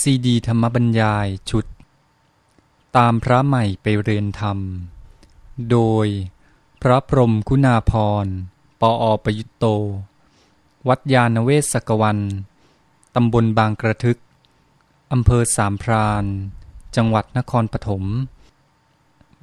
[0.00, 1.66] ซีดีธรรมบรรยายชุด
[2.96, 4.58] ตามพระใหม่ไปเรียนธรรม
[5.70, 6.06] โดย
[6.82, 7.92] พระพรมคุณาพ
[8.24, 8.26] ร
[8.80, 9.64] ปออประยุตโต
[10.88, 12.18] วัดยาณเวศกวัน
[13.14, 14.18] ตำบลบางกระทึก
[15.12, 16.24] อำเภอสามพราน
[16.96, 18.04] จังหวัดนครปฐม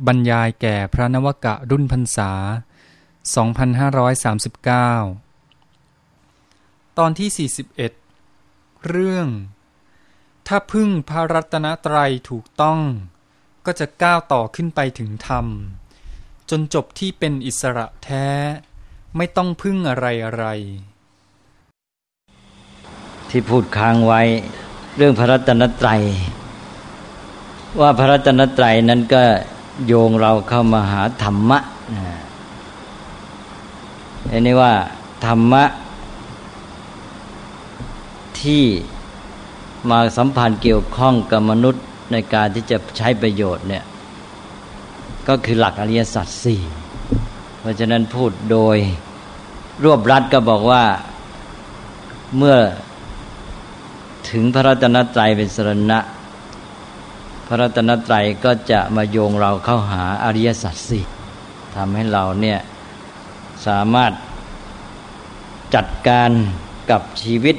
[0.08, 2.32] บรรยายแก่พระนวกะรุ่นพรรษา
[4.42, 7.50] 2539 ตอนที่
[8.36, 9.28] 41 เรื่อง
[10.54, 12.80] ถ้าพึ่งพระรัตนตรัยถูกต้อง
[13.66, 15.46] ก็จะก้าวต่อขึ้นไปถึงธรรม
[16.50, 18.28] จนจบที่เป็นอิสระแท้
[19.18, 20.46] ไม่ต้องพึ่งอะไรอะไร
[23.30, 24.22] ที่พูดค้างไว้
[24.98, 26.02] เรื่องพระรัตนตรัย
[27.82, 29.24] ว่าพระรัตนตรัยนั้นก็
[29.88, 31.60] โยงเราเข้ามาหาธรรมะ
[34.32, 34.74] อันนี้ว่า
[35.26, 35.64] ธรรมะ
[38.42, 38.64] ที่
[39.90, 43.84] มาสัมพันธ์เกี่ยวข้องกับมนุษย์ในการที่จะใช้ประโยชน์เนี่ย
[45.28, 46.62] ก็คือหลักอริยสัจสี่
[47.60, 48.78] เพราะฉะนั้นพูดโดย
[49.84, 50.84] รวบรัดก็บอกว่า
[52.38, 52.58] เมื่อ
[54.30, 56.00] ถึงพระรัตนตรัยเป็นสรณะ
[57.48, 61.04] พระรัตนตรัยก็จะมาโยงเราเข้าหาอริยสัจสี่
[61.76, 62.60] ทำให้เราเนี่ย
[63.68, 64.12] สามารถ
[65.76, 66.32] จัดการ
[66.92, 67.56] กับชีวิต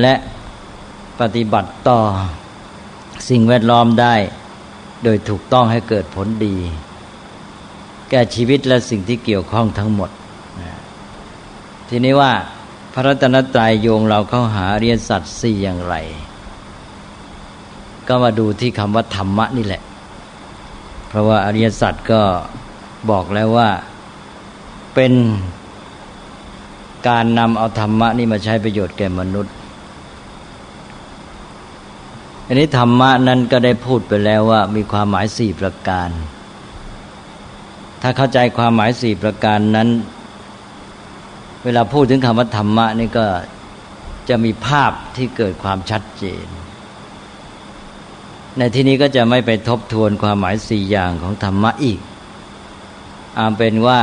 [0.00, 0.14] และ
[1.20, 2.00] ปฏิบัติต่อ
[3.28, 4.14] สิ่งแวดล้อมได้
[5.04, 6.56] โดยถูกต้องให้เกิดผลดี
[8.10, 10.10] แก่ชีวิตและสิ่งที่เกี่ยวข้องทั้งหมด
[11.88, 12.32] ทีนี้ว่า
[12.92, 15.94] พระรัตนตรัยโยงเราเข้าหาเรียนสัตว์สี่อย่างไร
[18.08, 19.82] ก็มาดูที่คำว่าธรรมะนี่แหละ
[21.08, 22.22] เพราะว่าอริยสัจก็
[23.10, 23.68] บอกแล้วว่า
[24.94, 25.12] เป็น
[27.08, 29.54] การนำเอาธรรมะนี่มาใช้ประโยชน์แก่มนุษย์
[32.46, 36.10] อันนี้ธรรมะนั้นก็ได้พูดไปแล้วว่า มีความหมายสี่ประการ
[38.02, 39.88] ถ้าเข้าใจความหมายสี่ประการนั้น
[41.64, 43.26] เวลาพูดถึงคำว่าธรรมะนี่ก็
[44.28, 46.46] จะมีภาพที่เกิดความชัดเจน
[48.58, 52.00] ในที่นี้ก็จะไม่ไปทบทวนความหมายสี่อย่างของธรรมะอีก
[53.38, 54.00] อาเป็นว่า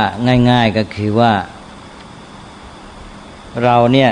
[0.50, 1.32] ง่าย ๆก็คือว่า
[3.62, 4.10] เราเนี่ย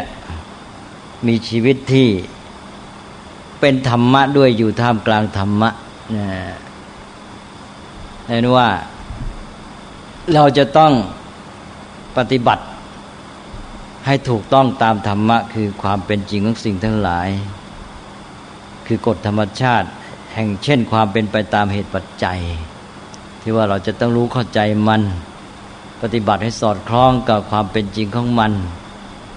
[1.27, 2.09] มีชีวิตที่
[3.60, 5.71] เป็นธรรมะด้วยอยู่ท่ามกลางธรรมะ
[6.16, 6.26] นะ
[8.28, 8.69] เห็นว่า
[10.34, 10.93] เราจะต้อง
[12.16, 12.65] ปฏิบัติ
[14.06, 17.28] ให้ถูกต้องตามธรรมะ คือความเป็นจริงของสิ่งทั้งหลาย
[18.87, 19.88] คือกฎธรรมชาติ
[20.34, 22.41] แห่งเช่นความเป็นไปตามเหตุปัจจัย
[23.41, 25.03] ที่ว่าเราจะต้องรู้เข้าใจมัน
[26.03, 28.53] ปฏิบัติให้สอดคล้องกับความเป็นจริงของมัน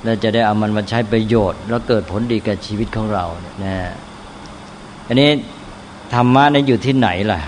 [0.03, 3.25] แล้วจะได้เอามันมาใช้ประโยชน์ แล้วเกิดผลดีกับชีวิตของเรา
[3.61, 3.75] เนะ
[5.07, 5.29] อันนี้
[6.13, 7.39] ธรรมะนั้นอยู่ที่ไหนล่ะ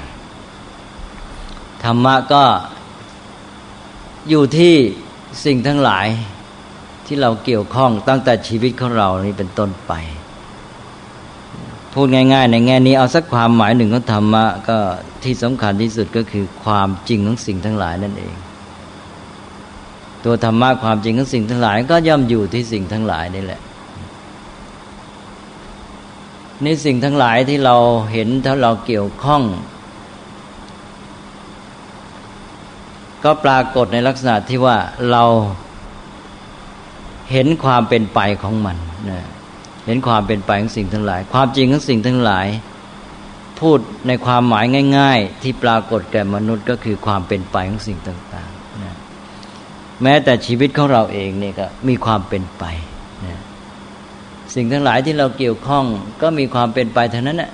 [1.84, 2.44] ธรรมะก็
[4.30, 4.74] อยู่ที่
[5.46, 6.08] สิ่งทั้งหลาย
[7.06, 9.94] ที่เราเกี่ยวข้องตั้งแต่ชีวิตของเรานี่เป็นต้นไป
[11.94, 14.78] พูดง่าย ๆ ในแง่นี้เอาสักความหมายหนึ่งของธรรมะก็
[15.24, 18.36] ที่สำคัญที่สุดก็คือความจริงของสิ่งทั้งหลายนั่นเอง
[20.24, 23.62] ตัวธรรมะความจริงของสิ่งทั้งหลาย ก็ย่อมอยู่ที่สิ่งทั้งหลายนี่แหละ
[26.64, 27.76] นี่สิ่งทั้งหลายที่เรา
[28.12, 29.44] เห็นถ้าเราเกี่ยวข้อง
[33.24, 34.78] ก็ปรากฏในลักษณะที่ว่า
[35.12, 35.24] เรา
[37.32, 38.78] เห็นความเป็นไปของมัน
[39.10, 39.22] นะ
[39.86, 42.48] เห็นความเป็นไปของสิ่งทั้งหลาย ความจริงของสิ่งทั้งหลาย
[43.60, 44.66] พูดในความหมาย
[44.98, 48.94] ง่าย ๆ ที่ปรากฏแก่มนุษย์ก็คือความเป็นไปของสิ่งต่างๆนะ
[50.04, 52.64] แม้แต่ชีวิตของเราเองเนี่ยก็มีความเป็นไป
[53.26, 53.40] นะ
[54.56, 55.86] สิ่งทั้งหลายที่เราเกี่ยวข้อง
[56.22, 57.52] ก็มีความเป็นไปเท่านั้นแหละ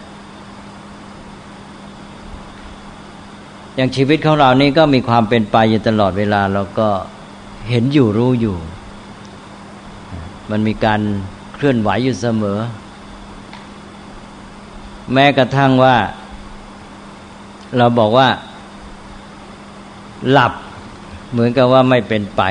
[3.76, 6.90] อย่างชีวิตของเรานี่ก็มีความเป็นไปอยู่ตลอดเวลาเราก็
[7.70, 8.58] เห็นอยู่รู้อยู่
[10.52, 11.02] มันมีการ
[11.54, 12.60] เคลื่อนไหวอยู่เสมอ
[15.14, 15.96] แม้กระทั่งว่า
[17.78, 18.28] เราบอกว่า
[20.32, 20.54] หลับ
[21.32, 22.44] เหมือนกับว่าไม่เป็นไป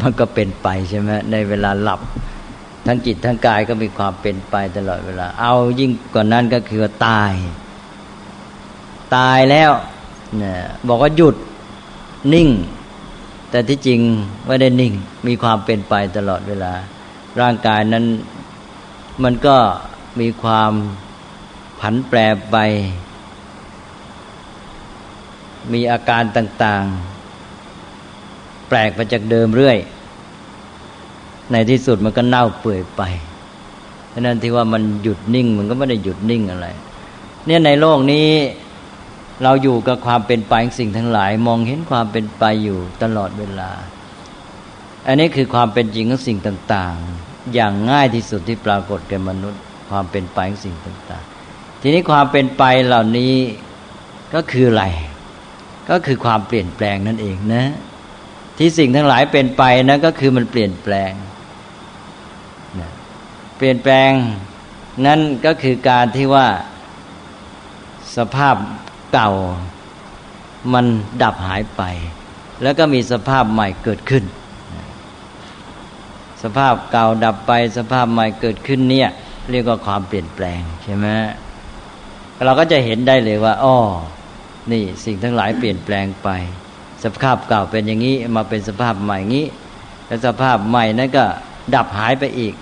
[0.00, 2.00] มันก็เป็นไปใช่ไหมในเวลาหลับ
[2.86, 7.32] ทั้งจิตทั้งกายก็มีความเป็นไปตลอดเวลา เอายิ่งกว่านั้นก็คือตาย
[9.16, 9.70] ตายแล้ว
[10.38, 10.58] เนี่ย
[10.88, 11.36] บอกว่าหยุด
[12.34, 12.48] นิ่ง
[13.50, 14.00] แต่ที่จริง
[14.46, 14.92] ไม่ได้นิ่ง
[15.26, 16.72] มีความเป็นไปตลอดเวลา
[17.40, 18.04] ร่างกายนั้น
[19.22, 19.56] มันก็
[20.20, 20.72] มีความ
[21.80, 22.18] ผันแปร
[22.50, 22.56] ไป
[25.72, 26.84] มีอาการต่าง
[27.80, 29.78] ๆ แปลกไปจากเดิมเรื่อย
[31.52, 33.02] ในที่สุดมันก็เน่าเปื่อยไป
[34.12, 36.66] ฉะนั้นที่ว่ามันหยุดนิ่งมันก็ไม่ได้หยุดนิ่งอะไร
[37.46, 38.28] เนี่ยในโลกนี้
[39.42, 43.70] เราอยู่กับความเป็นไปของสิ่งทั้งหลาย มองเห็นความเป็นไปอยู่ตลอดเวลา
[45.06, 53.34] อันนี้คือความเป็นจริงของสิ่งต่าง ๆ อย่างง่ายที่สุดที่ปรากฏแก่มนุษย์ ความเป็นไปของสิ่งต่าง ๆ ทีนี้ความเป็นไปเหล่านี้
[54.34, 54.84] ก็คืออะไร
[55.90, 57.64] ก็คือความเปลี่ยนแปลงนั่นเองนะ
[58.58, 61.12] ที่สิ่งทั้งหลายเป็นไปนะก็คือมันเปลี่ยนแปลง
[63.64, 64.12] ลี่ยนแปลง
[65.06, 66.46] นั่นก็คือการที่ว่า
[68.16, 68.56] สภาพ
[69.12, 69.30] เก่า
[70.72, 70.86] มัน
[71.22, 71.82] ดับหายไป
[72.62, 74.24] แล้วก็มีสภาพใหม่เกิดขึ้น
[76.42, 79.08] สภาพเก่าดับไป สภาพใหม่เกิดขึ้นเนี่ย
[79.50, 81.06] เรียกว่าความเปลี่ยนแปลงใช่ไหม
[82.44, 83.76] เราก็จะเห็นได้เลยว่าอ้อ
[84.72, 86.28] นี่สิ่งทั้งหลายเปลี่ยนแปลงไป
[87.04, 89.46] สภาพเก่าเป็นอย่างนี้มาเป็นสภาพใหม่งี้
[90.06, 91.24] แล้วสภาพใหม่นั้นก็
[91.74, 92.54] ดับหายไปอีก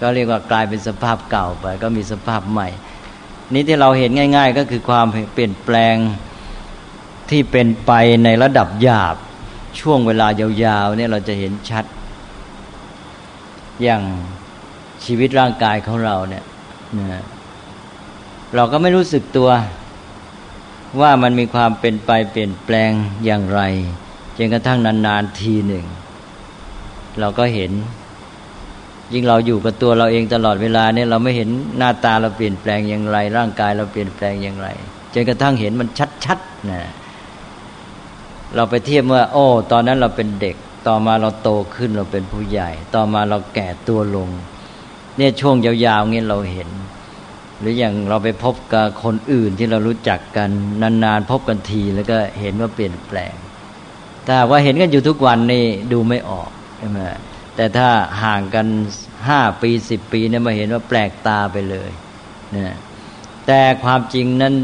[0.00, 2.68] ก็เรียกว่ากลายเป็นสภาพเก่าไป ก็มีสภาพใหม่
[3.52, 5.96] นี้ที่เราเห็นง่าย ๆ ก็คือความเปลี่ยนแปลง
[7.30, 7.92] ที่เป็นไป
[8.24, 9.16] ในระดับหยาบ
[9.80, 11.84] ช่วงเวลายาวๆเนี่ยเราจะเห็นชัด
[13.82, 14.02] อย่าง
[15.04, 16.44] ชีวิตร่างกายของเราเนี่ย
[16.98, 17.24] นะ
[18.54, 19.50] เราก็ไม่รู้สึกตัว
[21.00, 22.90] ว่ามันมีความเป็นไปเปลี่ยนแปลง
[23.24, 23.60] อย่างไร
[24.36, 25.84] จนกระทั่งนานๆทีหนึ่ง
[27.20, 27.72] เราก็เห็น
[29.12, 31.48] ยิ่งเราอยู่กับตัวเราเองตลอดเวลาเนี่ยเราไม่เห็น
[31.78, 34.68] หน้าตาเราเปลี่ยนแปลงอย่างไร ร่างกายเราเปลี่ยนแปลงอย่างไร
[35.14, 35.88] จนกระทั่งเห็นมัน
[36.24, 36.82] ชัดๆนะ
[38.54, 40.56] เราไปเทียบว่า โอ้ ตอนนั้นเราเป็นเด็ก
[40.88, 44.28] ต่อมาเราโตขึ้นเราเป็นผู้ใหญ่ ต่อมาเราแก่ตัวลง
[45.16, 46.68] เนี่ยช่วงยาวๆเงี้ยเราเห็น
[47.60, 50.50] หรืออย่างเราไปพบกับคนอื่นที่เรารู้จักกัน
[51.04, 53.34] นานๆพบกันทีแล้วก็เห็นว่าเปลี่ยนแปลง
[54.26, 57.00] แต่ว่าเห็นกันอยู่ทุกวันนี่ดูไม่ออกใช่ไหม
[57.60, 57.90] แต่ถ้า
[58.22, 58.66] ห่างกัน
[59.28, 61.90] ห้าปีสิบปีเนี่ยมาเห็นว่าแปลกตาไปเลย
[62.56, 62.76] นะ
[63.46, 64.54] แต่ความจริงนั้น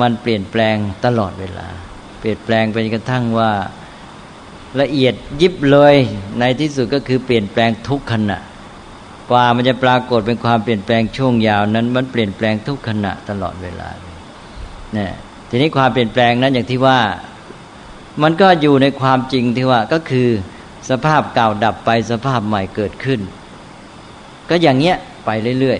[0.00, 1.68] มันเปลี่ยนแปลงตลอดเวลา
[2.20, 3.50] เปลี่ยนแปลงไปกระทั่งว่า
[4.80, 5.94] ละเอียดยิบเลย
[6.38, 8.38] ในที่สุดก็คือเปลี่ยนแปลงทุกขณะ
[9.30, 14.16] กว่ามันจะปรากฏเป็นความเปลี่ยนแปลงช่วงยาวนั้น มันเปลี่ยนแปลงทุกขณะตลอดเวลาเลย
[14.96, 15.08] นะ
[15.48, 16.98] ทีนี้ความเปลี่ยนแปลงนั้นอย่างที่ว่า
[18.22, 20.28] มันก็อยู่ในความจริงที่ว่าก็คือ
[20.90, 23.20] สภาพเก่าดับไปสภาพใหม่เกิดขึ้น
[24.48, 24.96] ก็อย่างเงี้ย
[25.26, 25.30] ไป
[25.60, 25.78] เรื่อย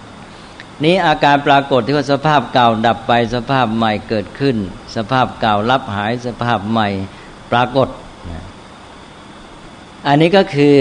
[0.00, 4.56] ๆนี้อาการปรากฏที่ว่าสภาพเก่าดับไปสภาพใหม่เกิดขึ้น
[4.96, 6.88] สภาพเก่ารับหายสภาพใหม่
[7.52, 7.88] ปรากฏ
[10.06, 10.74] อันนี้ก็คือ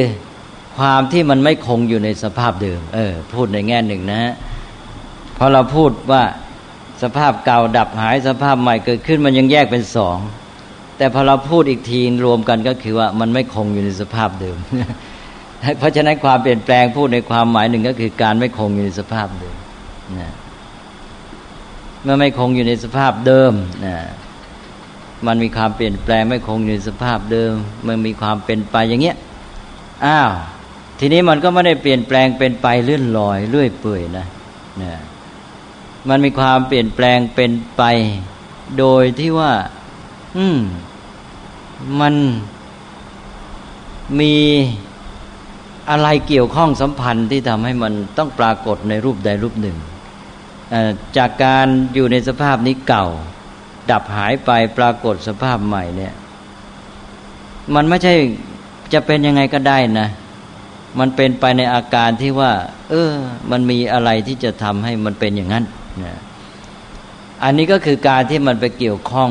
[0.77, 4.33] ความที่มันไม่คงอยู่ในสภาพเดิม เออ พูดในแง่หนึ่งนะฮะ
[5.37, 6.23] พอเราพูดว่า
[7.01, 10.17] สภาพเก่าดับหายสภาพใหม่เกิดขึ้นมันยังแยกเป็นสอง
[10.99, 14.57] แต่พอเราพูดอีกทีรวมกันก็คือว่ามันไม่คงอยู่ในสภาพเดิม
[15.79, 19.55] เพราะฉะนั้นความเปลี่ยนแปลงพูดในความหมายหนึ่งก็คือการไม่คงอยู่ในสภาพเดิม
[20.19, 20.31] นะ
[22.03, 23.53] เมื่อไม่คงอยู่ในสภาพเดิม
[23.85, 23.97] นะ
[25.27, 27.51] มันมีความเปลี่ยนแปลงไม่คงอยู่ในสภาพเดิม
[27.87, 29.17] มันมีความเป็นไปอย่างเงี้ย
[30.05, 30.31] อ้าว
[30.99, 34.25] ทีนี้มันก็ไม่ได้เปลี่ยนแปลงเป็นไปเลื่อนลอยเลื่อยเปื่อยนะ
[34.81, 34.93] นะ
[36.09, 37.83] มันมีความเปลี่ยนแปลงเป็นไป
[38.79, 39.51] โดยที่ว่า
[40.37, 40.59] อืม
[41.99, 42.15] มัน
[44.19, 44.35] มี
[45.89, 49.77] อะไรเกี่ยวข้องสัมพันธ์ที่ทำให้มันต้องปรากฏในรูปใดรูปหนึ่ง
[51.17, 53.05] จากการอยู่ในสภาพนี้เก่า
[53.91, 56.13] ดับหายไปปรากฏสภาพใหม่เนี่ย
[57.75, 58.13] มันไม่ใช่
[58.93, 60.09] จะเป็นยังไงก็ได้นะ
[60.99, 62.51] มันเป็นไปในอาการที่ว่า
[62.89, 63.11] เออ
[63.51, 65.65] มันมีอะไรที่จะทำให้มันเป็นอย่างนั้น
[66.03, 66.19] นะ
[67.43, 69.29] อันนี้ก็คือการที่มันไปเกี่ยวข้อง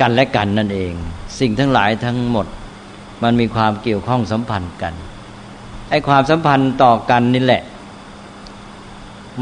[0.00, 0.94] กันและกันนั่นเอง
[1.40, 2.46] สิ่งทั้งหลายทั้งหมด
[3.22, 4.94] มันมีความเกี่ยวข้องสัมพันธ์กัน
[5.90, 7.62] ไอ้ความสัมพันธ์ต่อกันนี่แหละ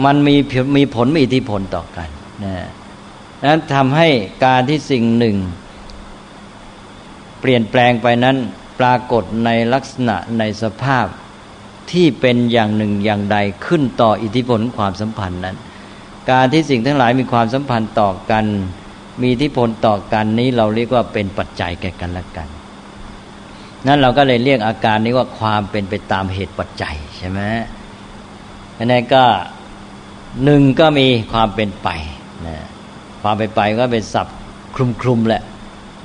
[0.05, 0.35] มันมี
[0.77, 2.09] มีผลมีอิทธิพลต่อกัน
[2.45, 2.55] นะ
[3.49, 4.09] นั้นทำให้
[4.45, 5.37] การที่สิ่งหนึ่ง
[7.41, 8.37] เปลี่ยนแปลงไปนั้น
[8.81, 11.07] ปรากฏในลักษณะในสภาพ
[11.93, 15.57] ที่เป็นอย่างหนึ่งอย่างใดขึ้นต่ออิทธิพลความสัมพันธ์นั้น
[16.31, 18.45] การที่สิ่งทั้งหลายมีความสัมพันธ์ต่อกัน
[19.21, 22.49] มีอิทธิพลต่อกันนี้เราเรียกว่าเป็นปัจจัยแก่กันและกัน
[23.87, 27.41] นั้นเราก็เลยเรียกอาการนี้ว่าความเป็นไปตามเหตุปัจจัยใช่ไหม
[28.77, 29.25] อันนี้ก็
[30.45, 31.89] หนึ่งก็มีความเป็นไป
[32.47, 32.67] นะ
[33.23, 34.37] ความเป็นไปก็เป็นศัพท์
[34.77, 35.43] คลุมคลุมแหละ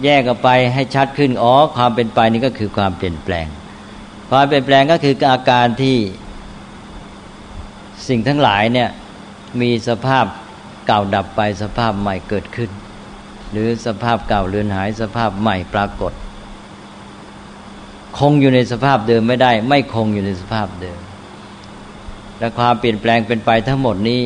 [0.04, 3.48] แยกออกไปให้ชัดขึ้นอ๋อความเป็นไปนี่ก็คือความเปลี่ยนแปลง
[4.32, 5.98] ความเปลี่ยนแปลงก็คืออาการที่
[8.08, 8.90] สิ่งทั้งหลายเนี่ย
[9.62, 10.26] มีสภาพ
[10.88, 12.70] เก่าดับไปสภาพใหม่เกิดขึ้น
[13.52, 16.14] หรือสภาพเก่าเลือนหายสภาพใหม่ปรากฏ
[18.20, 21.00] คงอยู่ในสภาพเดิมไม่ได้ ไม่คงอยู่ในสภาพเดิม
[22.40, 24.22] และความเปลี่ยนแปลงเป็นไปทั้งหมดนี้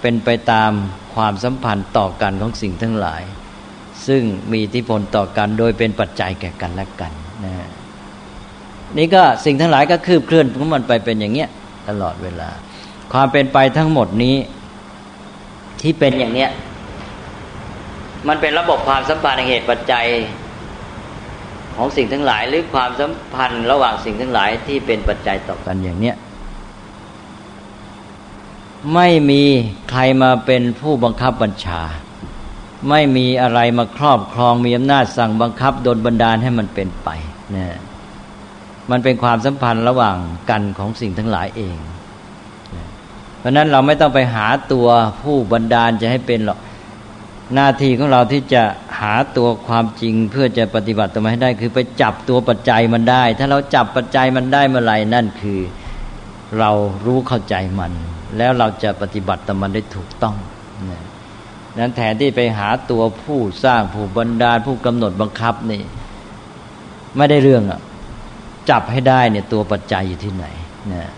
[0.00, 0.72] เป็นไปตาม
[1.14, 3.22] ความสัมพันธ์ต่อกันของสิ่งทั้งหลาย
[4.06, 7.12] ซึ่งมีอิทธิพลต่อกันโดยเป็นปัจจัยแก่กันและกัน
[7.44, 7.54] นะ
[8.98, 11.48] นี่ก็สิ่งทั้งหลายก็คืบเคลื่อนของมันไปเป็นอย่างเงี้ย
[11.88, 12.50] ตลอดเวลา
[13.12, 14.36] ความเป็นไปทั้งหมดนี้
[15.80, 16.50] ที่เป็นอย่างเนี้ย
[18.28, 20.06] มันเป็นระบบความสัมพันธ์เหตุปัจจัย
[21.76, 26.16] ของสิ่งทั้งหลาย หรือความสัมพันธ์ระหว่างสิ่งทั้งหลายที่เป็นปัจจัยต่อกันอย่างเนี้ย
[28.94, 29.42] ไม่มี
[29.90, 31.82] ใครมาเป็นผู้บังคับบัญชา
[32.88, 37.08] ไม่มีอะไรมาครอบครองมีอำนาจสั่งบังคับโดนบันดาลให้มันเป็นไป
[37.56, 37.66] นะ
[38.90, 40.16] มันเป็นความสัมพันธ์ระหว่าง
[40.50, 41.76] กันของสิ่งทั้งหลายเอง
[43.38, 44.88] เพราะนั้นเราไม่ต้องไปหาตัว
[45.22, 46.58] ผู้บันดาลจะให้เป็นหรอก
[47.54, 48.62] หน้าที่ของเราที่จะ
[49.00, 55.60] หาตัวความจริงเพื่อจะปฏิบัติตัวมาให้ได้ คือไปจับตัวปัจจัยมันได้ ถ้าเราจับปัจจัยมันได้เมื่อไหร่นั่นคือ
[56.58, 56.70] เรา
[57.06, 57.92] รู้เข้าใจมัน
[58.38, 60.36] แล้วเราจะปฏิบัติต่อมันได้ถูกต้อง
[61.78, 65.82] นั้นแทนที่ไปหาตัวผู้สร้างผู้บันดาลผู้กำหนดบังคับนี่
[67.16, 67.80] ไม่ได้เรื่องอะ
[68.70, 70.46] จับให้ได้เนี่ยตัวปัจจัยอยู่ที่ไหน
[70.92, 71.10] นะ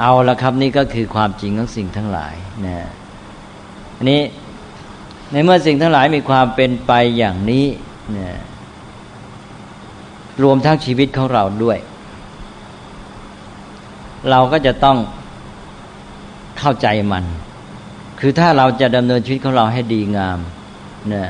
[0.00, 2.34] เอาละครับนี่ก็คือความจริงของสิ่งทั้งหลาย
[2.66, 2.76] นะ
[3.96, 4.20] อันนี้
[5.32, 7.66] ในเมื่อสิ่งทั้งหลายมีความเป็นไปอย่างนี้
[8.12, 8.30] เนะ
[10.42, 11.78] รวมทั้งชีวิตของเราด้วย
[14.30, 14.96] เราก็จะต้อง
[16.58, 17.24] เข้าใจมัน
[18.20, 20.38] คือถ้าเราจะดำเนินชีวิตของเราให้ดีงาม
[21.08, 21.24] เนะ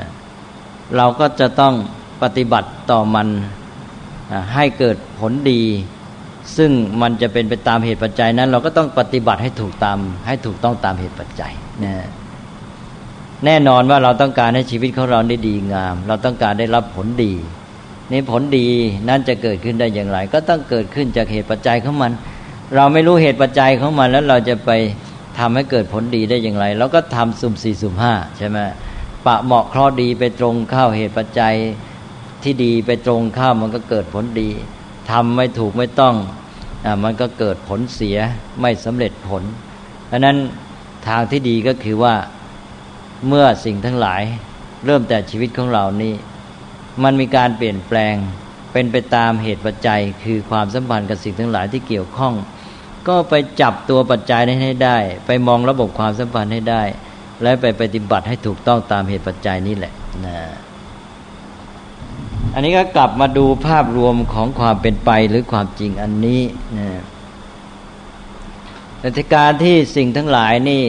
[0.97, 1.75] เราก็จะต้อง
[2.23, 3.29] ปฏิบัติต่อมัน
[4.55, 5.63] ให้เกิดผลดี
[6.57, 6.71] ซึ่ง
[7.03, 11.53] มันจะเป็นไปตามเหตุปัจจัยนั้น เราก็ต้องปฏิบัติให้ถูกตามให้ถูกต้องตามเหตุปัจจัย
[11.85, 11.95] นะ
[13.45, 17.33] แน่นอนว่าเราต้องการให้ชีวิตของเราได้ดีงาม เราต้องการได้รับผลดี
[18.13, 18.67] นี่ผลดี
[19.09, 22.13] นั้นจะเกิดขึ้นได้อย่างไร ก็ต้องเกิดขึ้นจากเหตุปัจจัยของมัน
[22.75, 24.71] เราไม่รู้เหตุปัจจัยของมันแล้วเราจะไป
[25.39, 28.59] ทำให้เกิดผลดีได้อย่างไรเราก็ทำสุ่มสี่สุ่มห้าใช่ไหม
[29.27, 31.55] ปะเหมาะเคราะดีไปตรงเข้าเหตุปัจจัย
[32.43, 34.51] ที่ดีไปตรงข้ามมันก็เกิดผลดี
[35.11, 36.15] ทำไม่ถูกไม่ต้อง
[36.85, 38.19] อ่ามันก็เกิดผลเสีย
[38.61, 39.43] ไม่สำเร็จผล
[40.07, 40.37] เพราะนั้น
[41.09, 42.15] ทางที่ดีก็คือว่า
[43.27, 44.23] เมื่อสิ่งทั้งหลาย
[44.87, 46.15] เริ่มแต่ชีวิตของเรานี่
[47.03, 48.15] มันมีการเปลี่ยนแปลง
[48.73, 52.35] เป็นไปตามเหตุปัจจัย คือความสัมพันธ์กับสิ่งทั้งหลายที่เกี่ยวข้อง
[53.09, 56.83] ก็ไปจับตัวปัจจัยนั้นให้ได้ ไปมองระบบความสัมพันธ์ให้ได้
[57.43, 59.93] และไปปฏิบัติให้ถูกต้องตามเหตุปัจจัยนี้แหละ
[60.25, 60.39] นะ
[62.55, 66.43] อันนี้ก็กลับมาดูภาพรวมของความเป็นไปหรือความจริงอันนี้
[66.79, 66.89] นะ
[69.01, 70.85] แต่การที่สิ่งทั้งหลายนี่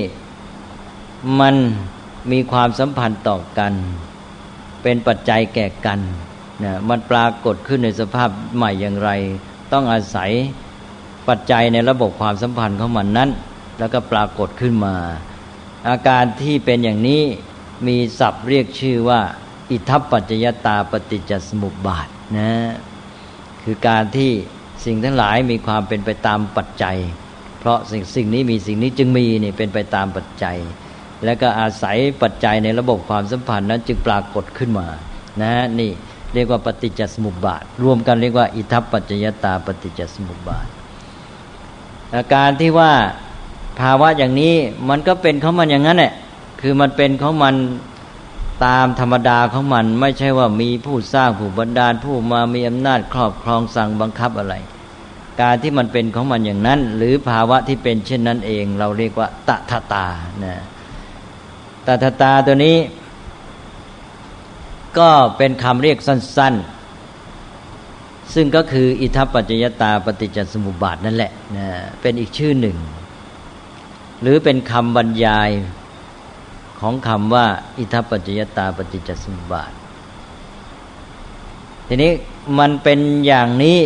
[1.40, 1.56] มัน
[2.32, 3.74] มีความสัมพันธ์ต่อกัน
[4.84, 6.00] เป็นปัจจัยแก่กัน
[6.64, 9.10] นะมันปรากฏขึ้นในสภาพใหม่อย่างไร
[9.74, 10.32] ต้องอาศัย
[11.28, 13.30] ปัจจัยในระบบความสัมพันธ์ของมันนั้น
[13.80, 14.96] แล้วก็ปรากฏขึ้นมา
[15.90, 17.22] อาการที่เป็นอย่างนี้
[17.88, 19.22] มีศัพท์เรียกชื่อว่า
[19.72, 22.08] อิทัปปัจจยตาปฏิจจสมุปบาท
[22.38, 22.52] นะ
[23.64, 24.32] คือการที่
[24.86, 26.98] สิ่งทั้งหลายมีความเป็นไปตามปัจจัย
[27.60, 30.58] เพราะสิ่งสิ่งนี้มีสิ่งนี้จึงมีนี่เป็นไปตามปัจจัย
[31.26, 34.88] แล้วก็อาศัยปัจจัยในระบบความสัมพันธ์นั้นจึงปรากฏขึ้นมา
[35.42, 35.92] นะนี่
[36.34, 40.68] เรียกว่าปฏิจจสมุปบาท รวมกันเรียกว่า อิทัปปัจจยตาปฏิจจสมุปบาท
[42.16, 42.92] อาการที่ว่า
[43.80, 44.54] ภาวะอย่างนี้
[44.90, 46.14] มันก็เป็นของมันอย่างนั้นแหละ
[46.62, 47.56] คือมันเป็นของมัน
[48.66, 54.56] ตามธรรมดาของมัน ไม่ใช่ว่ามีผู้สร้างผู้บันดาลผู้มามีอำนาจครอบครองสั่งบังคับอะไร
[55.42, 60.08] การที่มันเป็นของมันอย่างนั้น หรือภาวะที่เป็นเช่นนั้นเอง เราเรียกว่าตถาตา
[60.46, 60.56] นะ
[61.90, 62.78] ตถาตาตัวนี้
[64.98, 66.54] ก็เป็นคำเรียกสั้น
[67.44, 71.68] ๆ ซึ่งก็คืออิทัปปัจจยตาปฏิจจสมุปบาทนั่นแหละนะ
[72.02, 72.78] เป็นอีกชื่อหนึ่ง
[74.22, 75.50] หรือเป็นคำบรรยาย
[76.80, 77.46] ของคำว่า
[77.78, 79.72] อิทัปปัจจยตาปฏิจจสมุปบาท
[81.88, 82.12] ทีนี้
[82.60, 83.80] มันเป็นอย่างนี้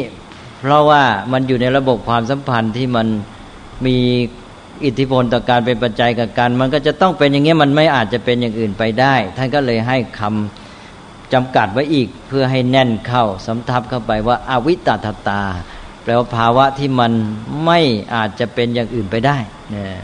[0.60, 3.07] เพราะว่ามันอยู่ในระบบความสัมพันธ์ที่มัน
[3.86, 3.98] มี
[4.86, 14.96] อิทธิพลต่อการเป็นปัจจัยกับกันมันก็จะต้องเป็นอย่างนี้ยมันไม่อาจจะเป็นอย่างอื่นไปได้ ท่านก็เลยให้คำจำกัดไว้อีกเพื่อให้แน่นเข้าสำทับเข้าไปว่าอาวิตา
[15.27, 15.42] ตา
[16.03, 17.12] แปลว่าภาวะที่มัน
[17.65, 17.80] ไม่
[18.15, 19.38] อาจจะเป็นอย่างอื่นไปได้
[19.72, 20.01] เนี่ย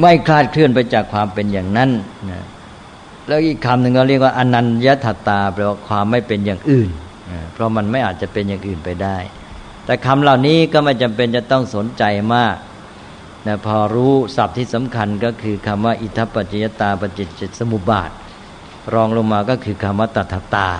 [0.00, 1.90] ไม่คลาดเคลื่อนไปจากความเป็นอย่างนั้น
[2.30, 2.44] นะ
[3.28, 6.88] แล้วอีกคำหนึ่งก็เรียกว่าอนันยถตาแปลว่าความไม่เป็นอย่างอื่น
[7.30, 9.18] นะเพราะมันไม่อาจจะเป็นอย่างอื่นไปได้
[9.84, 12.04] แต่คำเหล่านี้ก็ไม่จำเป็นจะต้องสนใจ
[12.34, 12.54] มาก
[13.46, 18.10] นะพอรู้ศัพท์ที่สำคัญก็คือคำว่า อิทัปปัจจยตาปจิจจสมุบาท
[18.94, 20.70] รองลงมาก็คือคำว่าตัทตา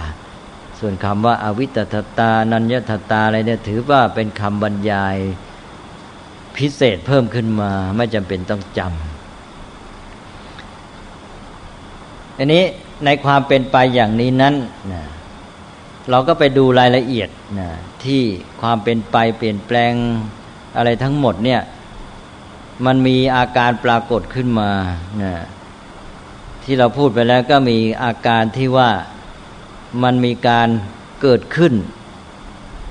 [0.79, 5.17] ส่วนคำว่าอวิตตตา นัญญตตาอะไรเนี่ยถือว่าเป็นคำบรรยาย
[6.57, 8.91] พิเศษเพิ่มขึ้นมาไม่จำเป็นต้องจำ
[12.39, 12.65] อันนี้
[13.05, 14.55] ในความเป็นไปอย่างนี้นั้น
[14.93, 15.03] นะ
[16.11, 17.69] เราก็ไปดูรายละเอียดนะ
[18.05, 18.23] ที่
[18.63, 19.93] ความเป็นไปเปลี่ยนแปลง
[20.77, 21.61] อะไรทั้งหมดเนี่ย
[22.85, 24.71] มันมีอาการปรากฏขึ้นมา
[25.23, 25.35] นะ
[26.65, 28.91] ที่เราพูดไปแล้วก็มีอาการที่ว่า
[30.03, 30.69] มันมีการ
[31.23, 31.73] เกิดขึ้น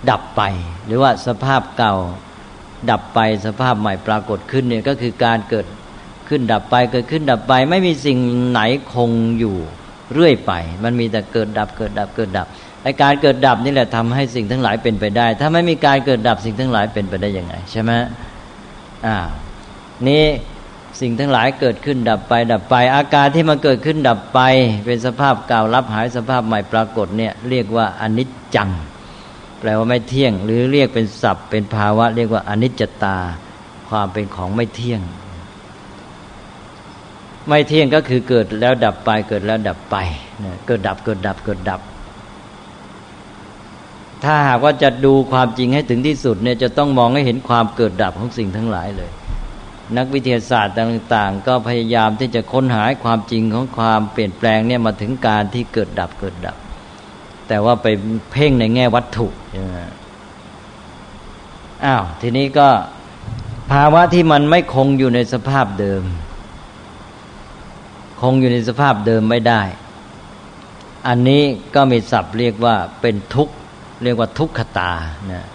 [0.09, 0.41] ดับไป
[0.85, 1.95] หรือว่าสภาพเก่า
[2.91, 5.65] ดับไปสภาพใหม่ปรากฏขึ้นเนี่ยก็คือการเกิด
[6.29, 8.61] ขึ้นดับไปเกิดขึ้นดับไป ไม่มีสิ่งไหน
[8.93, 9.55] คงอยู่
[10.13, 12.47] เรื่อยไป มันมีแต่เกิดดับเกิดดับเกิดดับ
[12.83, 17.91] ไอการเกิดดับนี่แหละทำให้สิ่งทั้งหลายเป็นไปได้ ถ้าไม่มีการเกิดดับสิ่งทั้งหลายเป็นไปได้ยังไง ใช่ไหม
[19.05, 19.17] อ่า
[20.07, 20.23] นี่
[21.01, 24.39] สิ่งทั้งหลายเกิดขึ้นดับไป ดับไป อาการที่มันเกิดขึ้นดับไป
[24.85, 28.69] เป็นสภาพเก่ารับหายสภาพใหม่ปรากฏเนี่ยเรียกว่าอนิจจัง
[29.59, 33.17] แปลว่าไม่เที่ยง หรือเรียกเป็นศัพท์เป็นภาวะ เรียกว่าอนิจจตา
[33.89, 35.01] ความเป็นของไม่เที่ยง
[37.47, 39.95] ไม่เที่ยงก็คือเกิดแล้วดับไป เกิดแล้วดับไป
[40.67, 41.81] เกิดดับเกิดดับเกิดดับ
[44.23, 49.11] ถ้าหากว่าจะดูความจริงให้ถึงที่สุดเนี่ยจะต้องมองให้เห็นความเกิดดับของสิ่งทั้งหลายเลย
[49.97, 56.57] นักวิทยาศาสตร์ต่าง ๆ ก็พยายามที่จะค้นหาความจริงของความเปลี่ยนแปลงเนี่ยมาถึงการที่เกิดดับเกิดดับ
[57.47, 57.87] แต่ว่าไป
[58.31, 59.27] เพ่งในแง่วัตถุ
[61.85, 62.67] อ้าวทีนี้ก็
[63.71, 66.03] ภาวะที่มันไม่คงอยู่ในสภาพเดิม
[68.21, 69.61] คงอยู่ในสภาพเดิมไม่ได้
[71.07, 71.43] อันนี้
[71.75, 73.55] ก็มีศัพท์เรียกว่าเป็นทุกข์
[74.03, 74.93] เรียกว่าทุกขตา
[75.31, 75.45] นะ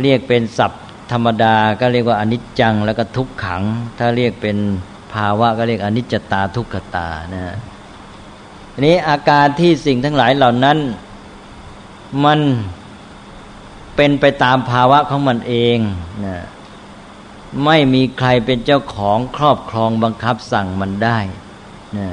[0.00, 0.81] เรียกเป็นศัพท์
[1.12, 3.62] ธรรมดาก็เรียกว่าอนิจจังแล้วก็ทุกขัง
[3.98, 4.56] ถ้าเรียกเป็น
[5.14, 7.56] ภาวะก็เรียกอนิจจตาทุกขตานะ
[8.72, 10.78] อันนี้อาการที่สิ่งทั้งหลายเหล่านั้น
[12.24, 12.40] มัน
[13.96, 15.78] เป็นไปตามภาวะของมันเอง
[16.26, 16.36] นะ
[17.64, 21.18] ไม่มีใครเป็นเจ้าของครอบครองบังคับสั่งมันได้
[21.98, 22.08] นะ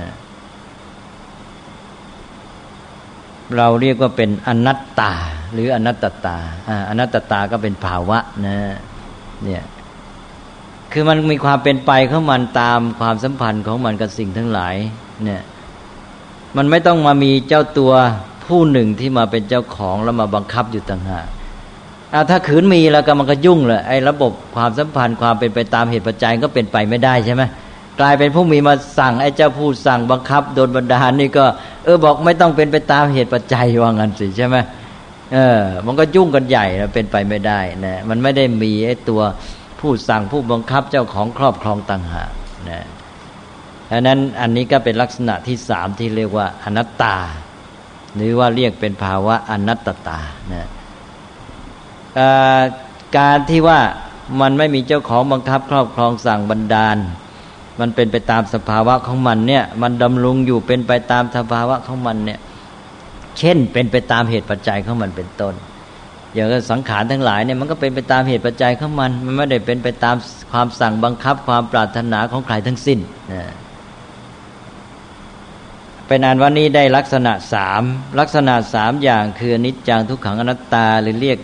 [3.58, 5.13] เราเรียกว่าเป็นอนัตตา
[5.54, 6.38] หรืออนัตตตา
[6.89, 8.58] อนัตตาก็เป็นภาวะนะ
[9.45, 9.63] เนี่ย
[10.91, 14.75] คือมันมีความเป็นไปของมันตามความสัมพันธ์ของมันกับสิ่งทั้งหลาย
[15.23, 15.41] เนี่ย
[16.58, 17.91] มันไม่ต้องมามีเจ้าตัว
[18.47, 21.28] ผู้หนึ่งที่มาเป็นเจ้าของแล้วมาบังคับอยู่ต่างหาก
[22.13, 27.43] อาถ้าขืนมีแล้วก็มันก็ยุ่งเลยไอ้ระบบความสัมพันธ์ความเป็นไปตามเหตุปัจจัยก็เป็นไปไม่ได้ใช่ไหม
[27.99, 31.45] กลายเป็นผู้มีมาสั่งไอ้เจ้าผู้สั่งบังคับโดนบันดาลนี่ก็
[31.84, 34.56] เออบอกไม่ต้องเป็นไปตามเหตุปัจจัยว่างั้นสิใช่ไหม
[35.34, 39.22] เออ มันก็ยุ่งกันใหญ่นะเป็นไปไม่ได้นะมันไม่ได้มีไอ้ตัว
[39.80, 42.32] ผู้สั่งผู้บังคับเจ้าของครอบครองต่างหาก
[42.70, 42.86] นะ
[43.92, 47.15] ดังนั้นอันนี้ก็เป็นลักษณะที่สามที่เรียกว่าอนัตตา
[48.15, 50.20] หรือว่าเรียกเป็นภาวะอนัตตา
[50.54, 50.68] นะ
[53.18, 53.80] การที่ว่า
[54.42, 56.98] มันไม่มีเจ้าของบังคับ ครอบครองสั่งบันดาล
[57.80, 62.39] มันเป็นไปตามสภาวะของมันเนี่ย มันดำรงอยู่เป็นไปตามสภาวะของมันเนี่ย
[63.38, 65.54] เช่นเป็นไปตามเหตุปัจจัยของมันเป็นต้น
[66.34, 70.15] อย่างสังขารทั้งหลายเนี่ยมันก็เป็นไปตามเหตุปัจจัยของมัน มันไม่ได้เป็นไปตาม
[70.52, 73.00] ความสั่งบังคับความปรารถนาของใครทั้งสิ้น
[73.34, 73.44] นะ
[76.08, 77.84] เป็นอันว่านี้ได้ลักษณะสาม
[78.20, 81.38] ลักษณะสามอย่างคืออนิจจังทุกขังอนัตตาหรือเรียก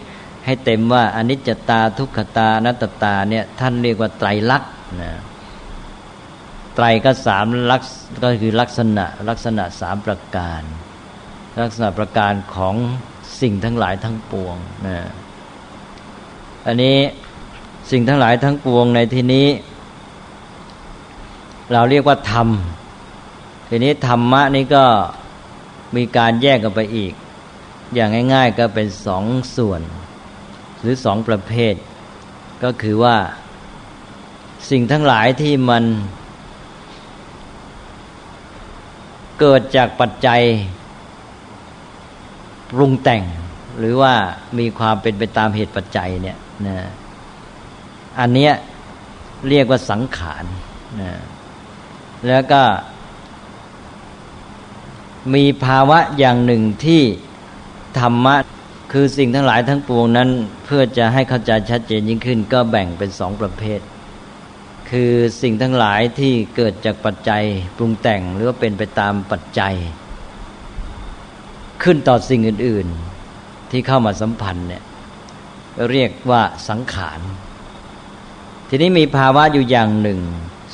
[0.45, 4.71] ให้เต็มว่าอนิจจตาทุกขตาอนัตตาเนี่ยท่านเรียกว่าไตรลักษณ์
[5.01, 5.11] นะ
[6.75, 7.89] ไตรก็สามลักษ
[8.23, 10.61] ก็คือลักษณะลักษณะสามประการ
[11.61, 12.75] ลักษณะประการของ
[13.41, 14.55] สิ่งทั้งหลายทั้งปวง
[14.87, 14.97] นะ
[16.65, 16.97] อันนี้
[17.91, 19.47] สิ่งทั้งหลายทั้งปวงในที่นี้
[21.73, 22.47] เราเรียกว่าธรรม
[23.69, 24.85] ทีนี้ธรรมะนี้ก็
[25.95, 27.13] มีการแยกกันไปอีก
[27.95, 29.23] อย่างง่าย ๆ ก็เป็นสอง
[29.55, 29.81] ส่วน
[30.81, 31.75] หรือสองประเภท
[32.63, 33.17] ก็คือว่า
[34.69, 35.83] สิ่งทั้งหลายที่มัน
[39.39, 40.41] เกิดจากปัจจัย
[42.71, 43.23] ปรุงแต่ง
[43.79, 44.13] หรือว่า
[44.59, 46.77] มีความเป็นไปตามเหตุปัจจัยเนี่ยนะ
[48.19, 48.53] อันเนี้ย
[49.49, 50.45] เรียกว่าสังขาร
[51.01, 51.11] นะ
[52.27, 52.61] แล้วก็
[55.33, 57.01] มีภาวะอย่างหนึ่งที่
[57.99, 58.35] ธรรมะ
[58.93, 60.29] คือสิ่งทั้งหลายทั้งปวงนั้น
[60.65, 63.79] เพื่อจะให้เข้าใจชัดเจนยิ่งขึ้น ก็แบ่งเป็นสองประเภท
[64.89, 67.43] คือสิ่งทั้งหลายที่เกิดจากปัจจัย
[67.77, 69.75] ปรุงแต่งหรือว่าเป็นไปตามปัจจัย
[71.83, 72.87] ขึ้นต่อสิ่งอื่น
[73.29, 74.83] ๆ ที่เข้ามาสัมพันธ์เนี่ย
[75.91, 77.19] เรียกว่าสังขาร
[78.69, 80.19] ทีนี้มีภาวะอยู่อย่างหนึ่ง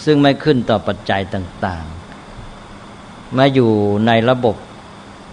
[0.06, 3.72] ซึ่งไม่ขึ้นต่อปัจจัยต่างๆ มาอยู่
[4.08, 4.56] ในระบบ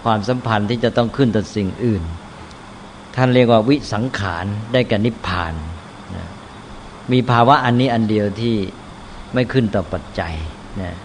[0.03, 2.03] ความสัมพันธ์ที่จะต้องขึ้นต่อสิ่งอื่น
[3.17, 5.55] ท่านเรียกว่าวิสังขารได้แกับนิพพาน
[6.17, 6.25] นะ
[7.13, 8.57] มีภาวะอันนี้อันเดียวที่
[9.35, 10.35] ไม่ขึ้นต่อปัจจัย
[10.83, 10.97] นะ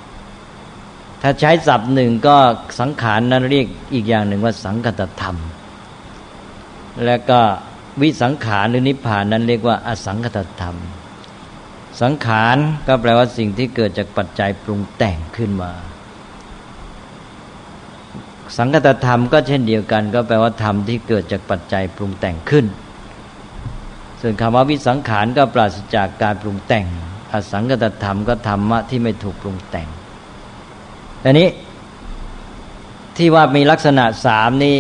[1.26, 2.38] ถ้าใช้ศัพท์หนึ่งก็
[2.80, 5.38] สังขารนั้นเรียกอีกอย่างหนึ่งว่าสังคตธรรม
[7.06, 7.40] แล้วก็
[8.02, 10.76] วิสังขารหรือนิพพานนั้นเรียกว่า อสังคตธรรม
[12.02, 12.58] สังขาร
[12.88, 15.72] ก็แปลว่าสิ่งที่เกิดจากปัจจัยปรุงแต่งขึ้นมา
[18.58, 22.66] สังคตธรรมก็เช่นเดียวกัน ก็แปลว่าธรรมที่เกิดจากปัจจัยปรุงแต่งขึ้น
[24.22, 26.86] ส่วนคำว่าวิสังขารก็ปราศจากการปรุงแต่ง
[27.34, 29.90] อสังคตธรรมก็ธรรมะที่ไม่ถูกปรุงแต่ง
[31.24, 31.48] อันนี้
[33.18, 34.78] ที่ว่ามีลักษณะสามนี่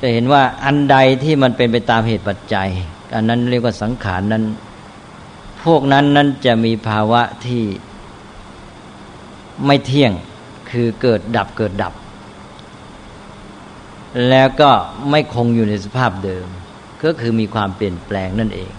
[0.00, 2.68] จะเห็นว่าอันใดที่มันเป็นไปตามเหตุปัจจัย
[3.14, 4.44] อันนั้นเรียกว่าสังขารนั้น
[5.64, 7.64] พวกนั้นนั้นจะมีภาวะที่
[9.66, 10.12] ไม่เที่ยง
[10.70, 11.94] คือเกิดดับเกิดดับ
[14.30, 14.70] แล้วก็
[15.10, 16.46] ไม่คงอยู่ในสภาพเดิม
[17.04, 18.72] ก็คือมีความเปลี่ยนแปลงนั่นเอง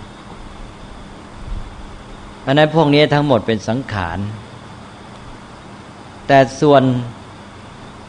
[2.46, 4.18] อันนั้นพวกนี้ทั้งหมดเป็นสังขาร
[6.28, 6.84] แต่ส่วน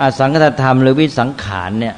[0.00, 1.96] อสังคตธรรมหรือวิสังขารเนี่ย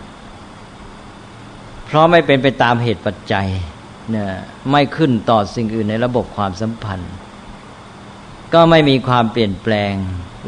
[1.85, 3.49] เพราะไม่เป็นไปตามเหตุปัจจัย
[4.11, 4.31] เนี่ย
[4.71, 7.13] ไม่ขึ้นต่อสิ่งอื่นในระบบความสัมพันธ์
[8.55, 9.93] ก็ไม่มีความเปลี่ยนแปลง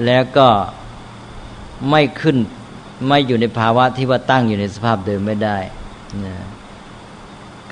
[0.06, 0.48] แล้วก็
[1.90, 2.36] ไม่ขึ้น
[3.08, 5.58] ไม่อยู่ในภาวะที่ว่าตั้งอยู่ในสภาพเดิมไม่ได้
[6.24, 6.34] นะ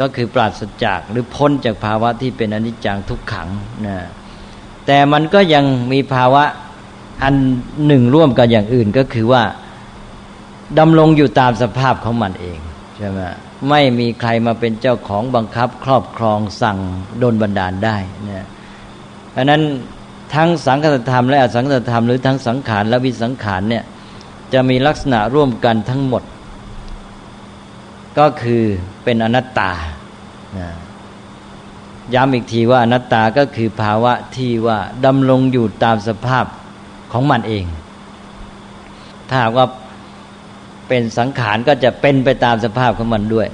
[0.00, 3.48] ก็คือปราศจากหรือพ้นจากภาวะที่เป็นอนิจจังทุกขัง
[3.86, 3.98] นะ
[4.86, 6.44] แต่มันก็ยังมีภาวะ
[7.22, 7.34] อัน
[7.86, 9.42] หนึ่งร่วมกันอย่างอื่นก็คือว่า
[10.78, 12.58] ดำรงอยู่ตามสภาพของมันเอง
[12.96, 13.20] ใช่ไหม
[13.68, 16.78] ไม่มีใครมาเป็นเจ้าของบังคับ ครอบครองสั่ง
[17.18, 17.96] โดนบันดาลได้
[18.28, 18.46] นะ
[19.36, 19.62] อันนั้น
[20.34, 23.84] ทั้งสังคตธรรมและอสังคตธรรมหรือทั้งสังขารและวิสังขารเนี่ย
[24.52, 26.22] จะมีลักษณะร่วมกันทั้งหมด
[28.18, 28.62] ก็คือ
[29.04, 29.72] เป็นอนัตตา
[30.58, 30.68] นะ
[32.14, 36.44] ย้ำอีกทีว่าอนัตตาก็คือภาวะที่ว่าดำรงอยู่ตามสภาพ
[37.12, 37.64] ของมันเอง
[39.28, 39.66] ถ้าว่า
[40.88, 43.48] เป็นสังขารก็จะเป็นไปตามสภาพของมันด้วย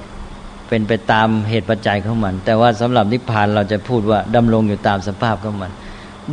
[0.69, 5.71] เป็นไปตามเหตุปัจจัยของมัน แต่ว่าสำหรับนิพพานเราจะพูดว่าดำรงอยู่ตามสภาพของมัน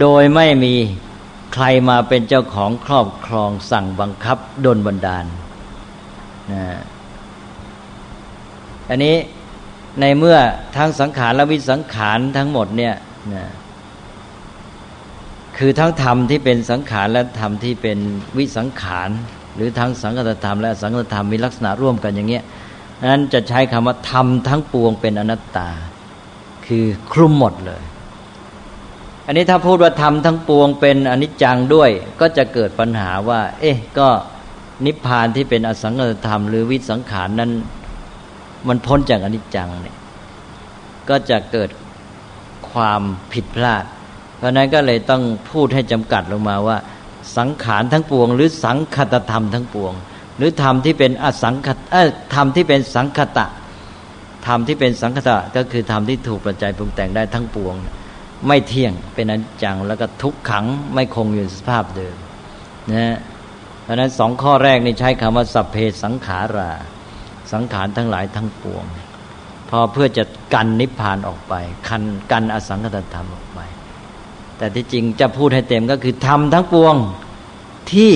[0.01, 0.75] โดยไม่มี
[1.55, 5.25] ใครมาเป็นเจ้าของครอบครองสั่งบังคับดนบันดาล
[6.53, 6.65] นะ
[8.89, 9.17] อันนี้
[10.01, 10.37] ในเมื่อ
[10.77, 12.95] ทั้งสังขารและวิสังขารทั้งหมดเนี่ย
[13.35, 13.45] นะ
[15.59, 17.99] คือทั้งธรรมที่เป็นสังขารและธรรมที่เป็น
[18.37, 19.11] วิสังขาร
[19.57, 22.45] หรือทั้งสังคตธรรมและสังคตธรรมมีลักษณะร่วมกันอย่างเงี้ย
[23.11, 25.69] นั้นจะใช้คำว่าธรรมทั้งปวงเป็นอนัตตา
[26.67, 27.83] คือคลุมหมดเลย
[29.27, 31.90] อันนี้ถ้าพูดว่าธรรมทั้งปวงเป็นอนิจจังด้วย
[32.21, 34.09] ก็จะเกิดปัญหาว่า เอ๊ะก็
[34.87, 37.51] นิพพานที่เป็นอสังคตธรรมหรือวิสังขารนั้น
[38.69, 39.97] มันพ้นจากอนิจจังเนี่ย
[41.09, 41.71] ก็จะเกิด
[42.71, 43.85] ความผิดพลาด
[44.45, 46.77] ราะนั้นก็เลยต้องพูดให้จำกัดลงมาว่า
[47.37, 49.93] สังขารทั้งปวง หรือสังคตธรรมทั้งปวง
[50.39, 51.79] หรือธรรมที่เป็นอสังคต
[52.35, 53.47] ธรรมที่เป็นสังคตะ
[54.47, 57.75] ธรรมที่เป็นสังคตะก็คือธรรมที่ถูกประจัยปรุงแต่งได้ทั้งปวง
[58.47, 62.17] ไม่เที่ยงเป็นอนิจจังแล้วก็ทุกขังไม่คงอยู่สภาพเดิม
[62.93, 63.19] นะ
[63.83, 66.71] เพราะนั้นสองข้อแรกนี่ใช้คำว่าสัพเพสังขารา
[67.53, 68.85] สังขารทั้งหลายทั้งปวง
[69.71, 71.55] พอเพื่อจะกันนิพพานออกไป
[71.89, 72.03] คัน
[72.33, 73.44] กันอสังคตธรรมออก
[74.59, 76.95] แต่ที่จริงจะพูดให้เต็มก็คือทำทั้งปวง
[77.93, 78.11] ที่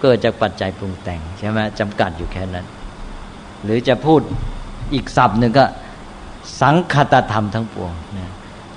[0.00, 2.66] เกิดจากปัจจัยปรุงแต่งใช่ไหมจำกัดอยู่แค่นั้น
[3.64, 4.20] หรือจะพูด
[4.94, 5.64] อีกศัพท์หนึ่งก็
[6.60, 8.30] สังคตธรรมทั้งปวงนะ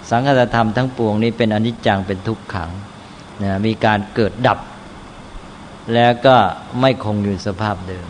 [0.09, 2.69] สังคตธรรมทั้งปวงนี้เป็นอนิจจังเป็นทุกขัง
[3.43, 4.59] นะมีการเกิดดับ
[5.93, 6.35] แล้วก็
[6.79, 8.07] ไม่คงอยู่สภาพเดิม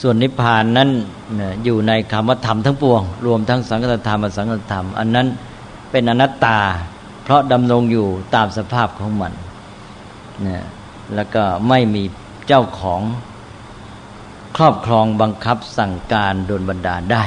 [0.00, 0.90] ส่วนนิพพานนั้น
[1.64, 5.26] อยู่ในคำว่าธรรมทั้งปวง รวมทั้งสังคตธรรมสังคตธรรม อันนั้น
[5.96, 6.58] เป็นอนัตตา
[7.24, 9.32] เพราะดำรงอยู่ตามสภาพของมัน
[10.46, 10.64] นะ
[11.14, 12.02] แล้วก็ไม่มี
[12.46, 13.00] เจ้าของ
[14.56, 17.24] ครอบครองบังคับสั่งการโดนบันดาลได้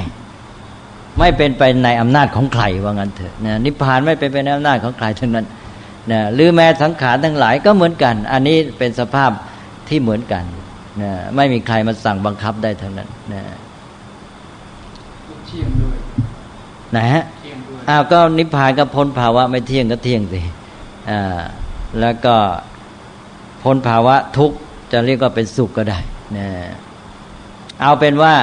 [1.20, 5.46] ไม่เป็นไปในอำนาจของใครว่างั้นเถอะนะนิพพานไม่เป็นไปในอำนาจของใครทั้งนั้น
[6.12, 9.32] นะหรือแม้สังขารทั้งหลายก็เหมือนกัน อันนี้เป็นสภาพ
[9.88, 10.44] ที่เหมือนกัน
[11.02, 13.42] นะไม่มีใครมาสั่งบังคับได้ทั้งนั้นนะ
[15.46, 15.98] เที่ยงด้วย
[16.96, 17.24] นะฮะ
[17.90, 20.42] อ้าวก็นิพพานก็พ้นภาวะไม่เที่ยงก็เที่ยงสิ
[21.10, 21.42] อ่า
[22.00, 22.36] แล้วก็
[23.64, 24.58] พ้นภาวะทุกข์
[24.92, 26.00] จะเรียกว่าเป็นสุขก็ได้
[26.38, 26.48] นะ
[27.82, 28.36] เอาเป็นว่า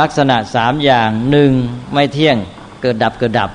[0.00, 1.50] ลักษณะสามอย่างหนึ่ง
[1.92, 2.36] ไม่เที่ยง
[2.82, 3.50] เกิดดับเกิดดับ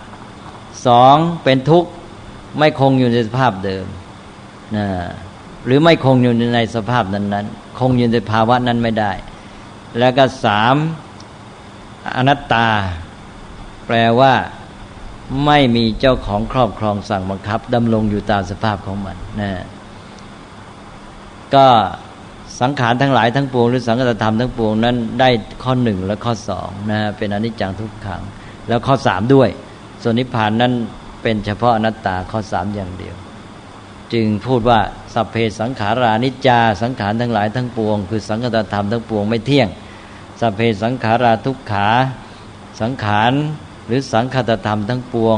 [0.87, 1.89] สองเป็นทุกข์
[2.57, 3.85] ไม่คงอยู่ในสภาพเดิม
[4.75, 4.87] นะ
[5.65, 9.11] หรือไม่คงอยู่ในสภาพนั้นๆ คงอยู่ในภาวะนั้นไม่ได้
[9.99, 10.75] แล้วก็สาม
[12.15, 12.67] อนัตตา
[13.87, 14.33] แปลว่า
[15.45, 19.51] ไม่มีเจ้าของครอบครองสั่งบังคับดำรงอยู่ตามสภาพของมันนะ
[21.55, 21.67] ก็
[22.61, 25.29] สังขารทั้งหลายทั้งปวงหรือสังกัตธรรมทั้งปวงนั้นได้
[25.63, 28.21] ข้อหนึ่งและข้อสองนะเป็นอนิจจังทุกขัง
[28.67, 29.49] แล้วข้อสามด้วย
[30.01, 30.73] ส่วนนิพพานนั้น
[31.21, 33.15] เป็นเฉพาะอนัตตาข้อสามอย่างเดียว
[34.13, 34.79] จึงพูดว่า
[35.13, 39.67] สัพเพสังขารานิจจา สังขารทั้งหลายทั้งปวง คือสังกัตธรรมทั้งปวงไม่เที่ยง
[40.39, 41.89] สัพเพสังขาราทุกขา
[42.81, 43.33] สังขาร
[43.91, 45.37] รือสังคตธรรมทั้งปวง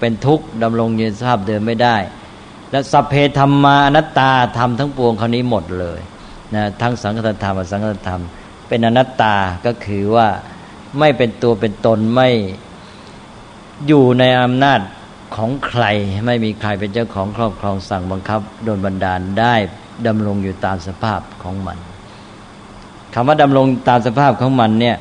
[0.00, 1.96] เป็นทุกข์ดำรงยืนสภาพเดิมไม่ได้
[2.70, 6.00] และสัพเพธรรมาอนัตตาธรรมทั้งปวงคราวนี้หมดเลย
[6.54, 8.22] นะทั้งสังคตธรรมและสังคตธรรม
[8.68, 9.34] เป็นอนัตตา
[9.66, 10.28] ก็คือว่า
[10.98, 12.28] ไม่เป็นตัวเป็นตนไม่
[13.86, 14.80] อยู่ในอำนาจ
[15.36, 15.84] ของใคร
[16.26, 19.54] ไม่มีใครเป็นเจ้าของครอบครองสั่งบังคับโดนบันดาลได้
[20.06, 21.78] ดำรงอยู่ตามสภาพของมัน
[23.14, 24.96] คำว่าดำรงตามสภาพของมันเนี่ย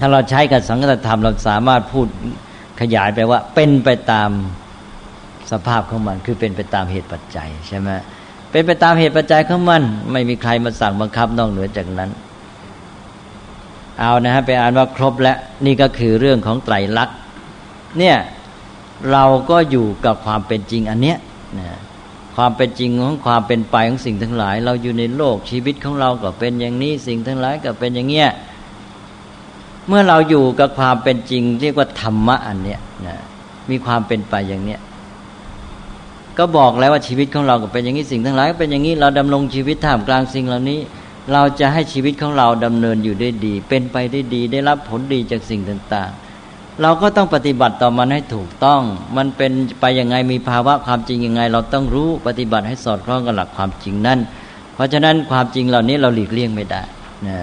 [0.00, 2.06] ถ้าเราใช้กับสังคตธรรมเราสามารถพูด
[2.80, 4.30] ขยายไปว่า เป็นไปตาม
[5.50, 7.88] สภาพของมัน คือเป็นไปตามเหตุปัจจัยใช่ไหม
[8.50, 9.82] เป็นไปตามเหตุปัจจัยของมัน
[10.12, 12.10] ไม่มีใครมาสั่งบังคับนอกเหนือจากนั้น
[14.00, 17.18] เอานะฮะไปอ่านว่าครบแล้วนี่ก็คือเรื่องของไตรลักษณ์
[17.98, 18.16] เนี่ย
[19.12, 21.18] เราก็อยู่กับความเป็นจริงอันเนี้ย
[21.58, 21.78] นะ
[22.36, 28.28] ความเป็นจริงของความเป็นไปของสิ่งทั้งหลาย เราอยู่ในโลกชีวิตของเราก็เป็นอย่างนี้สิ่งทั้งหลายก็เป็นอย่างเงี้ย
[29.88, 33.16] เมื่อเราอยู่กับความเป็นจริง เรียกว่าธรรมะอันเนี้ยนะ
[33.70, 34.80] มีความเป็นไปอย่างเนี้ย
[36.38, 40.80] ก็บอกแล้วว่าชีวิตของเราก็เป็นอย่างนี้สิ่งทั้งหลายก็เป็นอย่างนี้เราดำรงชีวิตท่ามกลางสิ่งเหล่านี้
[41.32, 48.82] เราจะให้ชีวิตของเราดำเนินอยู่ได้ดี เป็นไปได้ดี ได้รับผลดีจากสิ่งต่างๆ เราก็ต้องปฏิบัติต่อมันให้ถูกต้อง
[49.16, 54.18] มันเป็นไปยังไงมีภาวะความจริงยังไง เราต้องรู้ปฏิบัติให้สอดคล้องกับหลักความจริงนั่น
[54.74, 56.82] เพราะฉะนั้นความจริงเหล่านี้เราหลีกเลี่ยงไม่ได้
[57.26, 57.38] นะ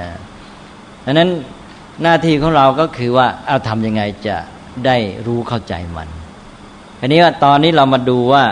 [1.05, 1.29] ดังนั้น
[2.01, 4.35] หน้าที่ของเราก็คือว่าเอาทำยังไงจะ
[4.85, 6.07] ได้รู้เข้าใจมัน
[6.99, 8.43] อันนี้ว่าตอนนี้เรามาดูว่า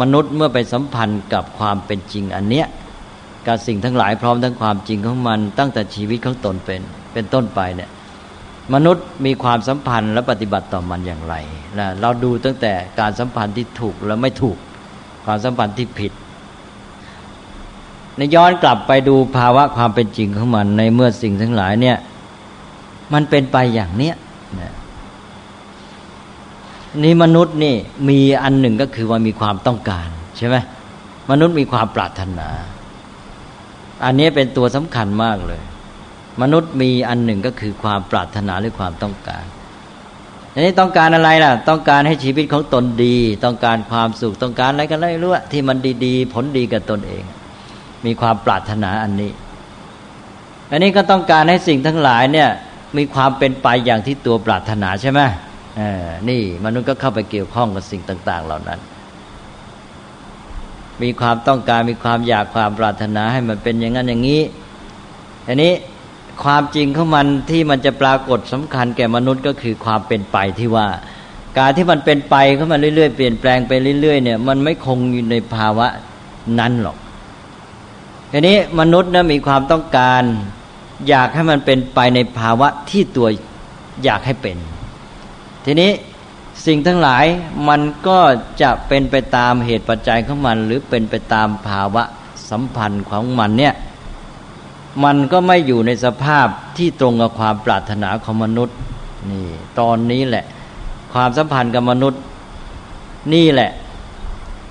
[0.00, 2.66] มนุษย์เมื่อไปสัมพันธ์กับความเป็นจริงอันเนี้ย
[3.46, 6.80] กับสิ่งทั้งหลายพร้อมทั้งความจริงของมัน ตั้งแต่ชีวิตของตนเป็น
[7.12, 7.90] เป็นต้นไปเนี่ย
[8.74, 11.34] มนุษย์มีความสัมพันธ์และปฏิบัติต่อมันอย่างไร
[11.78, 14.56] นะเราดูตั้งแต่การสัมพันธ์ที่ถูกและไม่ถูก
[15.24, 16.12] ความสัมพันธ์ที่ผิด
[18.16, 21.96] ในย้อนกลับไปดูภาวะความเป็นจริงของมัน ในเมื่อสิ่งทั้งหลายเนี่ย
[23.12, 24.16] มันเป็นไปอย่างเนี้ย
[27.02, 27.76] นี่มนุษย์นี่
[28.08, 30.56] มีอันหนึ่งก็คือว่ามีความต้องการใช่ไหม
[31.30, 32.48] มนุษย์มีความปรารถนา
[34.04, 35.62] อันนี้เป็นตัวสำคัญมากเลย
[36.42, 39.44] มนุษย์มีอันหนึ่งก็คือความปรารถนาหรือความต้องการ
[40.54, 47.24] อันนี้ต้องการอะไรล่ะ ต้องการให้ชีวิตของตนดี ต้องการความสุขต้องการอะไรกันไม่รู้ที่มันดีๆ ผลดีกับตนเอง
[48.06, 49.30] มีความปรารถนาอันนี้
[50.70, 52.48] อันนี้ก็ต้องการให้สิ่งทั้งหลายเนี่ย
[52.98, 55.20] มีความเป็นไปอย่างที่ตัวปรารถนาใช่ไหม
[56.28, 58.80] นี่มนุษย์ก็เข้าไปเกี่ยวข้องกับสิ่งต่าง ๆ เหล่านั้น
[61.02, 64.42] มีความต้องการมีความอยากความปรารถนาให้มันเป็นอย่างนั้นอย่างนี้
[65.48, 65.72] อันนี้
[66.44, 70.88] ความจริงของมันที่มันจะปรากฏสำคัญแก่มนุษย์ก็คือความเป็นไปที่ว่า
[71.58, 75.86] การที่มันเป็นไปเข้ามาเรื่อยๆเปลี่ยนแปลงไปเรื่อยๆเนี่ย มันไม่คงอยู่ในภาวะ
[76.58, 76.96] นั้นหรอก
[78.32, 80.22] ทีนี้มนุษย์นะมีความต้องการ
[81.08, 83.28] อยากให้มันเป็นไปในภาวะที่ตัว
[84.04, 84.56] อยากให้เป็น
[85.64, 85.90] ทีนี้
[86.66, 87.24] สิ่งทั้งหลาย
[87.68, 88.18] มันก็
[88.62, 92.02] จะเป็นไปตามเหตุปัจจัยของมัน หรือเป็นไปตามภาวะ
[92.50, 93.74] สัมพันธ์ของมันเนี่ย
[95.04, 98.76] มันก็ไม่อยู่ในสภาพที่ตรงกับความปรารถนาของมนุษย์
[99.30, 99.46] นี่
[99.80, 100.44] ตอนนี้แหละ
[101.12, 102.20] ความสัมพันธ์กับมนุษย์
[103.34, 103.70] นี่แหละ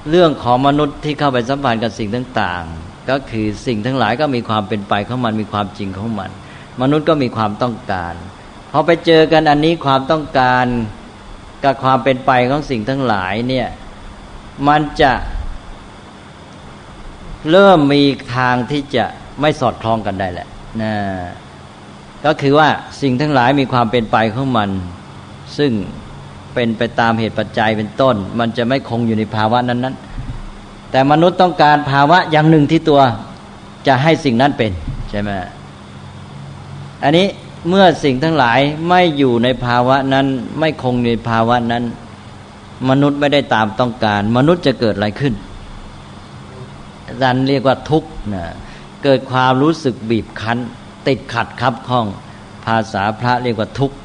[0.10, 2.64] เรื่องของมนุษย์ที่เข้าไปสัมพันธ์กับสิ่งต่าง
[3.10, 6.30] ก็คือสิ่งทั้งหลายก็มีความเป็นไปของมันมีความจริงของมัน
[6.82, 8.14] มนุษย์ก็มีความต้องการ
[8.72, 10.66] พอไปเจอกันอันนี้ความต้องการ
[11.64, 13.68] กับความเป็นไปของสิ่งทั้งหลายเนี่ย
[14.68, 15.12] มันจะ
[17.52, 18.04] เริ่มมี
[18.36, 19.06] ทางที่จะ
[19.42, 20.48] ไม่สอดคล้องกันได้แหละ
[20.82, 20.94] นะ
[22.26, 22.70] ก็คือว่า
[23.02, 24.70] สิ่งทั้งหลายมีความเป็นไปของมัน
[25.58, 25.72] ซึ่ง
[26.54, 30.13] เป็นไปตามเหตุปัจจัยเป็นต้น มันจะไม่คงอยู่ในภาวะนั้นๆ
[30.94, 33.02] แต่มนุษย์ต้องการภาวะอย่างหนึ่งที่ตัว
[33.88, 34.72] จะให้สิ่งนั้นเป็น
[35.10, 35.30] ใช่ไหม
[37.04, 37.28] อันนี้
[37.70, 40.28] เมื่อสิ่งทั้งหลายไม่อยู่ในภาวะนั้น
[40.60, 41.84] ไม่คงในภาวะนั้น
[42.90, 45.34] มนุษย์ไม่ได้ตามต้องการ มนุษย์จะเกิดอะไรขึ้น
[47.22, 48.46] ดันเรียกว่าทุกข์นะ
[49.04, 50.58] เกิดความรู้สึกบีบคั้น
[51.08, 52.06] ติดขัดครับข้อง
[52.66, 53.96] ภาษาพระเรียกว่าทุกข์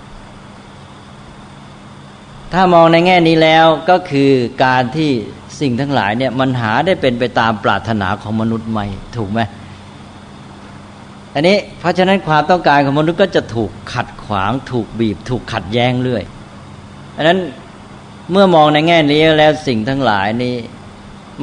[2.52, 4.30] ถ้ามองในแง่นี้แล้วก็คือ
[4.64, 5.10] การที่
[5.60, 8.80] สิ่งทั้งหลายเนี่ยมันหาได้เป็นไปตามปรารถนาของมนุษย์ไหม
[9.16, 9.40] ถูกไหม
[11.34, 16.24] อันนี้เพราะฉะนั้นความต้องการของมนุษย์ก็จะถูกขัดขวาง ถูกบีบ ถูกขัดแย้งเรื่อย
[17.16, 17.38] อันนั้น
[18.32, 20.54] เมื่อมองในแง่นี้แล้วสิ่งทั้งหลายนี้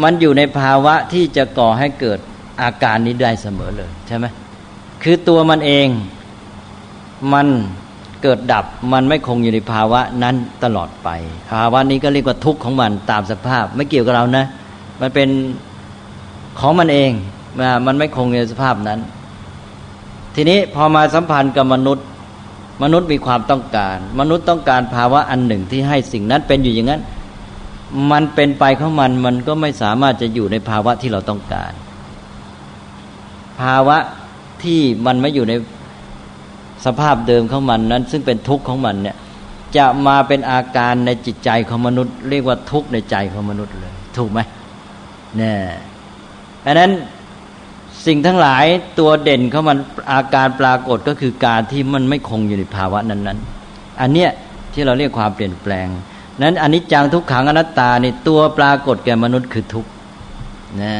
[0.03, 2.19] มันอยู่ในภาวะที่จะก่อให้เกิด
[2.61, 4.25] อาการนี้ได้เสมอเลยใช่ไหม
[5.03, 5.87] คือตัวมันเอง
[7.33, 7.47] มัน
[8.25, 11.09] เกิดดับมันไม่คงอยู่ในภาวะนั้นตลอดไป
[11.51, 14.45] ภาวะนี้ก็เรียกว่าทุกข์ของมันตามสภาพ ไม่เกี่ยวกับเรานะ
[15.01, 15.29] มันเป็น
[16.59, 17.11] ของมันเอง
[17.85, 18.99] มันไม่คงในสภาพนั้น
[20.35, 22.05] ทีนี้พอมาสัมพันธ์กับมนุษย์
[22.83, 27.01] มนุษย์มีความต้องการ มนุษย์ต้องการภาวะอันหนึ่งที่ให้สิ่งนั้นเป็นอยู่อย่างนั้น
[28.11, 31.71] มันเป็นไปของมันมันก็ไม่สามารถจะอยู่ในภาวะที่เราต้องการ
[33.61, 33.97] ภาวะ
[34.63, 35.53] ที่มันไม่อยู่ใน
[36.85, 39.15] สภาพเดิมของมันนั้น ซึ่งเป็นทุกข์ของมันเนี่ย
[39.77, 44.39] จะมาเป็นอาการในจิตใจของมนุษย์ เรียกว่าทุกข์ในใจของมนุษย์เลย ถูกไหม
[45.37, 45.57] เนี่ย
[46.65, 46.91] อันนั้น
[48.05, 48.65] สิ่งทั้งหลาย
[48.99, 49.77] ตัวเด่นของมัน
[50.11, 54.29] อาการปรากฏก็คือการที่มันไม่คงอยู่ในภาวะนั้นๆ อันเนี้ย
[54.73, 55.87] ที่เราเรียกความเปลี่ยนแปลง
[56.41, 59.89] นั้นอันนี้จังทุกขังอนัตตาในตัวปรากฏแก่มนุษย์คือทุกข์
[60.81, 60.93] นะ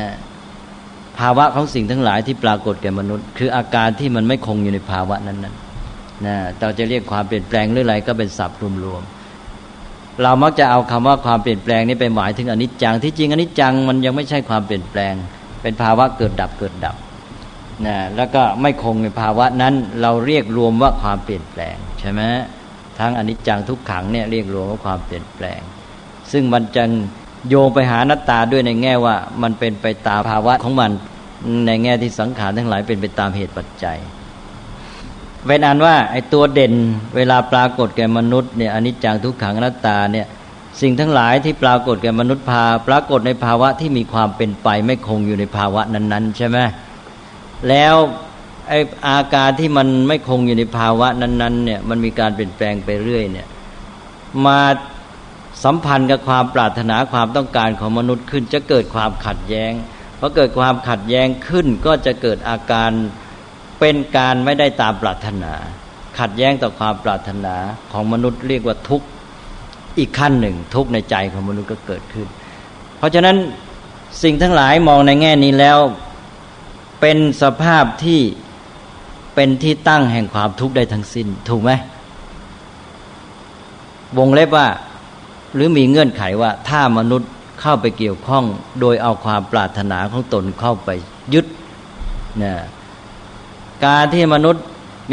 [1.18, 5.65] ภาวะของสิ่งทั้งหลายที่ปรากฏแก่มนุษย์ คืออาการที่มันไม่คงอยู่ในภาวะนั้นๆ
[6.26, 15.14] นะเราจะเรียกความเปลี่ยนแปลงหรืออะไรก็เป็นศัพท์รวมๆเรามักจะเอาคำว่าความเปลี่ยนแปลงนี้ไปหมายถึงอนิจจังที่จริงอนิจจังมันยังไม่ใช่ความเปลี่ยนแปลง
[15.62, 16.96] เป็นภาวะเกิดดับเกิดดับ
[17.86, 22.22] นะแล้วก็ไม่คงในภาวะนั้นเราเรียกรวมว่าความเปลี่ยนแปลงใช่ไหม
[23.00, 25.60] ทั้งอนิจจังทุกขังเนี่ยเรียกรวมว่าความเปลี่ยนแปลง
[26.32, 26.84] ซึ่งมันจะ
[27.50, 30.92] โยงไปหานัตตาด้วยในแง่ว่ามันเป็นไปตามภาวะของมัน
[31.68, 33.98] ในแง่ที่สังขารทั้งหลายเป็นไปตามเหตุปัจจัย
[35.48, 36.74] เป็นอันว่าไอ้ตัวเด่น
[37.16, 40.28] เวลาปรากฏแก่มนุษย์เนี่ยอนิจจังทุกขังอนัตตาเนี่ย
[40.82, 46.58] สิ่งทั้งหลายที่ปรากฏแก่มนุษย์พา ปรากฏในภาวะที่มีความเป็นไปไม่คงอยู่ในภาวะนั้น ๆ ใช่ไหม
[47.70, 47.96] แล้ว
[48.70, 53.48] ไอ้อาการที่มันไม่คงอยู่ในภาวะนั้นๆเนี่ยมันมีการเปลี่ยนแปลงไปเรื่อยเนี่ย
[54.46, 54.60] มา
[55.64, 59.72] สัมพันธ์กับความปรารถนาความต้องการของมนุษย์ขึ้นจะเกิดความขัดแย้ง
[60.20, 62.92] พอเกิดความขัดแย้งขึ้นก็จะเกิดอาการ
[63.80, 65.54] เป็นการไม่ได้ตามปรารถนา
[66.20, 67.56] ขัดแย้งต่อความปรารถนา
[67.92, 69.08] ของมนุษย์เรียกว่าทุกข์
[69.98, 72.28] อีกขั้นหนึ่ง ทุกข์ในใจของมนุษย์ก็เกิดขึ้น
[72.98, 73.38] เพราะฉะนั้น
[74.24, 75.78] สิ่งทั้งหลายมองในแง่นี้แล้ว
[77.02, 78.22] เป็นสภาพที่
[79.36, 81.72] เป็นที่ตั้งแห่งความทุกข์ได้ทั้งสิ้น ถูกไหม
[84.18, 84.68] วงเล็บว่า
[85.56, 88.44] หรือมีเงื่อนไขว่าถ้ามนุษย์เข้าไปเกี่ยวข้อง
[88.82, 90.90] โดยเอาความปรารถนาของตนเข้าไป
[91.34, 91.46] ยึด
[92.40, 92.58] เนี่ย
[93.86, 94.64] การที่มนุษย์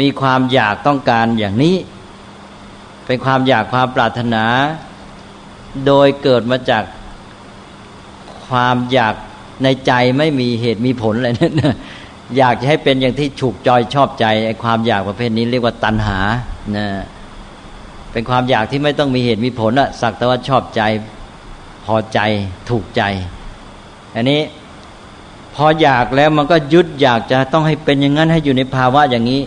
[0.01, 1.75] มีความอยากต้องการอย่างนี้
[3.05, 4.43] เป็นความอยากความปรารถนา
[5.85, 6.83] โดยเกิดมาจาก
[8.47, 9.13] ความอยาก
[9.63, 11.53] ในใจไม่มีเหตุมีผลอะไรนั่น
[12.37, 16.19] อยากจะให้เป็นอย่างที่ฉุกจอยชอบใจไอ้ความอยากประเภทนี้เรียกว่าตัณหา
[16.77, 16.87] นะ
[18.11, 20.81] เป็นความอยากที่ไม่ต้องมีเหตุมีผลอะสักแต่ว่าชอบใจ
[21.85, 22.19] พอใจ
[22.69, 23.01] ถูกใจ
[24.15, 24.39] อันนี้
[25.55, 29.41] พออยากแล้วมันก็ยึดอยากจะต้องให้เป็นอย่างนั้นให้อยู่ในภาวะอย่างนี้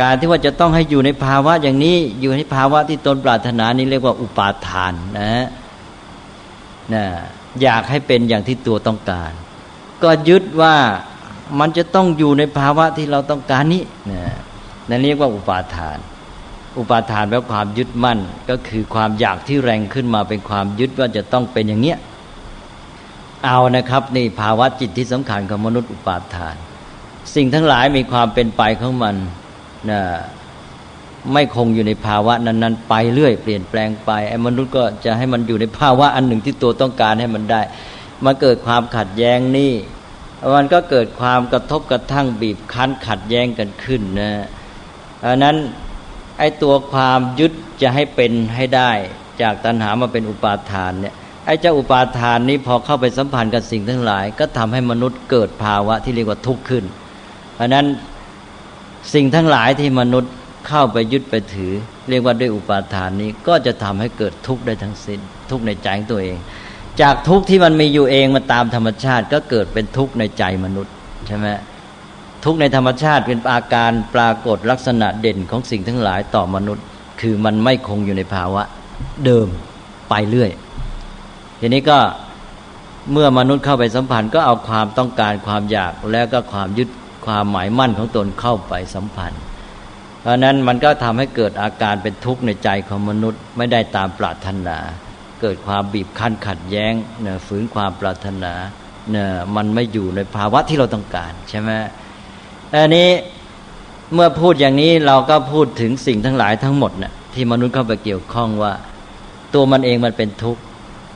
[0.00, 5.32] การที่ว่าจะต้องให้อยู่ในภาวะอย่างนี้ อยู่ในภาวะที่ตนปรารถนานี้เรียกว่าอุปาทานนะ
[6.94, 7.04] นะ
[7.62, 9.32] อยากให้เป็นอย่างที่ตัวต้องการ
[10.02, 10.74] ก็ยึดว่า
[11.60, 13.82] มันจะต้องอยู่ในภาวะที่เราต้องการนี้
[14.12, 14.22] นะ
[14.88, 15.98] นั่นเรียกว่าอุปาทาน
[16.78, 18.18] อุปาทานแปลความยึดมั่น
[18.50, 21.98] ก็คือความอยากที่แรงขึ้นมาเป็นความยึดว่าจะต้องเป็นอย่างเนี้ย
[23.44, 26.56] เอานะครับนี่ภาวะจิตที่สำคัญของมนุษย์อุปาทาน
[27.34, 29.16] สิ่งทั้งหลายมีความเป็นไปของมัน
[29.90, 30.00] นะ
[31.32, 37.60] ไม่คงอยู่ในภาวะนั้น ๆ ไปเรื่อยเปลี่ยนแปลงไปไอ้มนุษย์ก็จะให้มันอยู่ในภาวะอันหนึ่งที่ตัวต้องการให้มันได้
[38.24, 39.72] มาเกิดความขัดแย้งนี่
[40.54, 44.30] มันก็เกิดความกระทบกระทั่งบีบคั้นขัดแย้งกันขึ้นนะ
[45.26, 45.56] อันนั้น
[46.38, 48.90] ไอ้ตัวความยึดจะให้เป็นให้ได้
[49.42, 51.14] จากตัณหามาเป็นอุปาทานเนี่ย
[51.46, 56.84] ไอ้เจ้าอุปาทานนี้พอเข้าไปสัมพันธ์กับสิ่งทั้งหลาย ก็ทำให้มนุษย์เกิดภาวะที่เรียกว่าทุกข์ขึ้น
[57.54, 57.86] เพราะนั้น
[59.14, 60.32] สิ่งทั้งหลายที่มนุษย์
[60.68, 61.72] เข้าไปยึดไปถือ
[62.08, 66.38] เรียกว่าด้วยอุปาทานนี้ก็จะทำให้เกิดทุกข์ได้ทั้งสิ้น ทุกข์ในใจของตัวเอง
[67.00, 70.92] จากทุกข์ที่มันมีอยู่เองมาตามธรรมชาติ ก็เกิดเป็นทุกข์ในใจมนุษย์
[71.26, 71.46] ใช่ไหม
[72.44, 76.84] ทุกข์ในธรรมชาติเป็นอาการปรากฏลักษณะเด่นของสิ่งทั้งหลายต่อมนุษย์
[77.20, 78.62] คือมันไม่คงอยู่ในภาวะ
[79.24, 79.48] เดิม
[80.10, 80.50] ไปเรื่อย
[81.60, 81.98] ทีนี้ก็
[83.12, 86.88] เมื่อมนุษย์เข้าไปสัมพันธ์ก็เอาความต้องการความอยากแล้วก็ความยึด
[87.26, 89.42] ความหมายมั่นของตนเข้าไปสัมพันธ์
[90.20, 94.78] เพราะนั้นมันก็ทำให้เกิดอาการเป็นทุกข์ในใจของมนุษย์ไม่ได้ตามปรารถนา
[95.40, 96.92] เกิดความบีบคั้นขัดแย้ง
[97.22, 98.52] เนี่ยฝืนความปรารถนา
[99.10, 101.70] เนี่ยมันไม่อยู่ในภาวะที่เราต้องการใช่ไหม
[102.74, 103.08] อันนี้
[104.14, 108.72] เมื่อพูดอย่างนี้เราก็พูดถึงสิ่งทั้งหลายทั้งหมดเนี่ยที่มนุษย์เข้าไปเกี่ยวข้องว่า
[109.54, 110.60] ตัวมันเองมันเป็นทุกข์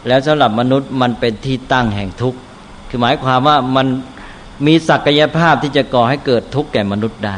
[0.08, 2.38] แล้วสำหรับมนุษย์มันเป็นที่ตั้งแห่งทุกข์
[2.88, 3.86] คือหมายความว่ามัน
[4.66, 7.36] มีศักยภาพที่จะก่อให้เกิดทุกข์แก่มนุษย์ได้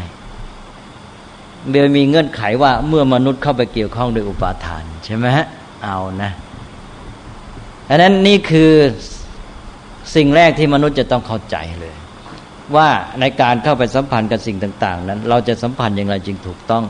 [1.70, 5.46] เบลมีเงื่อนไขว่าเมื่อมนุษย์เข้าไปเกี่ยวข้องโดยอุปาทานใช่ไหมฮะ
[5.84, 6.32] เอานะ
[7.90, 8.72] อันนั้นนี่คือ
[10.16, 11.94] สิ่งแรกที่มนุษย์จะต้องเข้าใจเลย
[12.76, 12.88] ว่า
[13.20, 16.84] ในการเข้าไปสัมพันธ์กับสิ่งต่าง ๆ นั้น เราจะสัมพันธ์อย่างไรจึงถูกต้อง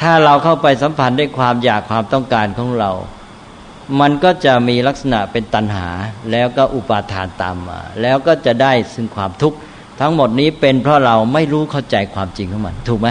[0.00, 2.90] ถ้าเราเข้าไปสัมพันธ์ด้วยความอยากความต้องการของเรา
[4.00, 5.88] มันก็จะมีลักษณะเป็นตัณหา
[6.30, 9.56] แล้วก็อุปาทานตามมา แล้วก็จะได้ซึ่งความทุกข์
[10.00, 13.08] ทั้งหมดนี้เป็นเพราะเราไม่รู้เข้าใจความจริงของมัน ถูกไหม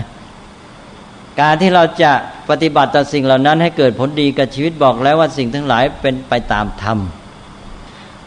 [1.41, 2.11] การที่เราจะ
[2.49, 6.97] ปฏิบัติต่อสิ่งเหล่านั้นให้เกิดผลดีกับชีวิตบอกแล้วว่าสิ่งทั้งหลายเป็นไปตามธรรม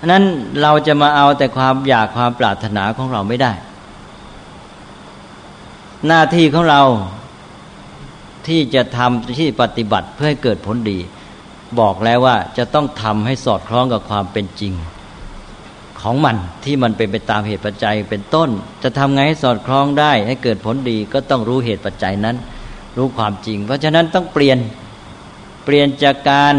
[0.07, 0.24] นั้น
[0.62, 3.53] เราจะมาเอาแต่ความอยากความปรารถนาของเราไม่ได้
[6.07, 6.82] หน้าที่ของเรา
[8.49, 10.99] ที่จะทำที่ปฏิบัติเพื่อให้เกิดผลดี
[11.81, 14.72] บอกแล้วว่าจะต้องทำให้สอดคล้องกับความเป็นจริง
[16.01, 18.49] ของมันที่มันเป็นไปตามเหตุปัจจัยเป็นต้น
[18.83, 22.37] จะทำไงให้สอดคล้องได้ ให้เกิดผลดีก็ต้องรู้เหตุปัจจัยนั้น
[22.97, 24.59] รู้ความจริง เพราะฉะนั้นต้องเปลี่ยน
[25.64, 26.55] เปลี่ยนจากการ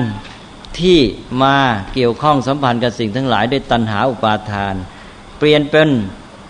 [0.80, 0.99] ที่
[1.43, 1.55] มา
[1.93, 4.76] เกี่ยวข้องสัมพันธ์กับสิ่งทั้งหลายด้วยตัณหาอุปาทาน
[5.38, 5.89] เปลี่ยนเป็น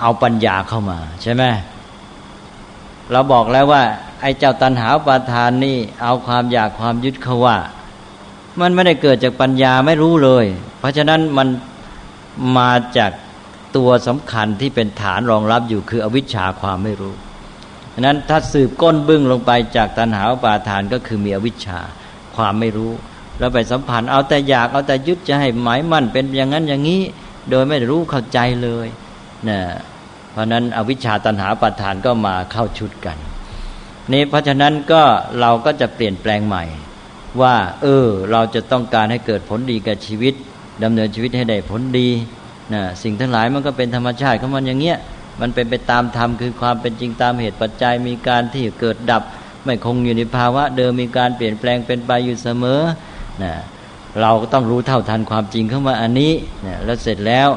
[0.01, 1.43] เอาปัญญาเข้ามาใช่ไหม
[3.11, 3.83] เราบอกแล้วว่า
[4.21, 7.57] ไอ้เจ้าตัณหาอุปาทานนี่เอาความอยากความยึดเขาว่า
[8.61, 10.45] มันไม่ได้เกิดจากปัญญาไม่รู้เลย
[10.79, 11.47] เพราะฉะนั้นมัน
[12.57, 13.11] มาจาก
[13.75, 17.13] ตัวสำคัญที่เป็นฐานรองรับอยู่คืออวิชชาความไม่รู้
[17.93, 21.79] ฉะนั้นถ้าสืบก้นบึ้งลงไปจากตัณหาปาทานก็คือมีอวิชชา
[22.35, 22.91] ความไม่รู้
[23.39, 27.01] เราไปสัมพันธ์เอาแต่อยากเอาแต่ยึดจะให้หมายมั่นเป็นอย่างนั้นอย่างนี้
[27.49, 28.87] โดยไม่รู้เข้าใจเลย
[29.49, 29.59] นะ
[30.31, 33.17] เพราะนั้นอวิชชาตันหาปัฏฐานก็มาเข้าชุดกัน
[34.13, 35.01] นี่เพราะฉะนั้นก็
[35.39, 36.63] เราก็จะเปลี่ยนแปลงใหม่
[37.41, 40.33] ว่า เออ เราจะต้องการให้เกิดผลดีกับชีวิต
[40.83, 42.09] ดำเนินชีวิตให้ได้ผลดี
[42.73, 44.97] นะสิ่งทั้งหลายมันก็เป็นธรรมชาติของมันอย่างเงี้ย
[45.41, 49.23] มันเป็นไปตามธรรมคือความเป็นจริงตามเหตุปัจจัยมีการที่เกิดดับ
[49.65, 52.81] ไม่คงอยู่ในภาวะเดิมมีการเปลี่ยนแปลงเป็นไปอยู่เสมอ
[53.43, 53.53] นะ
[54.21, 56.33] เราก็ต้องรู้เท่าทันความจริงเข้ามาอันนี้
[56.65, 57.49] นะแล้วเสร็จแล้ว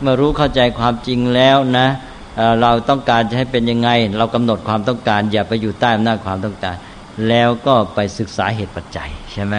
[0.00, 1.88] เมื่อรู้เข้าใจความจริงแล้วนะ
[2.62, 6.76] เราต้องการจะให้เป็นยังไง เรากำหนดความต้องการ อย่าไปอยู่ใต้อำนาจความต้องการ
[7.28, 9.56] แล้วก็ไปศึกษาเหตุปัจจัยใช่ไหม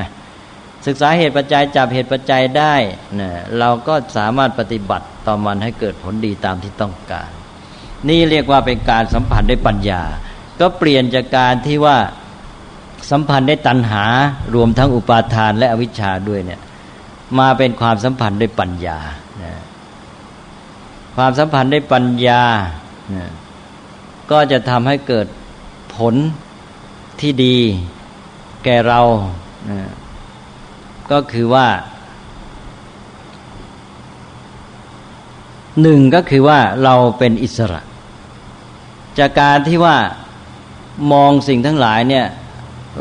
[0.88, 2.76] ศึกษาเหตุปัจจัยจับเหตุปัจจัยได้
[3.20, 3.30] นะ
[3.60, 7.30] เราก็สามารถปฏิบัติต่อมันให้เกิดผลดีตามที่ต้องการ
[8.10, 10.01] นี่เรียกว่าเป็นการสัมผัสด้วยปัญญา
[10.60, 11.97] ก็เปลี่ยนจากการที่ว่า
[13.12, 14.06] สัมพันธ์ได้ตัณหา
[14.56, 16.62] รวมทั้งอุปาทานและอวิชชาด้วยเนี่ย
[17.39, 18.99] มาเป็นความสัมพันธ์ด้วยปัญญา
[21.16, 22.43] ความสัมพันธ์ด้วยปัญญา
[24.32, 25.28] ก็จะทำให้เกิด
[25.95, 26.16] ผล
[27.22, 27.57] ที่ดี
[28.63, 29.01] แก่เรา
[31.11, 31.68] ก็คือว่า
[35.82, 37.82] หนึ่งก็คือว่าเราเป็นอิสระ
[39.20, 39.95] จากการที่ว่า
[41.11, 42.26] มองสิ่งทั้งหลายเนี่ย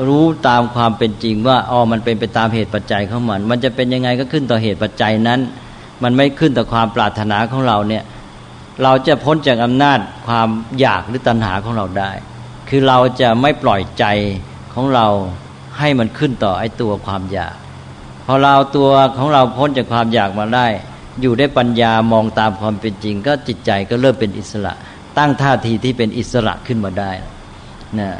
[0.08, 5.40] รู้ตามความเป็นจริงว่าอ๋อมันเป็นไปตามเหตุปัจจัยของมัน มันจะเป็นยังไงก็ขึ้นต่อเหตุปัจจัยนั้น
[6.02, 8.04] มันไม่ขึ้นต่อความปรารถนาของเราเนี่ย
[8.82, 10.48] เราจะพ้นจากอำนาจความ
[10.80, 12.10] อยากหรือตัณหาของเราได้
[12.68, 14.04] คือเราจะไม่ปล่อยใจ
[14.74, 15.06] ของเรา
[15.78, 17.54] ให้มันขึ้นต่อไอ้ตัวความอยาก
[18.26, 20.66] พอเราตัวของเราพ้นจากความอยากมาได้
[21.20, 24.72] อยู่ได้ปัญญามองตามความเป็นจริง ก็จิตใจก็เริ่มเป็นอิสระ
[25.18, 27.10] ตั้งท่าทีที่เป็นอิสระขึ้นมาได้
[27.98, 28.10] นะ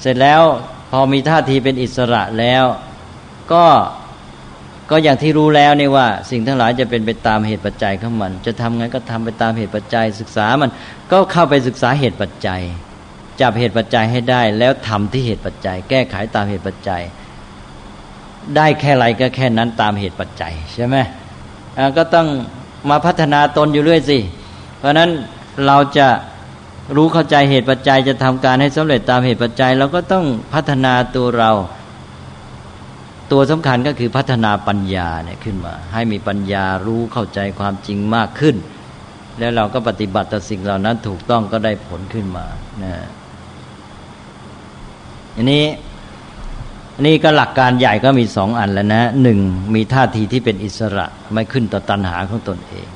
[0.00, 0.42] เสร็จแล้ว
[0.90, 2.64] พอมีท่าทีเป็นอิสระแล้ว
[3.52, 3.64] ก็
[4.90, 10.70] ก็อย่างที่รู้แล้วนี่ว่า สิ่งทั้งหลายจะเป็นไปตามเหตุปัจจัยของมัน จะทำไงก็ทำไปตามเหตุปัจจัยศึกษามัน
[11.10, 12.62] ก็เข้าไปศึกษาเหตุปัจจัย
[13.40, 17.02] จับเหตุปัจจัยให้ได้ แล้วทำที่เหตุปัจจัย แก้ไขตามเหตุปัจจัย
[18.56, 20.96] ได้แค่ไรก็แค่นั้นตามเหตุปัจจัยใช่ไหม
[21.96, 22.26] ก็ต้อง
[22.90, 24.18] มาพัฒนาตนอยู่เรื่อยสิ
[24.78, 25.10] เพราะนั้น
[25.66, 26.08] เราจะ
[26.96, 30.24] รู้เข้าใจเหตุปัจจัยจะทำการให้สำเร็จตามเหตุปัจจัยเราก็ต้อง
[30.54, 31.50] พัฒนาตัวเรา
[33.32, 38.56] ตัวสำคัญก็คือพัฒนาปัญญาเนี่ยขึ้นมา ให้มีปัญญารู้เข้าใจความจริงมากขึ้น
[39.38, 42.46] แล้วเราก็ปฏิบัติต่อสิ่งเหล่านั้นถูกต้องก็ได้ผลขึ้นมา
[42.84, 42.94] นะ
[45.36, 45.64] อันนี้
[46.94, 49.38] อันนี้ก็หลักการใหญ่ก็มีสองอันแล้วนะหนึ่ง
[49.74, 52.88] มีท่าทีที่เป็นอิสระไม่ขึ้นต่อตัณหาของตนเอง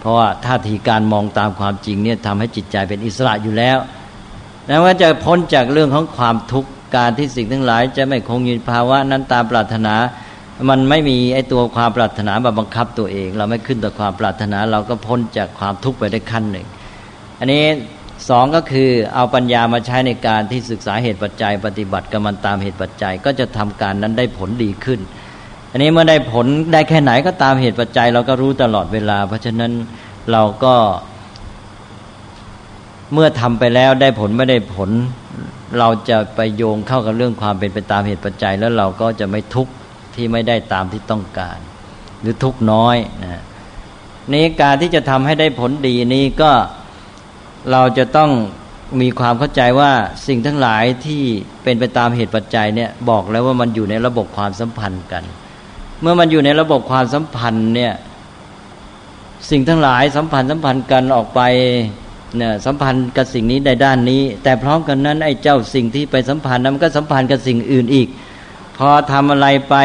[0.00, 3.78] เพราะว่าท่าทีการมองตามความจริงเนี่ยทำให้จิตใจเป็นอิสระอยู่แล้ว
[4.68, 9.94] นะว่าจะพ้นจากเรื่องของความทุกข์การที่สิ่งทั้งหลาย จะไม่คงยู่ภาวะนั้นตามปรารถนา
[10.70, 16.66] มันไม่มีไอตัวความปรารถนามาบังคับตัวเอง เราไม่ขึ้นต่อความปรารถนา เราก็พ้นจากความทุกข์ไปได้ขั้นหนึ่ง
[17.38, 17.64] อันนี้
[18.28, 25.00] สองก็คือเอาปัญญามาใช้ในการที่ศึกษาเหตุปัจจัย ปฏิบัติกับมันตามเหตุปัจจัย ก็จะทำการนั้นได้ผลดีขึ้น
[25.70, 29.72] อันนี้เมื่อได้ผลได้แค่ไหนก็ตามเหตุปัจจัย เราก็รู้ตลอดเวลา เพราะฉะนั้น
[30.32, 30.74] เราก็
[33.12, 34.90] เมื่อทำไปแล้วได้ผลไม่ได้ผล
[35.78, 39.72] เราจะไปโยงเข้ากับเรื่องความเป็นไปตามเหตุปัจจัย แล้วเราก็จะไม่ทุกข์
[40.14, 41.58] ที่ไม่ได้ตามที่ต้องการ
[42.20, 43.42] หรือทุกข์น้อยนะ
[44.34, 46.50] นี้การที่จะทำให้ได้ผลดีนี้ก็
[47.72, 48.30] เราจะต้อง
[49.00, 49.92] มีความเข้าใจว่า
[50.26, 51.22] สิ่งทั้งหลายที่
[51.62, 55.24] เป็นไปตามเหตุปัจจัยเนี่ยบอกแล้วว่ามันอยู่ในระบบความสัมพันธ์กัน
[56.00, 57.94] เมื่อมันอยู่ในระบบความสัมพันธ์เนี่ย
[59.50, 61.40] สิ่งทั้งหลายสัมพันธ์สัมพันธ์กันออกไป
[62.36, 68.08] เนี่ยสัมพันธ์กับสิ่งนี้ในด้านนี้ แต่พร้อมกันนั้นไอ้เจ้าสิ่งที่ไปสัมพันธ์นั้นมันก็สัมพันธ์กับสิ่งอื่นอีก
[68.78, 69.76] พอทำอะไรไป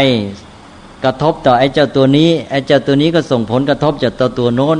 [1.03, 4.77] กระทบต่อไอ้เจ้าตัวนี้ไอ้เจ้าตัวนี้ก็ส่งผลกระทบจากตัวตัวโน้น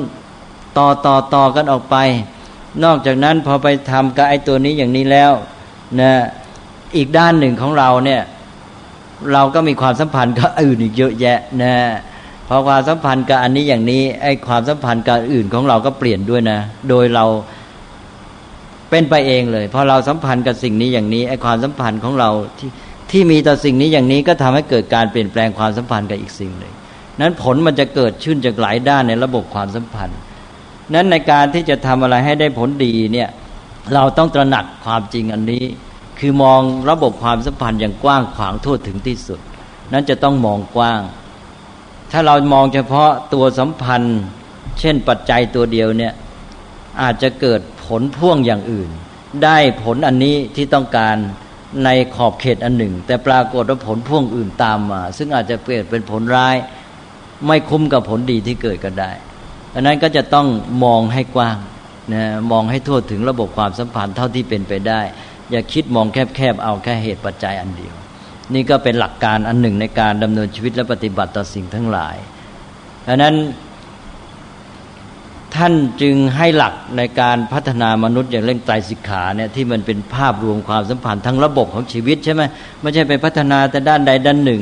[0.78, 1.96] ต่อต่อต่อกันออกไป
[2.84, 5.32] นอกจากนั้นพอไปทำกับไอ้ตัวนี้อย่างนี้แล้ว
[6.02, 6.14] นะ
[6.96, 8.22] อีกด้านหนึ่งของเราเนี่ย
[9.34, 11.76] เราก็มีความสัมพันธ์กับอื่นอีกเยอะแยะนะ
[12.48, 16.60] พอความสัมพันธ์กับอันนี้อย่างนี้ไอ้ความสัมพันธ์กับอื่นของเราก็เปลี่ยนด้วยนะ
[16.90, 17.26] โดยเรา
[18.90, 22.70] เป็นไปเองเลยพอเราสัมพันธ์กับสิ่งนี้อย่างนี้ไอ้ความสัมพันธ์ของเราที่
[23.12, 26.74] ที่มีต่อสิ่งนี้อย่างนี้ก็ทำให้เกิดการเปลี่ยนแปลงความสัมพันธ์กับอีกสิ่งหนึ่ง
[27.20, 30.18] นั้นผลมันจะเกิดขึ้นจากหลายด้านในระบบความสัมพันธ์
[30.94, 33.30] นั้นในการที่จะทำอะไรให้ได้ผลดีเนี่ย
[33.94, 35.64] เราต้องตระหนักความจริงอันนี้
[36.20, 39.40] คือมองระบบความสัมพันธ์อย่างกว้างขวางทั่วถึงที่สุด
[39.94, 41.02] นั้นจะต้องมองกว้าง
[42.12, 44.20] ถ้าเรามองเฉพาะตัวสัมพันธ์
[44.80, 46.14] เช่นปัจจัยตัวเดียวเนี่ย
[47.02, 48.90] อาจจะเกิดผลพ่วงอย่างอื่น
[49.44, 51.16] ได้ผลอันนี้ที่ต้องการ
[51.84, 56.56] ในขอบเขตอันหนึ่ง แต่ปรากฏว่าผลพ่วงอื่นตามมา ซึ่งอาจจะเกิดเป็นผลร้าย
[57.48, 59.12] ไม่คุ้มกับผลดีที่เกิดก็ได้
[59.74, 60.48] อันนั้นก็จะต้อง
[60.84, 61.58] มองให้กว้าง
[62.14, 65.02] นะมองให้ทั่วถึงระบบความสัมพันธ์เท่าที่เป็นไปได้
[65.52, 67.96] อย่าคิดมองแคบๆเอาแค่เหตุปัจจัยอันเดียว
[68.54, 72.16] นี่ก็เป็นหลักการอันหนึ่งในการดำเนินชีวิตและปฏิบัติต่อสิ่งทั้งหลาย
[73.08, 73.36] ดังนั้น
[75.56, 82.42] ท่านจึงให้หลักในการพัฒนามนุษย์อย่างเร่งไตรสิกขาเนี่ยที่มันเป็นภาพรวมความสัมพันธ์ทั้งระบบของชีวิตใช่ไหม
[82.82, 84.62] ไม่ใช่ไปพัฒนาแต่ด้านใดด้านหนึ่ง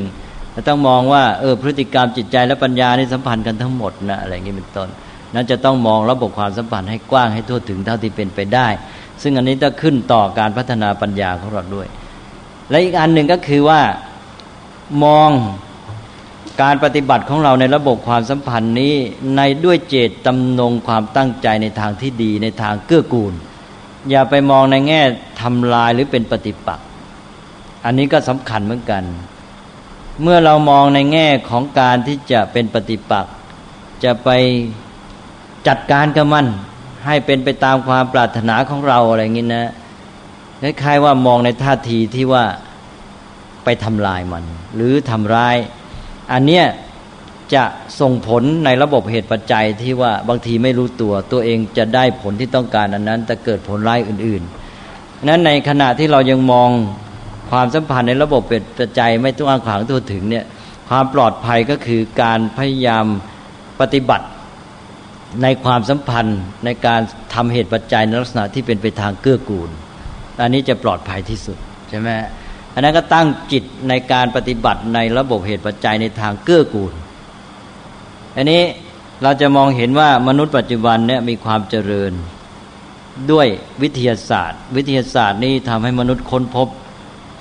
[0.68, 4.90] ต้องมองว่าเออพฤติกรรมจิตใจและปัญญานี่สัมพันธ์กันทั้งหมดนะอะไรอย่างนี้เป็นต้น
[5.34, 8.68] นั้นจะต้องมองระบบความสัมพันธ์ให้กว้างให้ทั่วถึงเท่าที่เป็นไปได้
[9.22, 11.88] ซึ่งอันนี้จะขึ้นต่อการพัฒนาปัญญาของเราด้วย
[12.70, 13.82] และอีกอันหนึ่งก็คือว่า
[15.04, 15.30] มอง
[16.62, 18.94] การปฏิบัติของเราในระบบความสัมพันธ์นี้
[19.36, 23.34] ในด้วยเจตจำนงความตั้งใจในทางที่ดีในทางเกื้อกูล
[24.10, 25.02] อย่าไปมองในแง่
[25.42, 26.86] ทำลายหรือเป็นปฏิปักษ์
[27.86, 29.04] อันนี้ก็สำคัญเหมือนกัน
[30.22, 33.34] เมื่อเรามองในแง่ของการที่จะเป็นปฏิปักษ์
[34.04, 34.30] จะไป
[35.68, 36.46] จัดการกับมัน
[37.06, 39.72] ให้เป็นไปตามความปรารถนาของเราอะไรอย่างนี้นะ
[40.62, 42.46] คล้ายๆว่ามองในท่าทีที่ว่า
[43.64, 44.44] ไปทำลายมัน
[44.76, 45.56] หรือทำร้าย
[46.32, 46.66] อันเนี้ย
[47.54, 47.64] จะ
[48.00, 54.42] ส่งผลในระบบเหตุปัจจัยที่ว่าบางทีไม่รู้ตัว ตัวเองจะได้ผลที่ต้องการอันนั้น แต่เกิดผลร้ายอื่น
[54.86, 56.70] ๆ นั้นในขณะที่เรายังมอง
[57.52, 60.46] ความสัมพันธ์ในระบบเป็นปัจจัยไม่ต้องอ้างขวางตัวถึงเนี่ย
[60.90, 63.06] ความปลอดภัยก็คือการพยายาม
[63.82, 64.28] ปฏิบัติ
[65.44, 67.02] ในความสัมพันธ์ในการ
[67.34, 69.70] ทำเหตุปัจจัยในลักษณะที่เป็นไปทางเกื้อกูล
[70.42, 71.58] อันนี้จะปลอดภัยที่สุด
[71.90, 72.10] ใช่ไหม
[72.74, 76.94] อันนั้นก็ตั้งจิตในการปฏิบัติในระบบเหตุปัจจัยในทางเกื้อกูล
[78.36, 78.62] อันนี้
[79.24, 82.12] เราจะมองเห็นว่ามนุษย์ปัจจุบันเนี่ยมีความเจริญ
[83.32, 83.48] ด้วย
[83.82, 86.68] วิทยาศาสตร์ วิทยาศาสตร์นี้ทำให้มนุษย์ค้นพบ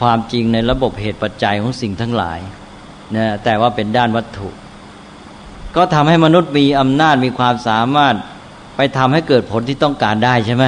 [0.00, 2.38] ความจริงในระบบเหตุปัจจัยของสิ่งทั้งหลาย
[3.16, 4.48] นะแต่ว่าเป็นด้านวัตถุ
[5.76, 8.14] ก็ทำให้มนุษย์มีอำนาจมีความสามารถ
[8.76, 10.64] ไปทำให้เกิดผลที่ต้องการได้ใช่ไหม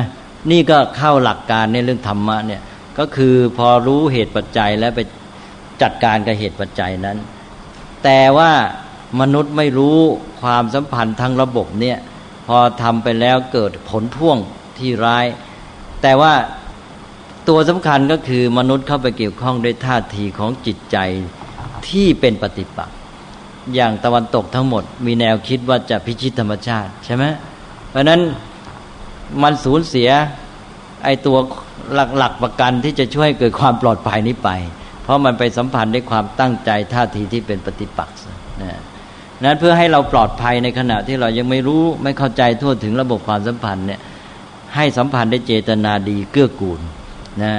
[0.50, 2.62] นี่ก็เข้าหลักการในเรื่องธรรมะเนี่ย
[2.98, 5.00] ก็คือพอรู้เหตุปัจจัยแล้วไป
[5.82, 7.18] จัดการกับเหตุปัจจัยนั้น
[8.04, 8.52] แต่ว่า
[9.20, 9.98] มนุษย์ไม่รู้
[10.42, 11.98] ความสัมพันธ์ทั้งระบบเนี่ย
[12.48, 14.38] พอทำไปแล้วเกิดผลพ่วง
[14.78, 15.26] ที่ร้าย
[16.02, 16.32] แต่ว่า
[17.48, 20.96] ตัวสำคัญก็คือมนุษย์เข้าไปเกี่ยวข้องด้วยท่าทีของจิตใจ
[21.88, 22.96] ที่เป็นปฏิปักษ์
[23.74, 27.24] อย่างตะวันตกทั้งหมด มีแนวคิดว่าจะพิชิตธรรมชาติใช่ไหม
[27.90, 28.20] เพราะนั้น
[29.42, 30.10] มันสูญเสีย
[31.04, 31.36] ไอตัว
[31.94, 34.50] หลักๆประกันที่จะช่วยเกิดความปลอดภัยนี้ไป
[35.02, 38.16] เพราะมันไปสัมพันธ์ด้วยความตั้งใจท่าทีที่เป็นปฏิปักษ์
[38.62, 38.80] นะ
[39.44, 44.00] นั้นเพื่อให้เราปลอดภัยในขณะที่เรายังไม่รู้ไม่เข้าใจทั่วถึงระบบความสัมพันธ์เนี่ย
[44.76, 46.80] ให้สัมพันธ์ได้เจตนาดีเกื้อกูล
[47.42, 47.52] นะ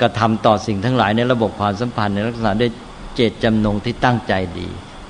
[0.00, 2.68] กระทำต่อสิ่งทั้งหลายในระบบความสัมพันธ์ในลักษณะได้
[3.14, 4.68] เจตจำนงที่ตั้งใจดี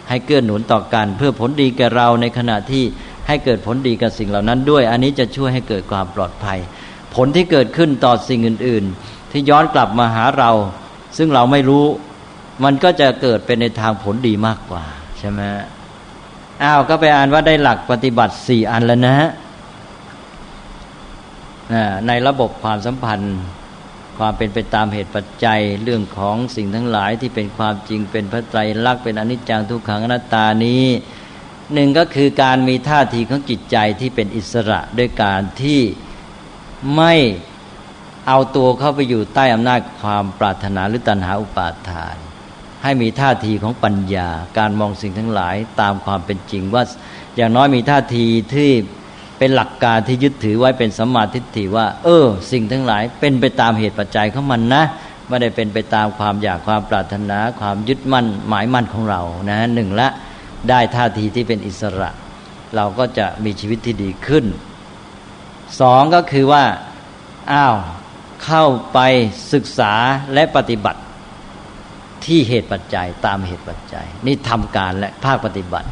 [0.08, 2.84] ให้เกื้อหนุนต่อกันเพื่อผลดีแก่เราในขณะที่
[3.28, 6.58] ให้เกิดผลดีกับสิ่งเหล่านั้นด้วย อันนี้จะช่วยให้เกิดความปลอดภัย
[7.14, 10.50] ผลที่เกิดขึ้นต่อสิ่งอื่น ๆ ที่ย้อนกลับมาหาเรา
[11.16, 11.84] ซึ่งเราไม่รู้
[12.64, 14.84] มันก็จะเกิดเป็นในทางผลดีมากกว่า
[15.18, 15.40] ใช่ไหม
[16.62, 19.30] อ้าวก็ไปอ่านว่าได้หลักปฏิบัติสี่อันแล้วนะฮะ
[22.06, 23.36] ในระบบความสัมพันธ์
[24.18, 30.84] ความเป็นไปตามเหตุปัจจัยเรื่องของสิ่งทั้งหลายที่เป็นความจริงเป็นพระไตรลักษณ์เป็นอนิจจังทุกขังอนัตตานี้
[31.74, 35.80] หนึ่งก็คือการมีท่าทีของจิตใจที่เป็นอิสระด้วยการที่
[36.96, 37.14] ไม่
[38.28, 42.16] เอาตัวเข้าไปอยู่ใต้อำนาจความปรารถนาหรือตัณหาอุปาทาน
[42.82, 46.82] ให้มีท่าทีของปัญญา การมองสิ่งทั้งหลายตามความเป็นจริงว่า
[47.36, 48.70] อย่างน้อยมีท่าทีที่
[49.38, 54.82] เป็นหลักการที่ยึดถือไว้เป็นสัมมาทิฏฐิว่า เออ สิ่งทั้งหลายเป็นไปตามเหตุปัจจัยของมันนะ
[55.28, 60.08] ไม่ได้เป็นไปตามความอยากความปรารถนา ความยึดมั่นหมายมั่นของเรานะหนึ่งละ
[60.68, 62.10] ได้ท่าทีที่เป็นอิสระ
[62.76, 64.44] เราก็จะมีชีวิตที่ดีขึ้น
[65.80, 66.64] สองก็คือว่า
[67.52, 67.76] อ้าว
[68.44, 68.98] เข้าไป
[69.52, 69.92] ศึกษา
[70.34, 71.00] และปฏิบัติ
[72.24, 75.88] ที่เหตุปัจจัยตามเหตุปัจจัย นี่ทำการและภาคปฏิบัติ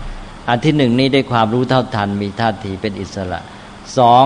[0.49, 3.41] อันที่หนึ่งนี้ได้ความรู้เท่าทัน มีท่าทีเป็นอิสระ
[3.99, 4.25] สอง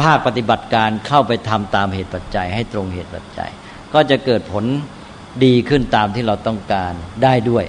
[0.00, 3.50] ภาคปฏิบัติการเข้าไปทำตามเหตุปัจจัย ให้ตรงเหตุปัจจัย
[3.94, 4.64] ก็จะเกิดผล
[5.44, 6.92] ดีขึ้นตามที่เราต้องการ
[7.22, 7.64] ได้ด้วย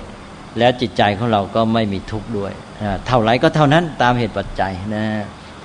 [0.60, 2.54] แล้วจิตใจของเราก็ไม่มีทุกข์ด้วย
[3.08, 5.06] เท่าไรก็เท่านั้นตามเหตุปัจจัยนะ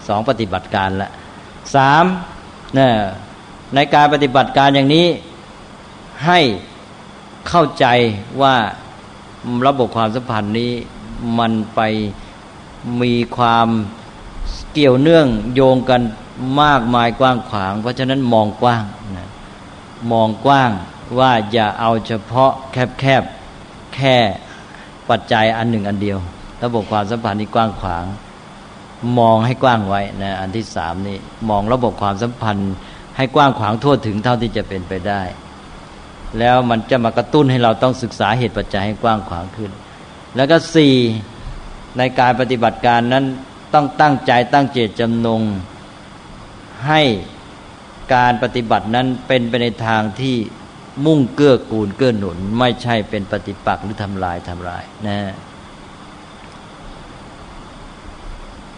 [0.08, 1.10] สองปฏิบัติการละ
[1.74, 2.04] สาม
[2.78, 2.88] นะ
[3.74, 5.06] ในการปฏิบัติการอย่างนี้
[6.26, 6.40] ให้
[7.48, 7.86] เข้าใจ
[8.42, 8.54] ว่า
[9.66, 10.72] ระบบความสัมพันธ์นี้
[11.38, 11.80] มันไป
[13.02, 13.68] มีความ
[14.72, 16.02] เกี่ยวเนื่องโยงกัน
[16.62, 18.84] มากมายกว้างขวาง เพราะฉะนั้นมองกว้าง
[19.16, 19.28] นะ
[20.12, 20.70] มองกว้าง
[21.18, 23.22] ว่าอย่าเอาเฉพาะแคบแคบ
[23.94, 24.16] แค่
[25.08, 26.18] ปัจจัยอันหนึ่งอันเดียว
[26.62, 28.04] ระบบความสัมพันธ์นี้กว้างขวาง
[29.18, 31.18] มองให้กว้างไว้นะอันที่สามนี่
[31.50, 32.72] มองระบบความสัมพันธ์
[33.16, 35.22] ให้กว้างขวางทั่วถึงเท่าที่จะเป็นไปได้
[36.38, 39.70] แล้วมันจะมากระตุ้นให้เราต้องศึกษาเหตุปัจจัยให้กว้างขวางขึ้น
[40.36, 40.94] แล้วก็สี่
[41.98, 43.24] ในการปฏิบัติการนั้น
[43.74, 45.42] ต้องตั้งใจตั้งเจตจำนง
[46.86, 47.02] ให้
[48.14, 50.36] การปฏิบัตินั้นเป็นไปในทางที่
[51.04, 55.18] มุ่งเกื้อกูลเกื้อหนุน ไม่ใช่เป็นปฏิปักษ์หรือทำลายทำลายนะ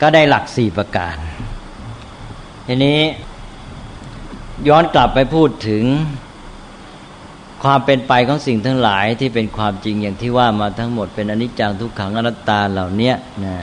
[0.01, 1.17] ก็ได้หลักสี่ประการ
[2.67, 3.01] ทีนี้
[4.69, 5.85] ย้อนกลับไปพูดถึง
[7.63, 13.13] ความเป็นไปของสิ่งทั้งหลายที่เป็นความจริงอย่างที่ว่ามาทั้งหมดเป็นอนิจจังทุกขังอนัตตาเหล่านี้
[13.45, 13.57] นะ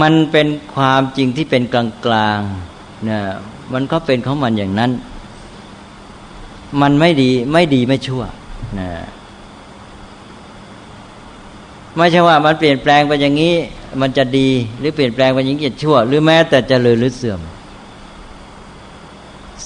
[0.00, 2.40] มันเป็นความจริงที่เป็นกลางกลาง
[3.08, 3.20] นะ
[3.72, 4.90] มันก็เป็นของมันอย่างนั้น
[6.80, 8.22] มันไม่ดีไม่ดีไม่ชั่ว
[8.78, 8.90] นะ
[11.96, 13.54] ไม่ใช่ว่ามันเปลี่ยนแปลงไปอย่างนี้
[14.00, 14.48] มันจะดี
[14.78, 17.40] หรือเปลี่ยนแปลงไปอย่างนี้จะชั่ว หรือแม้แต่จะเลยหรือเสื่อม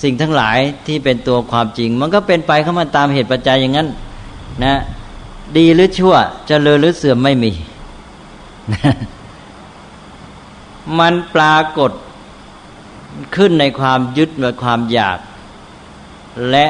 [0.02, 3.88] สิ่งทั้งหลายที่เป็นตัวความจริง มันก็เป็นไปเข้ามาตามเหตุปัจจัยอย่างนั้น
[4.64, 4.74] นะ
[5.56, 6.14] ดีหรือชั่ว
[6.48, 7.52] จะเลยหรือเสื่อมไม่มี
[10.98, 11.92] มันปรากฏ
[13.36, 15.18] ขึ้นในความยึดและความอยาก
[16.50, 16.66] และ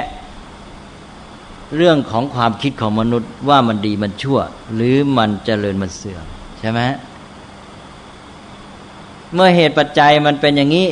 [1.76, 4.38] เรื่องของความคิดของมนุษย์ว่ามันดีมันชั่ว
[4.74, 6.24] หรือมันเจริญมันเสื่อม
[6.58, 6.80] ใช่ไหม
[9.34, 10.86] เมื่อเหตุปัจจัยมันเป็นอย่างนี้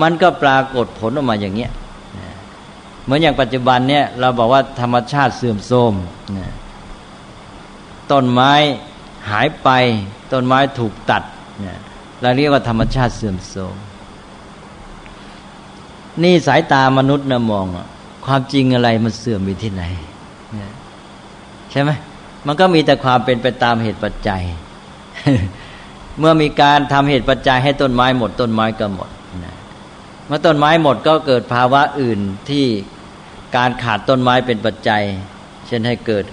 [0.00, 1.70] มันก็ปรากฏผลออกมาอย่างเนี้ย
[3.04, 5.94] เหมือนอย่างปัจจุบันเนี่ยเราบอกว่าธรรมชาติเสื่อมโทรม
[8.10, 8.52] ต้นไม้
[9.30, 9.68] หายไป
[10.32, 11.22] ต้นไม้ถูกตัด
[12.20, 13.74] เราเรียกว่าธรรมชาติเสื่อมโทรม
[16.22, 17.66] นี่สายตามนุษย์นะมอง
[18.26, 19.84] ความจริงอะไรมันเสื่อมไปที่ไหน
[21.70, 21.90] ใช่ไหม
[22.46, 24.42] มันก็มีแต่ความเป็นไปตามเหตุปัจจัย
[26.18, 29.08] เมื่อมีการทำเหตุปัจจัยให้ต้นไม้หมดต้นไม้ก็หมด
[29.44, 29.54] นะ
[30.34, 32.20] มื่อต้นไม้หมดก็เกิดภาวะอื่น
[32.50, 32.66] ที่
[33.56, 35.02] การขาดต้นไม้เป็นปัจจัย
[35.66, 36.24] เช่นให้เกิด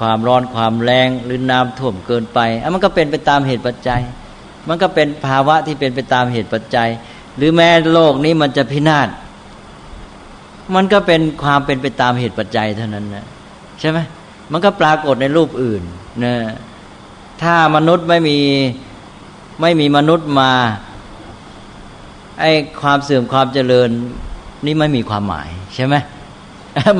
[0.00, 4.00] ความร้อนความแรงหรือน้ำท่วมเกินไปอันมันก็เป็นไปตามเหตุปัจจัย
[4.68, 6.88] มันก็เป็นภาวะที่เป็นไปตามเหตุปัจจัย
[7.36, 9.08] หรือแม้โลกนี้มันจะพินาศ
[10.74, 13.26] มันก็เป็นความเป็นไปตามเหตุปัจจัยเท่านั้นนะ
[13.80, 13.98] ใช่ไหม
[14.52, 15.82] มันก็ปรากฏในรูปอื่น
[16.24, 16.34] นะ
[17.42, 18.38] ถ้ามนุษย์ไม่มี
[19.60, 20.50] ไม่มีมนุษย์มา
[22.42, 23.88] ไอ้ความเสื่อมความเจริญ
[24.66, 25.94] นี่ไม่มีความหมายใช่ไหม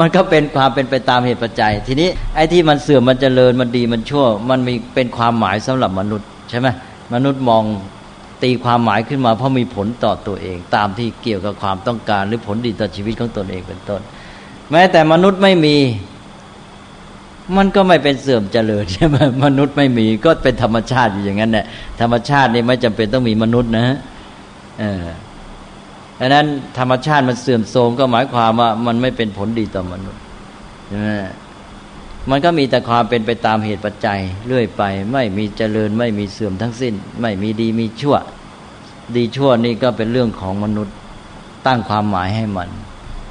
[0.01, 6.69] มันก็เป็นความเป็นไปตามเหตุปัจจัย ทีนี้ไอ้ที่มันเสื่อมมันเจริญมันดีมันชั่ว มันมีเป็นความหมายสำหรับมนุษย์ใช่ไหม
[7.15, 7.65] มนุษย์มอง
[8.43, 14.01] ตีความหมายขึ้นมา เพราะมีผลต่อตัวเอง ตามที่เกี่ยวกับความต้องการ หรือผลดีต่อชีวิตของตนเองเป็นต้น
[14.71, 15.77] แม้แต่มนุษย์ไม่มี
[17.57, 21.67] มันก็ไม่เป็นเสื่อมเจริญใช่ไหมมนุษย์ไม่มีก็เป็นธรรมชาติอยู่อย่างนั้นแหละ
[22.01, 23.87] ธรรมชาตินี่ไม่จำเป็นต้องมีมนุษย์นะ
[24.81, 25.05] เออ
[26.25, 26.47] ดังนั้น
[26.79, 30.23] ธรรมชาติมันเสื่อมโทรมก็หมายความว่ามันไม่เป็นผลดีต่อมนุษย์
[30.89, 31.11] ใช่ไหม
[32.31, 38.17] มันก็มีแต่ความเป็นไปตามเหตุปัจจัยเรื่อยไป ไม่มีเจริญไม่มีเสื่อมทั้งสิ้น ไม่มีดีมีชั่ว
[39.17, 40.95] ดีชั่วนี่ก็เป็นเรื่องของมนุษย์
[41.67, 42.69] ตั้งความหมายให้มัน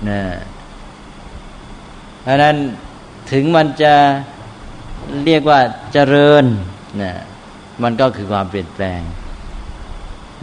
[0.10, 0.22] นะ
[2.26, 2.56] ดังนั้น
[3.32, 3.94] ถึงมันจะ
[5.26, 5.60] เรียกว่า
[5.94, 6.44] เจริญ
[7.02, 7.12] นะ
[7.84, 9.02] มันก็คือความเปลี่ยนแปลง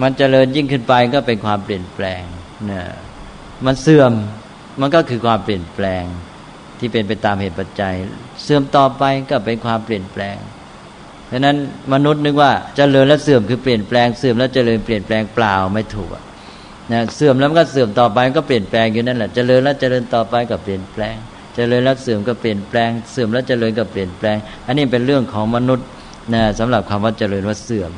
[0.02, 2.22] มันเจริญยิ่งขึ้นไปก็เป็นความเปลี่ยนแปลง
[2.70, 2.82] นะ
[3.66, 4.12] มันเสื่อม
[4.80, 6.04] มันก็คือความเปลี่ยนแปลง
[6.78, 7.94] ที่เป็นไปตามเหตุปัจจัย
[8.42, 10.36] เสื่อมต่อไปก็เป็นความเปลี่ยนแปลง
[11.30, 11.56] ดังนั้น
[11.92, 16.10] มนุษย์นึกว่าจเจริญและเสื่อมคือเปลี่ยนแปลงเสื่อมแล้วเจริญเปลี่ยนแปลงเปล่าไม่ถูก
[16.92, 21.16] นะเสื่อมแล้วก็เสื่อมต่อไปก็เปลี่ยนแปลงอยู่นั่นแหละเจริญแล้วเจริญต่อไปก็เปลี่ยนแปลง
[21.54, 24.36] เจริญแล้วเสื่อมก็เปลี่ยนแปลงเสื่อมแล้วเจริญก็เปลี่ยนแปลง
[24.66, 25.86] อันนี้เป็นเรื่องของมนุษย์
[26.34, 27.90] นะสำหรับคำว่าเจริญว่าเสื่อม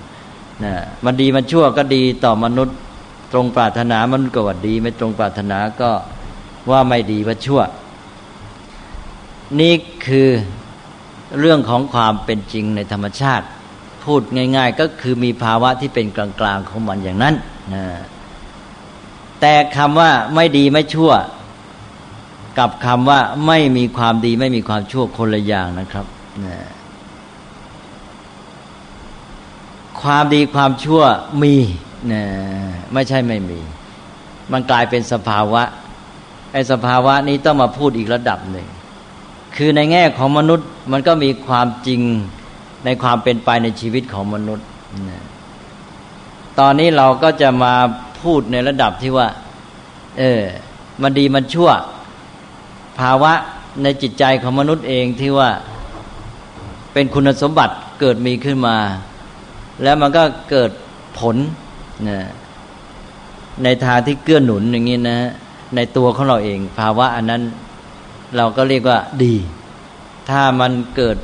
[0.64, 0.72] นะ
[1.04, 2.76] มันดีมันชั่วก็ดีต่อมนุษย์
[3.32, 5.90] ตรงปรารถนามันก็ว่าดี ไม่ตรงปรารถนาก็
[6.70, 7.62] ว่าไม่ดีว่าชั่ว
[9.60, 9.74] นี่
[10.06, 10.28] คือ
[11.38, 13.46] เรื่องของความเป็นจริงในธรรมชาติ
[14.04, 14.22] พูด
[14.56, 17.34] ง่าย ๆ ก็คือมีภาวะที่เป็นกลางๆของมันอย่างนั้น
[17.74, 17.84] นะ
[19.40, 21.12] แต่คำว่าไม่ดีไม่ชั่ว
[22.58, 26.06] กับคำว่าไม่มีความดีไม่มีความชั่วคนละอย่างนะครับ
[26.44, 26.56] นะ
[30.02, 31.02] ความดีความชั่ว
[31.42, 31.54] มี
[32.12, 32.22] นะ
[32.92, 33.60] ไม่ใช่ไม่มี
[34.52, 35.62] มันกลายเป็นสภาวะ
[36.52, 38.68] ไอ้สภาวะนี้ต้องมาพูดอีกระดับหนึ่ง
[39.56, 42.00] คือในแง่ของมนุษย์มันก็มีความจริง
[42.84, 44.66] ในความเป็นไปในชีวิตของมนุษย์
[46.58, 47.74] ตอนนี้เราก็จะมา
[48.22, 49.28] พูดในระดับที่ว่า
[50.18, 50.42] เออ
[51.02, 51.70] มันดีมันชั่ว
[53.00, 53.32] ภาวะ
[53.82, 55.50] ในจิตใจของมนุษย์เองที่ว่า
[56.92, 58.76] เป็นคุณสมบัติเกิดมีขึ้นมา
[59.82, 60.70] แล้วมันก็เกิด
[61.18, 61.36] ผล
[62.08, 62.20] นะ
[63.64, 65.18] ในทางที่เกื้อหนุนอย่างนี้นะ
[65.76, 67.42] ในตัวของเราเอง ภาวะอันนั้น
[68.36, 69.36] เราก็เรียกว่าดี
[70.30, 71.16] ถ้ามันเกิด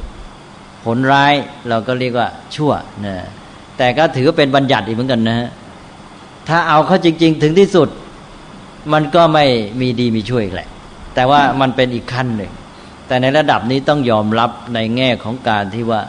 [0.85, 1.35] ผลร้าย
[1.69, 2.73] เราก็เรียกว่าชั่ว
[3.07, 3.17] นะ
[3.79, 5.49] แต่ก็ถือว่าเป็นบัญญัติอีกเหมือนกันนะ
[6.49, 7.89] ถ้าเอาเข้าจริง ๆ ถึงที่สุด
[8.93, 9.45] มันก็ไม่
[9.81, 10.69] มีดีมีช่วยอีกแหละ
[11.15, 12.53] แต่ว่ามันเป็นอีกขั้นหนึ่ง
[13.07, 16.01] แต่ในระดับนี้ต้องยอมรับในแง่ของการที่ว่า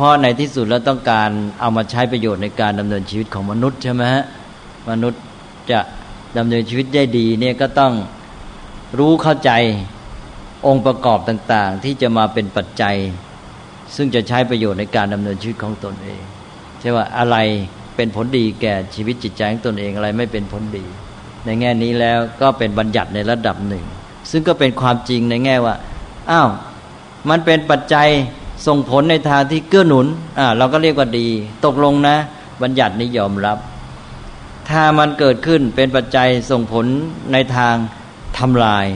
[0.00, 1.30] ราะในที่สุดแล้วต้องการ
[1.60, 4.24] เอามาใช้ประโยชน์ในการดำเนินชีวิตของมนุษย์ใช่ไหมฮะ
[4.90, 5.22] มนุษย์
[5.70, 5.80] จะ
[6.38, 7.92] ดำเนินชีวิตได้ดีเนี่ยก็ต้อง
[8.98, 9.50] รู้เข้าใจ
[10.66, 12.96] องค์ประกอบต่างๆ ที่จะมาเป็นปัจจัย
[13.96, 16.20] ซึ่งจะใช้ประโยชน์ในการดำเนินชีวิตของตนเอง
[16.80, 17.36] ใช่ว่าอะไร
[17.96, 20.84] เป็นผลดีแก่ชีวิตจิตใจของตนเองอะไรไม่เป็นผลดี
[21.44, 23.84] ในแง่นี้แล้วก็เป็นบัญญัติในระดับหนึ่ง
[24.30, 25.74] ซึ่งก็เป็นความจริงในแง่ว่า
[26.30, 26.48] อ้าว
[27.30, 28.08] มันเป็นปัจจัย
[28.66, 30.06] ส่งผลในทางที่เกื้อหนุน
[30.38, 31.28] อ่าเราก็เรียกว่าดี
[31.64, 32.16] ตกลงนะ
[32.62, 33.58] บัญญัตินี้ยอมรับ
[34.70, 36.86] ถ้ามันเกิดขึ้นเป็นปัจจัยส่งผล
[37.32, 37.74] ในทาง
[38.38, 38.86] ทำลาย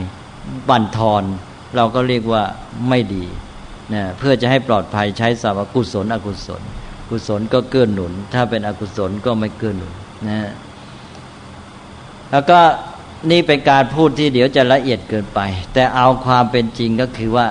[0.69, 1.23] บั่นทอน
[1.75, 2.43] เราก็เรียกว่า
[2.89, 3.25] ไม่ดี
[3.93, 6.61] นะเพื่อจะให้ปลอดภัยใช้สาวกุศล อกุศล
[7.09, 9.93] กุศลก็เกื้อหนุน ถ้าเป็นอกุศลก็ไม่เกื้อหนุน
[10.27, 10.51] นะ
[12.31, 12.59] แล้วก็
[13.31, 15.39] นี่เป็นการพูดที่เดี๋ยวจะละเอียดเกินไป
[15.73, 17.47] แต่เอาความเป็นจริงก็คือว่า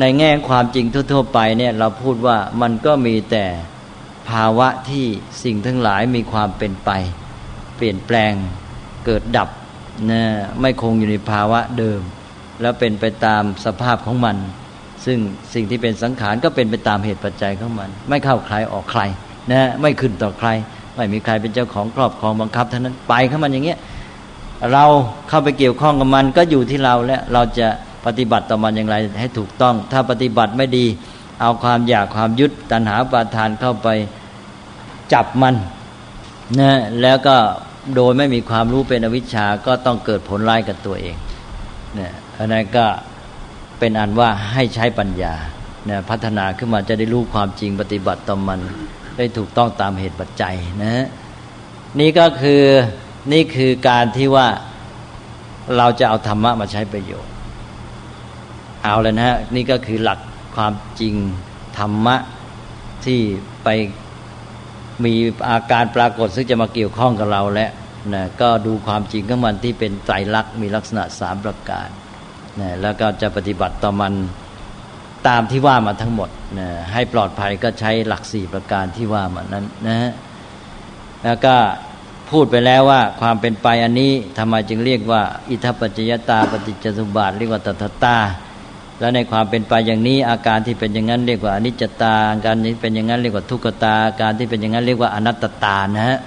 [0.00, 3.44] ในแง่ความจริงทั่วๆไปเนี่ยเราพูดว่ามันก็มีแต่
[4.30, 5.06] ภาวะที่
[5.44, 6.90] สิ่งทั้งหลายมีความเป็นไป
[7.76, 8.32] เปลี่ยนแปลง
[9.06, 9.48] เกิดดับ
[10.10, 10.22] นะ
[10.60, 12.00] ไม่คงอยู่ในภาวะเดิม
[12.60, 14.36] แล้วเป็นไปตามสภาพของมัน
[15.04, 15.18] ซึ่ง
[15.54, 19.02] สิ่งที่เป็นสังขารก็เป็นไปตามเหตุปัจจัยของมัน ไม่เข้าใครออกใคร
[19.52, 20.48] นะไม่ขึ้นต่อใคร
[20.96, 23.78] ไม่มีใครเป็นเจ้าของครอบครองบังคับเท่านั้นไปข้ามันอย่างเงี้ย
[24.72, 24.84] เรา
[25.28, 27.68] เข้าไปเกี่ยวข้องกับมันก็อยู่ที่เราแล้วเราจะ
[28.06, 30.86] ปฏิบัติต่อมันอย่างไรให้ถูกต้อง ถ้าปฏิบัติไม่ดี
[31.40, 33.88] เอาความอยากความยึดตัณหาปาทานเข้าไป
[35.12, 35.54] จับมัน
[36.60, 37.36] นะแล้วก็
[37.94, 41.16] โดยไม่มีความรู้เป็นอวิชชาก็ต้องเกิดผลร้ายกับตัวเอง
[41.94, 42.86] เนี่ยอันนั้นก็
[43.78, 45.34] เป็นอันว่าให้ใช้ปัญญา
[45.86, 48.60] เนี่ยพัฒนาขึ้นมาจะได้รู้ความจริงปฏิบัติต่อมัน
[49.16, 51.04] ได้ถูกต้องตามเหตุปัจจัยนะ
[52.00, 52.62] นี่ก็คือ
[53.32, 54.48] นี่คือการที่ว่า
[55.76, 57.33] เราจะเอาธรรมะมาใช้ประโยชน์
[58.84, 60.18] เอาเลยนะฮะนี่ก็คือหลัก
[60.56, 61.14] ความจริง
[61.78, 62.16] ธรรมะ
[63.04, 63.20] ที่
[63.64, 63.68] ไป
[65.04, 65.14] มี
[65.48, 67.70] อาการปรากฏซึ่งจะมาเกี่ยวข้องกับเราแล้ว
[68.14, 71.88] นะก็ดูความจริงของมันที่เป็นไตรลักษณ์มีลักษณะสามประการ
[72.60, 74.12] นะแล้วก็จะปฏิบัติต่อมัน
[75.28, 80.10] ตามที่ว่ามาทั้งหมดนะให้ปลอดภัยก็ใช้หลักสี่ประการที่ว่ามานั้นนะฮะ
[81.24, 81.54] แล้วก็
[82.30, 88.18] พูดไปแล้วว่าความเป็นไปอันนี้ทำไมจึงเรียกว่า อิทัปปัจจยตาปฏิจจสุบาทเรียกว่าตถตา
[89.04, 96.18] แล้วในความเป็นไปอย่างนี้อาการที่เป็นอย่างนั้นเรียกว่าอนิจจตาอาการนี้เป็นอย่างนั้นเรียกว่าทุกขตาการที่เป็นอย่างนั้นเรียกว่าอนัตตานะฮะ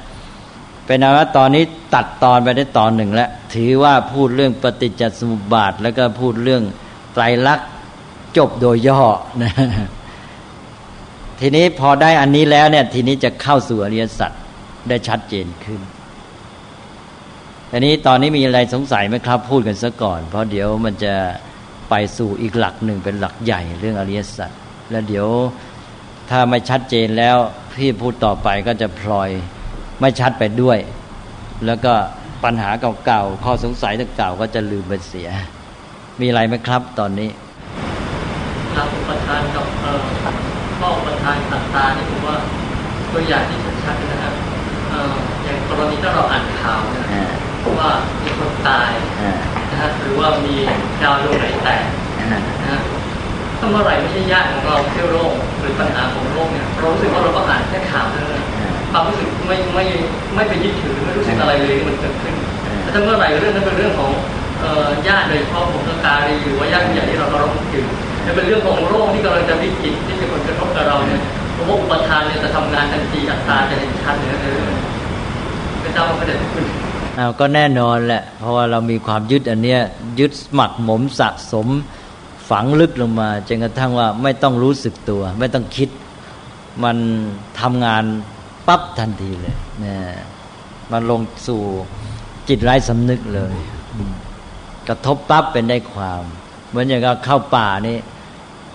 [0.85, 1.63] เป็นนว่าตอนนี้
[1.93, 6.63] ตัดตอนไปได้ตอนหนึ่งแล้วถือว่าพูดเรื่องปฏิจจสมุปบาท แล้วก็พูดเรื่อง
[7.13, 7.67] ไตรลักษณ์
[8.37, 9.01] จบโดยย่อ
[9.41, 9.51] นะ
[11.39, 14.31] ทีนี้พอได้อันนี้แล้วเนี่ย ทีนี้จะเข้าสู่อริยสัจ
[14.89, 15.81] ได้ชัดเจนขึ้น
[17.71, 21.13] อันนี้ตอนนี้มีอะไรสงสัยไหมครับ พูดกันซะก่อน เพราะเดี๋ยวมันจะ
[21.89, 24.51] ไปสู่อีกหลักหนึ่งเป็นหลักใหญ่เรื่องอริยสัจ
[24.91, 25.27] แล้วเดี๋ยว
[26.29, 27.37] ถ้าไม่ชัดเจนแล้ว
[27.75, 29.29] พี่พูดต่อไปก็จะพลอย
[30.01, 30.77] ไม่ชัดไปด้วย
[31.65, 31.93] แล้วก็
[32.43, 32.69] ปัญหา
[33.05, 35.29] เก่าๆข้อสงสัยเก่าๆก็จะลืมไปเสีย
[36.21, 37.29] มีอะไรไหมครับตอนนี้
[38.75, 39.65] ครับประธานกับ
[40.79, 42.37] ข้อประธานต่างๆนี่ผมว่า
[43.11, 44.33] ตัวอย่างที่ชัดๆนะครับ
[45.43, 47.05] อย่างกรณีถ้าเราอ่านข่าวเนี่ย
[47.79, 47.91] ว่า
[48.23, 48.91] มีคนตาย
[49.77, 50.55] นะฮะหรือว่ามี
[51.01, 51.83] ดาวดวงไหนแตก
[52.19, 52.41] นะฮะ
[53.59, 58.45] ถ้าเมื่อไหร่ไม่ใช่ญาติของเราที่โรคหรือปัญหาของโรคเนี่ยเรารู้สึกว่าเราก็อ่านแค่ข่าวเท่านั้น
[58.91, 59.85] ความรู้สึกไม่ไม่
[60.35, 62.33] ไม่ไปยึดถือไม่รู้สึกอะไรเลยที่มันเกิดขึ้น
[62.81, 64.11] แต่ถ้าเมื่อไหร่เรื่องนั้นเป็นเรื่องของ
[65.07, 67.85] ญาติโดยเฉพาะผมการีหรือว่าญาติใหญ่ที่เราเราต้องถือ
[68.25, 71.21] จะเป็นเรื่องของโรคที่กำลังจะวิกฤตที่เป็นผลกระทบกับเราเนี่ย
[71.55, 74.39] พระอุปทานเนี่ยจะทำงานทันทีอัตราจะเห็นชัดเลยนะ
[75.83, 76.65] พระเจ้าพระเดชคุณ
[77.17, 79.81] เอาก็แน่นอนแหละ เพราะว่าเรามีความยึดอันเนี้ย
[80.19, 81.67] ยึดหมักหมมสะสม
[82.49, 85.89] ฝังลึกลงมาจนกระทั่งว่าไม่ต้องรู้สึกตัว ไม่ต้องคิด
[86.83, 86.97] มัน
[87.59, 88.03] ทำงาน
[88.67, 89.97] ปั๊บทันทีเลยนะ
[90.91, 91.61] มันลงสู่
[92.49, 93.55] จิตไร้สำนึกเลย
[94.87, 96.23] กระทบปั๊บเป็นได้ความ
[96.69, 97.97] เหมือนอย่างกับเข้าป่านี่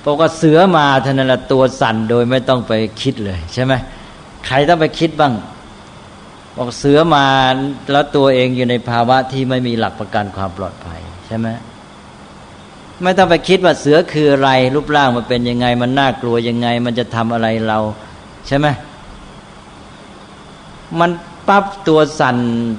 [0.02, 2.72] พอก็เสือมาท่านั้นละตัวสั่นโดยไม่ต้องไป
[3.02, 3.72] คิดเลย ใช่ไหม
[4.46, 5.32] ใครต้องไปคิดบ้าง
[6.56, 7.26] บอกเสือมา
[7.92, 11.48] แล้วตัวเองอยู่ในภาวะที่ไม่มีหลักประกันความปลอดภัยใช่ไหม
[13.02, 17.78] ไม่ต้องไปคิดว่าเสือคืออะไร รูปร่างมันเป็นยังไง มันน่ากลัวยังไง มันจะทำอะไรเรา
[18.46, 18.66] ใช่ไหม
[20.98, 21.10] มัน
[21.48, 22.36] ปั๊บตัวสั่น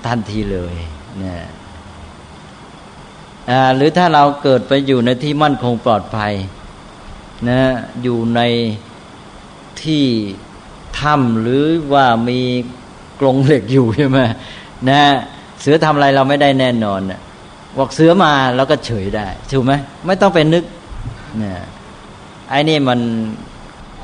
[0.07, 0.75] ทันทีเลย
[1.19, 1.43] เนี่ย
[3.75, 6.33] หรือถ้าเราเกิดไปอยู่ในที่มั่นคงปลอดภัย
[7.49, 7.61] นะ
[8.03, 8.41] อยู่ใน
[9.83, 10.05] ที่
[10.99, 12.41] ถ้ำหรือว่ามี
[13.19, 14.19] กรงเหล็กอยู่ใช่ไหม
[14.89, 15.01] นะ
[15.61, 17.01] เสือทำอะไรเราไม่ได้แน่นอน
[17.77, 19.73] บอกเสือมาเราก็เฉยได้ถูกไหม
[20.05, 20.63] ไม่ต้องไปนึก
[21.37, 21.61] เนี่ย
[22.49, 22.99] ไอ้นี่มัน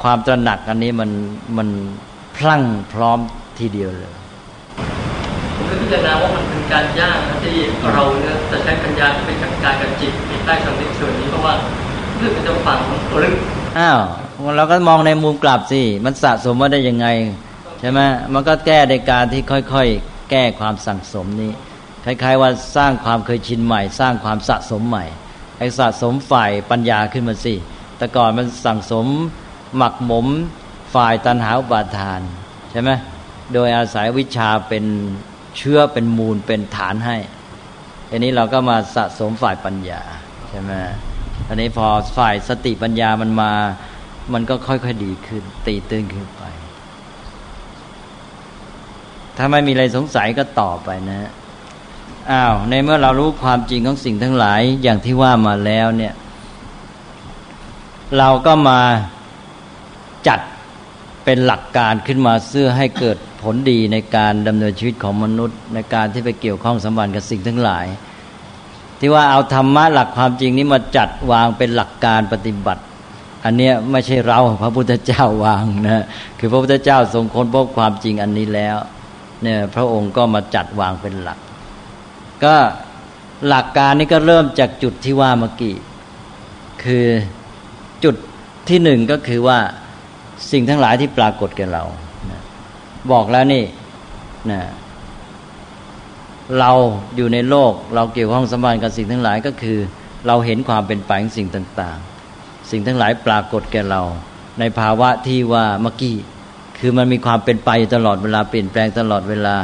[0.02, 1.10] ความตระหนักอันนี้มัน
[1.58, 1.68] มัน
[2.38, 2.62] พลั่ง
[2.94, 3.20] พร้อม
[3.60, 4.14] ทีเดียวเลย
[5.56, 7.56] ผมก็พิจารณาว่ามันเป็นการยากนะที่
[7.94, 10.14] เราเนี่ยจะใช้ปัญญาไปจัดการกับจิต
[10.46, 11.54] ใต้สำนึกส่วนนี้เพราะว่า
[12.18, 12.80] เรื่องจะฝัง
[13.24, 13.36] ลึก
[13.80, 14.00] อ้าว
[14.58, 17.08] เราก็มองในมุมกลับสิมันสะสมมาได้ยังไง
[17.80, 18.00] ใช่ไหม
[18.34, 21.52] มันก็แก้ในการที่ค่อยๆ แก้ความสั่งสมนี้
[22.06, 25.06] คล้าย ๆ ว่าสร้างความเคยชินใหม่ สร้างความสะสมใหม่
[25.58, 27.54] ไอ้สะสมฝ่ายปัญญาขึ้นมาสิ
[27.98, 29.06] แต่ก่อนมันสั่งสม
[29.78, 30.28] หมักหมม
[30.96, 32.22] ฝ่ายตันหาอุปาทาน
[32.72, 32.92] ใช่ไหม
[33.54, 34.86] โดยอาศัยวิชาเป็น
[35.58, 37.18] เชื้อเป็นมูลเป็นฐานให้
[38.10, 40.02] อันนี้เราก็มาสะสมฝ่ายปัญญา
[40.50, 40.72] ใช่ไหม
[41.48, 43.52] อันนี้พอฝ่ายสติปัญญามันมา
[44.34, 46.44] มันก็ค่อยๆดีขึ้น ตีตื่นขึ้นไป
[49.42, 51.30] ถ้าไม่มีอะไรสงสัยก็ต่อไปนะ
[52.32, 56.14] อ้าวในเมื่อเรารู้ความจริงของสิ่งทั้งหลายอย่างที่ว่ามาแล้วเนี่ย
[58.18, 58.80] เราก็มา
[60.28, 60.40] จัด
[61.24, 67.86] เป็นหลักการขึ้นมาเพื่อให้เกิดผลดีในการดำเนินชีวิตของมนุษย์ ในการที่ไปเกี่ยวข้องสัมพันธ์กับสิ่งทั้งหลาย
[69.00, 72.84] ที่ว่าเอาธรรมะหลักความจริงนี้มาจัดวางเป็นหลักการปฏิบัติ
[73.46, 76.06] อันเนี้ยไม่ใช่เราพระพุทธเจ้าวางนะ
[76.40, 78.78] คือพระพุทธเจ้าทรงค้นพบความจริงอันนี้แล้ว
[79.44, 81.40] เนี่ยพระองค์ก็มาจัดวางเป็นหลัก
[82.44, 82.56] ก็
[83.48, 85.76] หลักการนี้ก็เริ่มจากจุดที่ว่าเมื่อกี้
[86.84, 87.08] คือ
[88.04, 88.16] จุด
[88.70, 89.60] ที่หนึ่งก็คือว่า
[90.52, 91.84] สิ่งทั้งหลายที่ปรากฏแก่เรา
[92.32, 92.42] นะ
[93.12, 93.64] บอกแล้วนี่
[94.52, 94.62] นะ
[96.60, 96.72] เรา
[97.16, 99.80] อยู่ในโลก เราเกี่ยวข้องสัมพันธ์กับสิ่งทั้งหลายก็คือ
[100.28, 101.98] เราเห็นความเป็นไปของสิ่งต่าง
[102.34, 104.02] ๆ สิ่งทั้งหลายปรากฏแก่เรา
[104.60, 106.16] ในภาวะที่ว่าเมื่อกี้
[106.80, 109.56] คือมันมีความเป็นไปตลอดเวลาเปลี่ยนแปลงตลอดเวลา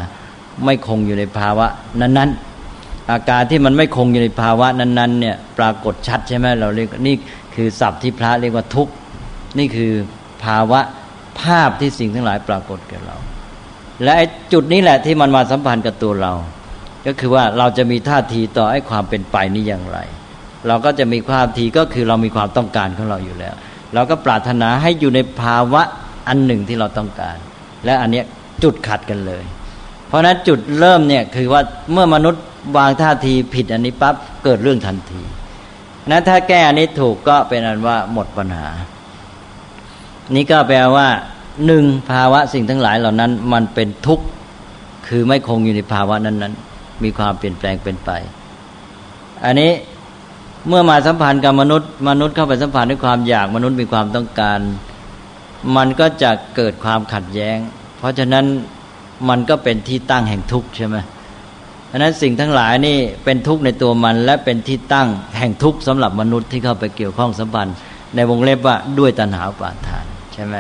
[0.66, 1.68] ไม่คงอยู่ในภาวะ
[2.02, 7.16] นั้นๆ อาการที่มันไม่คงอยู่ในภาวะนั้นๆเนี่ยปรากฏชัดใช่ไหมเราเรียกนี่
[7.56, 8.94] คือศัพท์ที่พระเรียกว่าทุกข์
[9.60, 9.92] นี่คือ
[10.44, 10.80] ภาวะ
[11.42, 13.18] ภาพที่สิ่งทั้งหลายปรากฏแก่เรา
[14.04, 14.22] และไอ
[14.54, 16.34] จุดนี้แหละที่มันมาสัมพันธ์กับตัวเรา
[17.06, 20.00] ก็คือว่าเราจะมีท่าทีต่อไอ้ความเป็นไปนี้อย่างไร
[20.68, 23.56] เราก็จะมีความทีก็คือเรามีความต้องการของเราอยู่แล้ว
[23.94, 25.82] เราก็ปรารถนาให้อยู่ในภาวะ
[26.28, 27.38] อันหนึ่งที่เราต้องการ
[27.86, 28.22] และอันนี้
[28.64, 29.44] จุดขัดกันเลย
[30.08, 31.62] เพราะนั้นจุดเริ่มเนี่ยคือว่า
[31.92, 32.44] เมื่อมนุษย์
[32.78, 35.22] วางท่าทีผิดอันนี้ปั๊บเกิดเรื่องทันที
[36.12, 38.68] นั้นถ้าแก้อันนี้ถูกก็เป็นอันว่าหมดปัญหา
[40.36, 41.08] นี่ก็แปลว่า
[41.66, 44.26] หนึ่งภาวะสิ่งทั้งหลายเหล่านั้น มันเป็นทุกข์
[45.08, 48.12] คือไม่คงอยู่ในภาวะนั้นๆ มีความเปลี่ยนแปลงเป็นไป
[49.46, 49.72] อันนี้
[50.68, 54.60] เมื่อมาสัมพันธ์กับมนุษย์ มนุษย์เข้าไปสัมพันธ์ด้วยความอยากมนุษย์มีความต้องการ
[55.76, 57.58] มันก็จะเกิดความขัดแย้ง
[57.98, 58.46] เพราะฉะนั้น
[59.30, 60.98] มันก็เป็นที่ตั้งแห่งทุกข์ใช่ไหม
[61.88, 65.08] เพราะนั้นสิ่งทั้งหลายนี่เป็นทุกข์ในตัวมัน และเป็นที่ตั้ง
[65.38, 67.76] แห่งทุกข์สำหรับมนุษย์ที่เข้าไปเกี่ยวข้องสัมพันธ์
[68.16, 70.56] ในวงเล็บว่าด้วยตัณหาปาทานใช่ไหม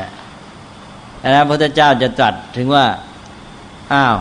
[1.22, 2.86] อันนั้นพระพุทธเจ้าจะตรัสถึงว่า
[3.93, 4.16] อ้าว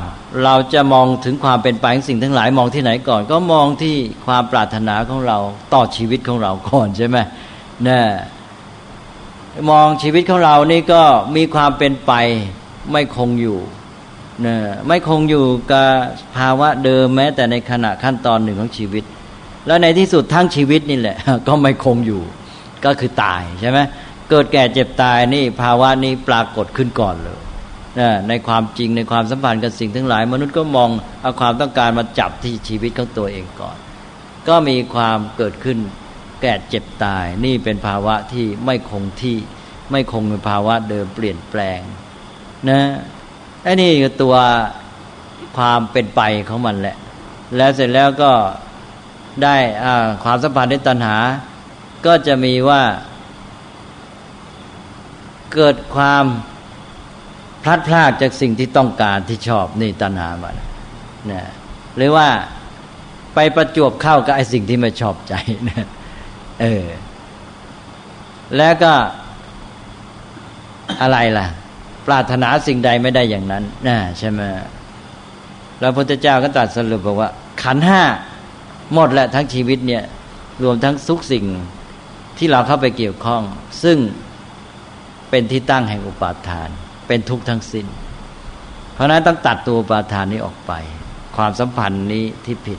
[0.45, 5.39] เราจะมองถึงความเป็นไปของสิ่งทั้งหลายมองที่ไหนก่อน ก็มองที่ความปรารถนาของเรา
[5.74, 7.16] ต่อชีวิตของเราก่อนใช่ไหม
[7.85, 8.05] เนี่ย
[9.70, 11.02] มองชีวิตของเรานี่ก็
[11.36, 12.12] มีความเป็นไป
[12.92, 13.59] ไม่คงอยู่
[14.42, 15.86] เนี่ยไม่คงอยู่กับ
[16.36, 19.05] ภาวะเดิมแม้ แต่ในขณะขั้นตอนหนึ่งของชีวิต
[19.66, 21.16] แล้วในที่สุดทั้งชีวิตนี่แหละ
[21.48, 22.22] ก็ไม่คงอยู่
[22.84, 23.78] ก็คือตายใช่ไหม
[24.30, 27.38] เกิดแก่เจ็บตายนี่ภาวะนี้ปรากฏขึ้นก่อนเลย
[28.28, 30.90] ในความจริงในความสัมพันธ์กับสิ่งทั้งหลาย มนุษย์ก็มอง
[31.22, 33.76] เอาความต้องการมาจับที่ชีวิตของตัวเองก่อน
[34.48, 35.78] ก็มีความเกิดขึ้น
[36.41, 39.39] แก่เจ็บตาย นี่เป็นภาวะที่ไม่คงที่
[39.91, 41.80] ไม่คงในภาวะเดิมเปลี่ยนแปลง
[42.68, 42.80] นะ
[43.62, 44.37] ไอ้นี่คือตัว
[45.57, 46.97] ความเป็นไปของมันแหละ
[47.57, 48.32] แล้วเสร็จแล้วก็
[49.43, 49.57] ได้
[50.24, 51.16] ความสัมพันธ์ในตัณหา
[52.07, 52.82] ก็จะมีว่า
[55.55, 56.24] เกิดความ
[57.62, 60.57] พลัดพรากจากสิ่งที่ต้องการที่ชอบนี่ตัณหามัน
[61.30, 61.43] นะ
[61.97, 62.28] หรือว่า
[63.35, 65.35] ไปประจวบเข้ากับไอ้สิ่งที่ไม่ชอบใจ
[65.68, 65.87] นะ
[66.61, 66.86] เออ
[68.57, 68.92] แล้วก็
[71.02, 71.46] อะไรล่ะ
[72.07, 74.40] ปรารถนาสิ่งใดไม่ได้อย่างนั้นนะใช่ไหม
[75.80, 77.30] แล้วพระพุทธเจ้าก็ตรัสสรุปบอกว่า
[77.62, 78.02] ขันห้า
[78.94, 80.02] หมดแหละทั้งชีวิตเนี่ย
[80.62, 81.44] รวมทั้งทุกสิ่ง
[82.38, 83.42] ที่เราเข้าไปเกี่ยวข้อง
[83.82, 83.98] ซึ่ง
[85.30, 86.68] เป็นที่ตั้งแห่งอุปาทาน
[87.07, 87.86] เป็นทุกข์ทั้งสิน้น
[88.94, 90.72] เพราะนั้นต้องตัดตัวอุปาทานนี้ออกไป
[91.36, 92.78] ความสัมพันธ์นี้ที่ผิด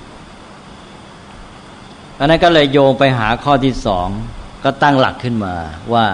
[2.15, 4.07] เพราะนั้นก็เลยโยงไปหาข้อที่สอง
[4.63, 5.55] ก็ตั้งหลักขึ้นมา
[5.93, 6.05] ว่า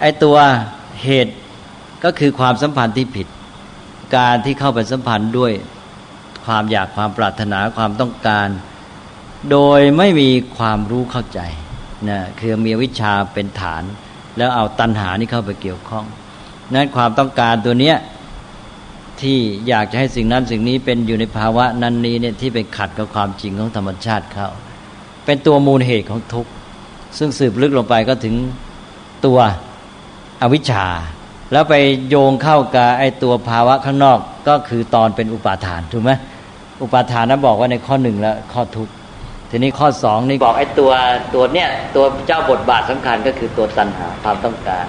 [0.00, 0.36] ไอ้ตัว
[1.02, 1.34] เหตุ
[2.04, 3.26] ก็คือความสัมพันธ์ที่ผิด
[4.16, 5.52] การที่เข้าไปสัมพันธ์ด้วย
[6.46, 8.48] ความอยากความปรารถนาความต้องการ
[9.50, 11.40] โดยไม่มีความรู้เข้าใจ
[12.08, 13.82] นะคือมีวิชาเป็นฐาน
[14.36, 16.04] แล้วเอาตัณหานี่เข้าไปเกี่ยวข้อง
[16.74, 17.96] นั้นความต้องการตัวเนี้ย
[19.20, 19.38] ที่
[19.68, 24.48] อยากจะให้สิ่งนั้นสิ่งนี้เป็นอยู่ในภาวะนั้นนี้เนี่ยที่เป็นขัดกับความจริงของธรรมชาติเขา
[25.24, 26.50] เป็นตัวมูลเหตุของทุกข์
[27.18, 28.34] ซึ่งสืบลึกลงไปก็ถึง
[29.26, 29.38] ตัว
[30.42, 30.86] อวิชชา
[31.52, 31.74] แล้วไป
[32.08, 34.18] โยงเข้ากับไอตัวภาวะข้างนอก
[34.48, 36.10] ก็คือตอนเป็นอุปาทานถูกไหม
[36.82, 38.92] อุปาทานนั้นบอกว่าในข้อหนึ่งแล้วข้อทุกข์
[39.50, 40.90] ทีนี้ข้อสองนี่บอกไอตัว
[41.34, 44.84] ตัวเนี้ยตัวเจ้าบทบาทสำคัญก็คือตัวตัณหาความต้องการ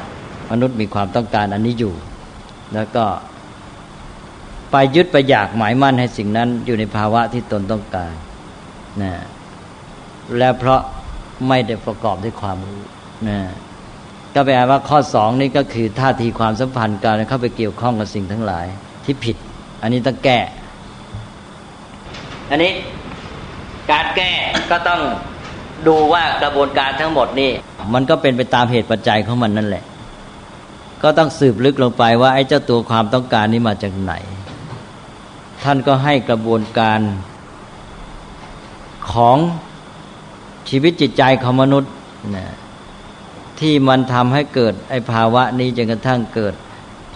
[0.51, 1.93] มนุษย์มีความต้องการอันนี้อยู่
[2.73, 3.05] แล้วก็
[4.71, 8.13] ไปยึดไปอยากหมายมั่นให้สิ่งนั้นอยู่ในภาวะที่ตนต้องการ
[9.01, 9.13] นะ
[10.37, 10.81] และเพราะ
[11.47, 12.81] ไม่ได้ประกอบด้วยความรู้
[13.27, 13.39] นะ
[14.35, 18.65] ก็แปลว่าข้อสองนี่ก็คือท่าทีความสัมพันธ์การเข้าไปเกี่ยวข้องกับสิ่งทั้งหลาย
[19.05, 19.35] ที่ผิด
[19.81, 20.39] อันนี้ต้องแก้
[22.51, 22.71] อันนี้
[23.91, 24.31] การแก้
[24.71, 25.01] ก็ต้อง
[25.87, 27.51] ดูว่ากระบวนการทั้งหมดนี่
[27.93, 29.83] มันก็เป็นไปตามเหตุปัจจัยของมันนั่นแหละ
[31.03, 34.13] ก็ต้องสืบลึกลงไปว่าไอ้เจ้าตัวความต้องการนี้มาจากไหน
[35.63, 36.99] ท่านก็ให้กระบวนการ
[39.13, 39.37] ของ
[40.69, 41.91] ชีวิตจิตใจของมนุษย์
[42.35, 42.45] นะ
[43.59, 46.53] ที่มันทำให้เกิดไอ้ภาวะนี้จนกระทั่งเกิด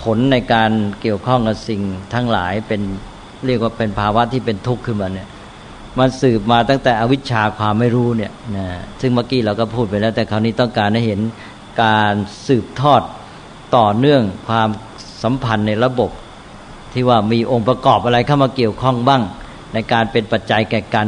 [0.02, 0.72] ผลในการ
[1.02, 1.82] เกี่ยวข้องกับสิ่ง
[2.14, 2.82] ทั้งหลายเป็น
[3.46, 5.28] เรียกว่าเป็นภาวะที่เป็นทุกข์ขึ้นมาเนี่ย
[6.00, 8.68] มันสืบมาตั้งแต่อวิชชาความไม่รู้เนี่ยนะ
[9.02, 11.22] ซึ่งเมื่อกี้เราก็พูดไปแล้ว แต่คราวนี้ต้องการให้เห็น
[11.84, 12.14] การ
[12.48, 13.02] สืบทอด
[13.78, 14.70] ต่อเนื่องความ
[15.24, 16.12] สัมพันธ์ในระบบ
[16.94, 19.22] ที่ว่ามีองค์ประกอบอะไรเข้ามาเกี่ยวข้องบ้าง
[19.74, 21.08] ในการเป็นปัจจัยแก่กัน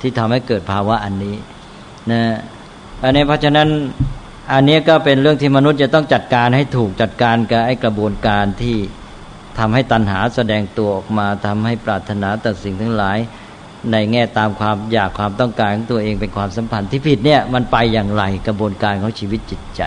[0.00, 1.36] ที่ทำให้เกิดภาวะอันนี้
[2.10, 2.22] นะ
[3.02, 3.68] อันนี้เพราะฉะนั้น
[4.52, 8.76] อันนี้ก็เป็นเรื่องที่มนุษย์จะต้องจัดการให้ถูกจัดการกับไอ้กระบวนการที่
[9.58, 13.18] ทำให้ตัณหาแสดงตัวออกมาทำให้ปรารถนาต่สิ่งทั้งหลาย
[13.92, 19.82] ในแง่ตามความอยากความต้องการของตัวเองเป็นความสัมพันธ์ที่ผิดเนี่ยมันไปอย่างไรกระบวนการของชีวิตจิตใจ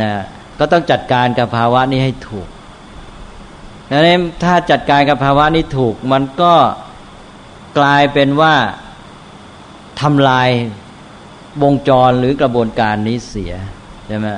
[0.00, 0.10] นะ
[0.58, 2.48] ก็ต้องจัดการกับภาวะนี้ให้ถูก
[3.90, 6.54] ดังนั้นถ้าจัดการกับภาวะนี้ถูก มันก็
[7.78, 8.54] กลายเป็นว่า
[10.00, 10.48] ทำลาย
[11.62, 13.52] วงจรหรือกระบวนการนี้เสีย
[14.06, 14.28] ใช่ไหม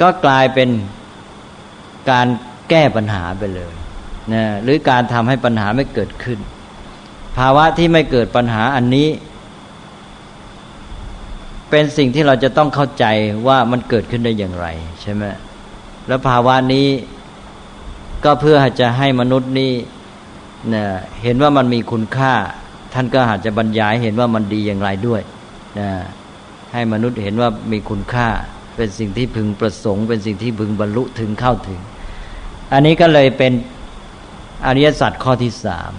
[0.00, 0.68] ก็กลายเป็น
[2.10, 2.26] การ
[2.70, 3.72] แก้ปัญหาไปเลย
[4.32, 6.38] นะหรือการทำให้ปัญหาไม่เกิดขึ้น
[7.38, 9.08] ภาวะที่ไม่เกิดปัญหาอันนี้
[11.70, 13.04] เป็นสิ่งที่เราจะต้องเข้าใจ
[13.46, 14.66] ว่ามันเกิดขึ้นได้อย่างไร
[15.02, 15.24] ใช่ไหม
[16.08, 16.88] แล้วภาวะนี้
[18.24, 19.72] ก็เพื่อจะให้มนุษย์นี่
[20.74, 20.84] นะ
[21.22, 22.32] เห็นว่ามันมีคุณค่า
[22.94, 25.22] ท่านก็อาจจะบรรยายเห็นว่ามันดีอย่างไรด้วย
[25.78, 25.90] นะ
[26.72, 28.28] ให้มนุษย์เห็นว่ามีคุณค่า
[28.76, 31.80] เป็นสิ่งที่พึงประสงค์ เป็นสิ่งที่พึงบรรลุถึงเข้าถึง
[32.72, 33.52] อันนี้ก็เลยเป็น
[34.66, 35.92] อริยสัจข้อที่สาม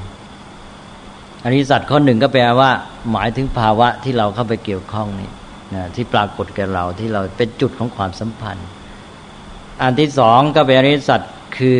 [1.45, 2.71] อริยสัจข้อหนึ่งก็แปลว่า
[3.11, 5.31] หมายถึงภาวะที่เราเข้าไปเกี่ยวข้องนี่
[5.75, 8.67] นะที่ปรากฏแก่เราที่เราเป็นจุดของความสัมพันธ์
[9.81, 11.21] อันที่สองก็เป็นอริยสัจ
[11.57, 11.79] คือ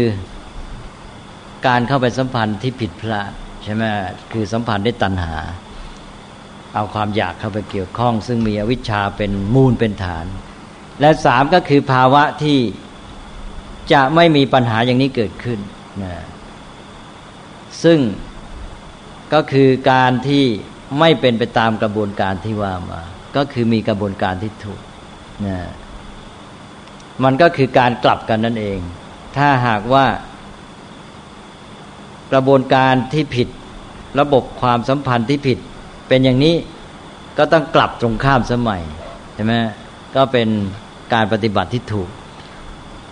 [1.68, 3.32] การเข้าไปสัมพันธ์ที่ผิดพลาด
[3.64, 3.84] ใช่ไหม
[4.32, 5.36] คือสัมพันธ์ได้ตัณหา
[6.76, 10.26] เอาความอยากเข้าไปเกี่ยวข้อง ซึ่งมีอวิชชาเป็นมูลเป็นฐาน
[11.02, 12.60] และสามก็คือภาวะที่
[13.94, 15.60] จะไม่มีปัญหาอย่างนี้เกิดขึ้น
[16.04, 16.14] นะ
[17.84, 18.00] ซึ่ง
[19.34, 20.46] ก็คือการที่
[21.00, 23.02] ไม่เป็นไปตามกระบวนการที่ว่ามา
[23.36, 24.82] ก็คือมีกระบวนการที่ถูก
[25.48, 25.58] นะ
[27.24, 28.80] มันก็คือการกลับกันนั่นเอง
[29.38, 30.06] ถ้าหากว่า
[32.34, 33.48] กระบวนการที่ผิด
[34.20, 35.58] ระบบความสัมพันธ์ที่ผิด
[36.08, 36.56] เป็นอย่างนี้
[37.38, 38.82] ก็ต้องกลับตรงข้ามสมัย
[39.36, 39.54] ใช่ไหม
[40.16, 40.48] ก็เป็น
[41.14, 42.10] การปฏิบัติที่ถูก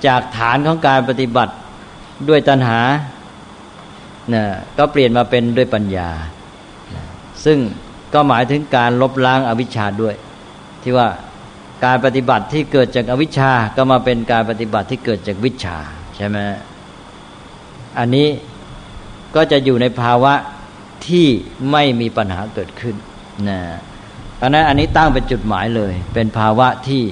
[0.06, 1.54] จากฐานของการปฏิบัติ
[2.30, 2.80] ด้วยตัณหา
[4.30, 4.46] เนี่ย
[4.78, 6.10] ก็เปลี่ยนมาเป็นด้วยปัญญา
[7.46, 7.58] ซึ่ง
[8.14, 10.16] ก็หมายถึงการลบล้างอาวิชชาด้วย
[10.84, 11.08] ที่ว่า
[11.86, 15.78] การปฏิบัติที่เกิดจากอวิชชาก็มาเป็นการปฏิบัติที่เกิดจากวิชา
[16.16, 16.38] ใช่ไหม
[18.00, 18.28] อันนี้
[19.36, 20.34] ก็จะอยู่ในภาวะ
[21.08, 21.28] ที่
[21.72, 22.96] ไม่มีปัญหาเกิดขึ้น
[23.50, 23.60] นะ
[24.38, 27.04] เพราะนั้นอันนี้ตั้งเป็นจุดหมายเลย เป็นภาวะที่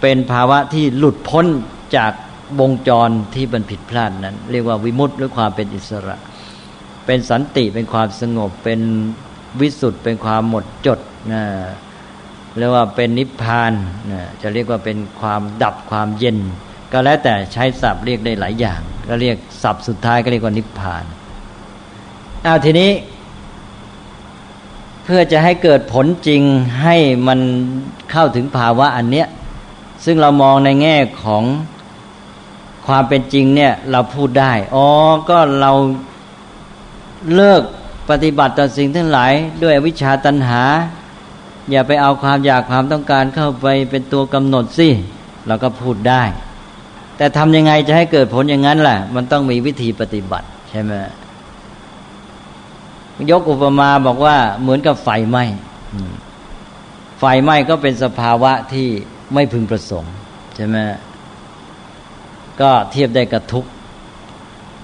[0.00, 1.46] เป็นภาวะที่หลุดพ้น
[1.96, 2.12] จาก
[2.60, 6.16] วงจรที่มันผิดพลาดนั้น เรียกว่าวิมุตติหรือความเป็นอิสระ
[7.06, 8.80] เป็นสันติเป็นความสงบ เป็น
[9.60, 11.00] วิสุทธ์เป็นความหมดจด
[11.32, 11.42] นะ
[12.58, 13.72] เรียกว่าเป็นนิพพาน
[14.12, 16.38] นะจะเรียกว่าเป็นความดับความเย็น
[16.92, 21.04] ก็แล้วแต่ใช้ศัพท์เรียกได้หลายอย่าง ก็เรียกศัพท์สุดท้ายก็เรียกว่านิพพาน
[22.42, 22.90] เอาทีนี้
[25.04, 26.42] เพื่อจะให้เกิดผลจริง
[26.82, 26.96] ให้
[27.26, 27.40] มัน
[28.10, 29.26] เข้าถึงภาวะอันเนี้ย
[30.04, 31.44] ซึ่งเรามองในแง่ของ
[32.86, 34.88] ความเป็นจริงเนี่ย เราพูดได้อ๋อ
[35.28, 35.72] ก็เรา
[37.34, 37.62] เลิก
[38.10, 39.32] ปฏิบัติต่อสิ่งทั้งหลาย
[39.62, 40.62] ด้วยวิชาตัญหา
[41.70, 44.88] อย่าไปเอาความอยากความต้องการเข้าไปเป็นตัวกำหนดสิ
[45.46, 46.22] เราก็พูดได้
[47.16, 50.92] แต่ทำยังไงจะให้เกิดผลอย่างนั้นล่ะ มันต้องมีวิธีปฏิบัติใช่ไหม
[53.30, 55.44] ยกอุปมาบอกว่าเหมือนกับไฟไหม้
[57.18, 58.88] ไฟไหม้ก็เป็นสภาวะที่
[59.34, 60.12] ไม่พึงประสงค์
[60.54, 60.76] ใช่ไหม
[62.60, 63.64] ก็เทียบได้กับทุก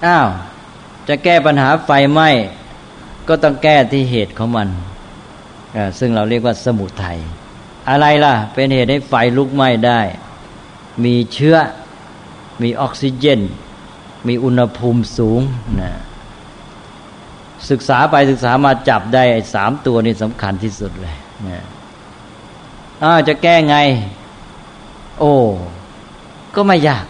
[0.05, 0.27] อ้าว
[1.07, 2.29] จะแก้ปัญหาไฟไหม้
[3.27, 4.67] ก็ต้องแก้ที่เหตุของมัน
[5.99, 7.17] ซึ่งเราเรียกว่าสมุทยัย
[7.89, 9.99] อะไรล่ะ เป็นเหตุให้ไฟลุกไหม้ได้
[11.03, 11.55] มีเชื้อ
[12.61, 13.41] มีออกซิเจน
[14.27, 15.41] มีอุณหภูมิสูง
[15.81, 15.91] นะ
[17.69, 19.23] ศึกษาไปศึกษามาจับได้
[19.53, 21.15] สามตัวนี่สำคัญที่สุดเลย
[21.47, 21.63] นะ
[23.03, 23.77] อ้าจะแก้ไง
[25.19, 25.33] โอ้
[26.55, 27.05] ก็ไม่ยาก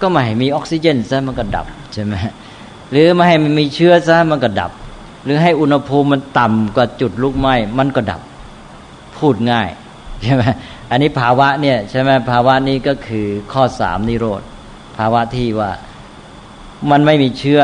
[0.00, 2.14] ก็ไม่ให้มีออกซิเจนซะมันก็ดับใช่ไหม
[2.90, 4.72] หรือไม่ให้มันมีเชื้อซะมันก็ดับ
[5.24, 8.20] หรือให้อุณหภูมิมันต่ำกว่าจุดลุกไหม้มันก็ดับ
[9.18, 9.68] พูดง่าย
[10.22, 10.42] ใช่ไหม
[10.90, 14.42] อันนี้ภาวะเนี่ยใช่ไหมภาวะนี้ก็คือข้อสามนิโรธ
[14.98, 15.70] ภาวะที่ว่า
[16.90, 17.60] มันไม่มีเชื้อ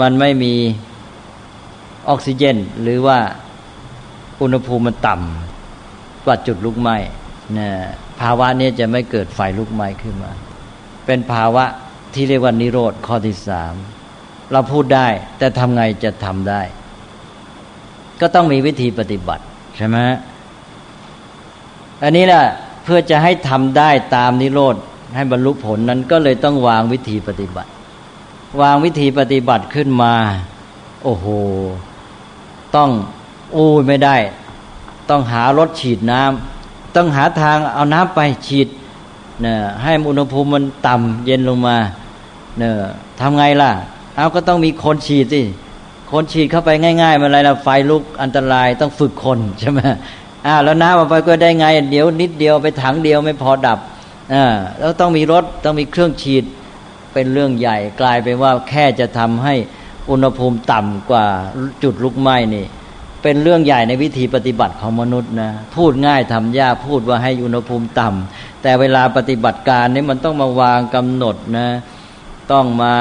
[0.00, 0.54] มันไม่มี
[2.08, 3.18] ออกซิเจน หรือว่า
[4.42, 6.96] อุณหภูมิมันต่ำกว่าจุดลุกไหม้
[7.58, 7.68] นะ
[8.20, 10.32] ภาวะนี้จะไม่เกิดไฟลุกไหม้ขึ้นมา
[11.06, 11.64] เป็นภาวะ
[12.14, 13.74] ที่เรียกว่านิโรธข้อที่สาม
[14.52, 15.08] เราพูดได้
[15.38, 16.62] แต่ทำไงจะทำได้
[18.20, 19.44] ก็ต้องมีวิธีปฏิบัติ
[19.76, 19.98] ใช่ไหม
[22.02, 22.44] อันนี้แหละ
[22.84, 24.76] เพื่อจะให้ทำได้ตามนิโรธ
[25.14, 27.70] ให้บรรลุผลนั้นก็เลยต้องวางวิธีปฏิบัติ
[28.62, 30.14] วางวิธีปฏิบัติขึ้นมา
[31.04, 31.26] โอ้โห
[32.76, 32.90] ต้อง
[33.54, 34.16] อู้ไม่ได้
[35.10, 38.68] ต้องหารถฉีดน้ำต้องหาทางเอาน้ำไปฉีด
[39.42, 41.76] เนี่ยให้อุณหภูมิมันต่ำเย็นลงมา
[42.58, 42.72] เนี่ย
[43.20, 43.70] ทำไงล่ะ
[44.16, 45.42] เอาก็ต้องมีคนฉีดสิ
[46.12, 49.80] คนฉีดเข้าไปง่ายๆมันอะไรละไฟลุกอันตรายต้องฝึกคนใช่ไหม
[50.46, 53.78] อ่าแล้วน้ำเอาไปก็ได้ไง เดี๋ยวนิดเดียวไปถังเดียวไม่พอดับ
[54.78, 56.44] แล้วต้องมีรถต้องมีเครื่องฉีด
[57.12, 59.54] เป็นเรื่องใหญ่ กลายเป็นว่าแค่จะทำให้
[60.10, 61.26] อุณหภูมิต่ำกว่า
[61.82, 62.66] จุดลุกไหม้นี่
[63.22, 71.68] เป็นเรื่องใหญ่ในวิธีปฏิบัติของมนุษย์นะพูดง่ายทำยากพูดว่าให้อุณหภูมิต่ำแต่เวลาปฏิบัติการนี่มันต้องมาวางกำหนดนะ
[72.52, 72.94] ต้องมา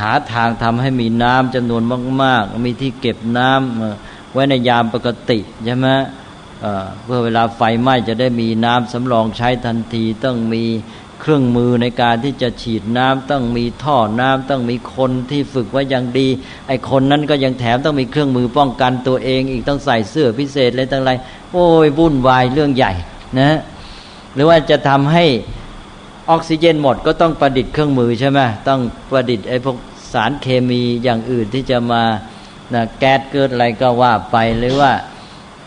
[0.00, 1.82] หาทางทำให้มีน้ำจำนวน
[2.22, 5.88] มาก ๆ มีที่เก็บน้ำไว้ในยามปกติใช่ไหม
[7.04, 10.64] เพื่อเวลาไฟไหม้จะได้มีน้ำสำรองใช้ทันทีต้องมี
[11.20, 16.28] เครื่องมือในการที่จะฉีดน้ำต้องมีท่อน้ำต้องมีคนที่ฝึกไว้อย่างดี
[16.68, 21.10] ไอ้คนนั้นก็ยังแถมต้องมีเครื่องมือป้องกันตัวเอง อีกต้องใส่เสื้อพิเศษอะไรต่างไร
[21.52, 22.92] โอ้ยวุ่นวายเรื่องใหญ่
[23.40, 23.58] นะ
[24.34, 25.24] หรือว่าจะทำให้
[26.30, 28.80] ออกซิเจนหมดก็ต้องประดิษฐ์เครื่องมือใช่ไหมต้อง
[29.10, 29.76] ประดิษฐ์ไอ้พวก
[30.12, 32.02] สารเคมีอย่างอื่นที่จะมา
[32.74, 34.92] นะแก๊สเกิดอะไรก็ว่าไปหรือว่า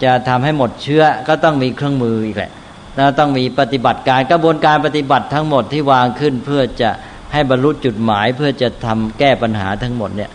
[0.04, 2.52] จะทำให้หมดเชื้อก็ต้องมีเครื่องมืออีกแหละ
[2.98, 6.90] นะต้องมีปฏิบัติการกระบวนการปฏิบัติทั้งหมดที่วางขึ้นเพื่อจะ
[7.34, 10.32] ให้บรรลุจุดหมายเพื่อจะทำแก้ปัญหาทั้งหมดเนี่ย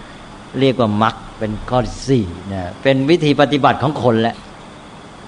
[0.60, 4.36] เรียกว่ามักเป็นข้อที่สี่นะเป็นวิธีปฏิบัติของคนแหละ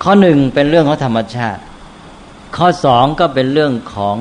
[0.03, 1.61] ข้อหนึ่งเป็นเรื่องของธรรมชาติ
[2.57, 4.17] ข้อสองก็เป็นเรื่องของ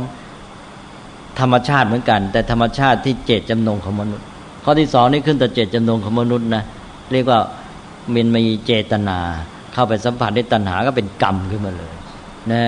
[1.39, 4.25] ธรรมชาติเหมือนกัน แต่ธรรมชาติที่เจตจำนงของมนุษย์
[4.63, 6.63] ข้อที่สองนี่ขึ้นแต่เจตจำนงของมนุษย์นะ
[7.11, 7.39] เรียกว่า
[8.13, 9.19] มันมีเจตนา
[9.73, 11.93] เข้าไปสัมผัสได้ตัณหาก็เป็นกรรมขึ้นมาเลย
[12.51, 12.63] นะ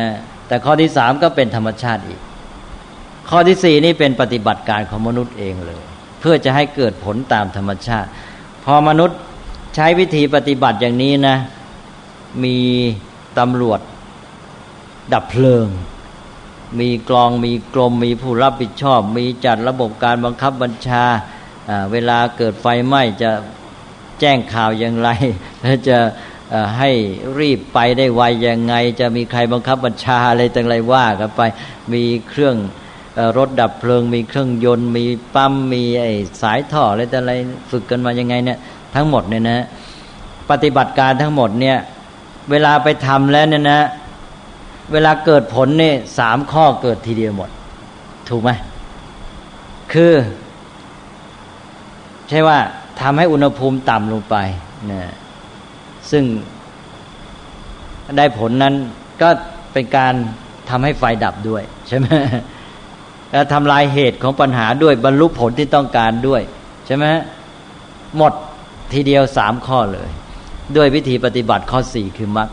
[0.48, 2.22] แต่ข้อที่สามก็เป็นธรรมชาติอีก
[3.30, 5.84] ข้อที่สี่นี่เป็นปฏิบัติการของมนุษย์เองเลย
[6.20, 8.10] เพื่อจะให้เกิดผลตามธรรมชาติ
[8.66, 9.20] พอมนุษย์
[9.76, 11.38] ใช้วิธีปฏิบัติอย่างนี้นะ
[12.44, 12.58] มี
[13.40, 13.80] ตำรวจ
[15.14, 15.68] ดับเพลิง
[16.80, 21.04] มีกลองมีกรมมีผู้รับผิดชอบ มีจัดระบบการบังคับบัญชา
[21.92, 23.32] เวลาเกิดไฟไหม้จะ
[24.20, 25.10] แจ้งข่าวอย่างไร
[25.62, 25.98] และจะ
[26.78, 26.90] ให้
[27.40, 31.42] รีบไปได้ไวยังไง จะมีใครบังคับบัญชาอะไรต่างไรว่ากันไป
[31.94, 32.56] มีเครื่อง
[33.38, 35.06] รถดับเพลิง มีเครื่องยนต์ มี
[35.36, 36.12] ปั๊มมีไอ้
[36.42, 37.32] สายท่ออะไรต่างไร
[37.72, 38.60] ฝึกกันมายังไงเนี่ย
[38.96, 39.66] ทั้งหมดเนี่ยนะ
[40.50, 41.78] ปฏิบัติการทั้งหมดเนี่ย
[42.52, 43.82] เวลาไปทำแล้วเนี่ยนะ
[44.92, 47.50] เวลาเกิดผลเนี่ยสามข้อเกิดทีเดียวหมด
[48.30, 48.50] ถูกไหม
[49.94, 50.14] คือ
[52.30, 52.58] ใช่ว่า
[53.02, 54.36] ทำให้อุณหภูมิต่ำลงไป
[54.92, 55.02] นะ
[56.12, 56.24] ซึ่ง
[58.18, 58.76] ได้ผลนั้น
[59.22, 59.30] ก็
[59.74, 60.14] เป็นการ
[60.70, 62.08] ทำให้ไฟดับด้วยใช่ไหม
[63.32, 66.42] แล้วทำลายเหตุของปัญหาด้วยบรรลุผลที่ต้องการด้วย
[66.88, 67.06] ใช่ไหม
[68.18, 68.34] หมด
[68.94, 70.10] ทีเดียวสามข้อเลย
[70.78, 72.50] ด้วยวิธีปฏิบัติข้อสี่คือมรรค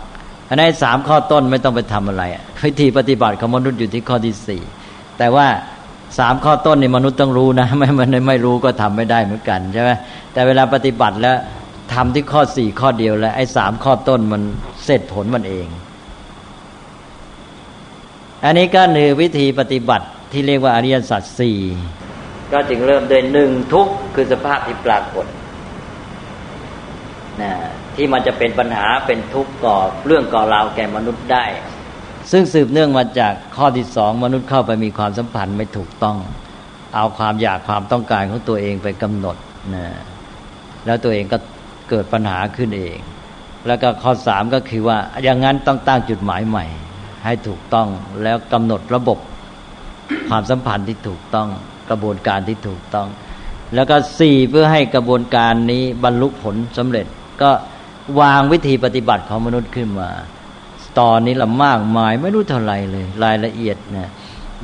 [0.48, 2.24] อันนี้สามข้อต้นไม่ต้องไปทำอะไร
[2.64, 4.62] วิธีปฏิบัติของมนุษย์อยู่ที่ข้อที่สี่
[5.18, 5.46] แต่ว่า
[6.18, 9.90] สามข้อต้นนี่มนุษย์ต้องรู้นะ ไม่มันไม่รู้ก็ทำไม่ได้เหมือนกันใช่ไหม
[10.32, 11.36] แต่เวลาปฏิบัติแล้ว
[11.94, 14.42] ทำที่ข้อสี่ข้อเดียวแล้วไอ้สามข้อต้นมัน
[14.84, 15.66] เสร็จผลมันเอง
[18.44, 21.58] อันนี้ก็คือวิธีปฏิบัติที่เรียกว่าอริยสัจสี่
[22.52, 25.26] ก็จึงเริ่มโดยหนึ่งทุกคือสภาพที่ปรากฏ
[27.42, 27.52] นะ
[27.96, 31.44] ที่มันจะเป็นปัญหาเป็นทุกข์ก่อเรื่องก่อราวแก่มนุษย์ได้
[32.30, 36.16] ซึ่งสืบเนื่องมาจากข้อที่สองมนุษย์เข้าไปมีความสัมพันธ์ไม่ถูกต้อง
[36.96, 39.36] เอาความอยากความต้องการของตัวเองไปกำหนด
[39.74, 39.86] นะ
[40.86, 41.38] แล้วตัวเองก็
[41.90, 42.98] เกิดปัญหาขึ้นเอง
[43.66, 46.66] แล้วก็ข้อสามก็คือว่า อย่างนั้นต้องตั้งจุดหมายใหม่
[47.24, 47.88] ให้ถูกต้อง
[48.22, 49.18] แล้วกำหนดระบบ
[50.28, 51.48] ความสัมพันธ์ที่ถูกต้อง
[51.90, 53.08] กระบวนการที่ถูกต้อง
[53.74, 57.06] แล้วก็สี่เพื่อให้กระบวนการนี้บรรลุผลสำเร็จ
[57.42, 57.50] ก็
[58.20, 60.10] วางวิธีปฏิบัติของมนุษย์ขึ้นมา
[61.00, 64.10] ตอนนี้ละมากมายไม่รู้เท่าไรเลย รายละเอียดนะ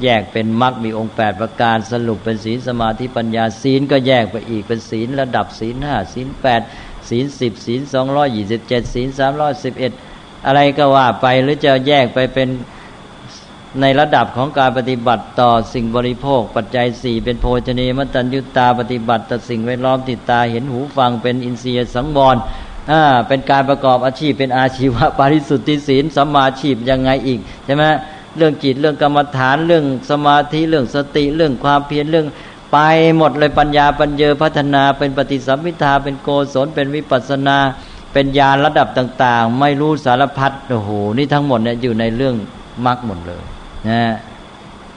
[0.02, 6.60] แยกเป็นมรรคมีองค์แปดประการสรุปเป็นศีลสมาธิปัญญาศีลก็แยกไปอีกเป็นศีลระดับศีลห้าศีลแปด
[7.08, 9.92] ศีลสิบศีลสองร้อยี่สิบเจ็ดศีลสามร้อยสิบเอ็ด
[10.46, 12.48] อะไรก็ว่าไปหรือจะแยกไปเป็น
[13.80, 22.36] ในระดับของการปฏิบัติต่อสิ่งบริโภค ปัจจัยสี่เป็นโภชเนมตัญยุตาปฏิบัติต่อสิ่งแวดล้อมติดตาเห็นหูฟังเป็นอินทรียสังวร
[22.90, 27.84] อ่าเป็นการประกอบอาชีพเป็นอาชีวะปาริสุทธิศีลสัมมาชีพยังไงอีกใช่ไหม
[28.36, 32.26] เรื่องจิตเรื่องกรรมฐานเรื่องสมาธิเรื่องสติเรื่องความเพียรเรื่อง
[32.76, 32.84] ไป
[33.18, 37.56] หมดเลยปัญญาปัญเยพัฒนาเป็นปฏิสัมพิทาเป็นโกศลเป็นวิปัสนา
[38.12, 42.34] เป็นญาณระดับต่าง ๆ ไม่รู้สารพัดโอ้โหนี่ทั้งหมดเนี่ยอยู่ในเรื่อง
[42.86, 43.44] มรรคหมดเลย
[43.88, 44.14] นะ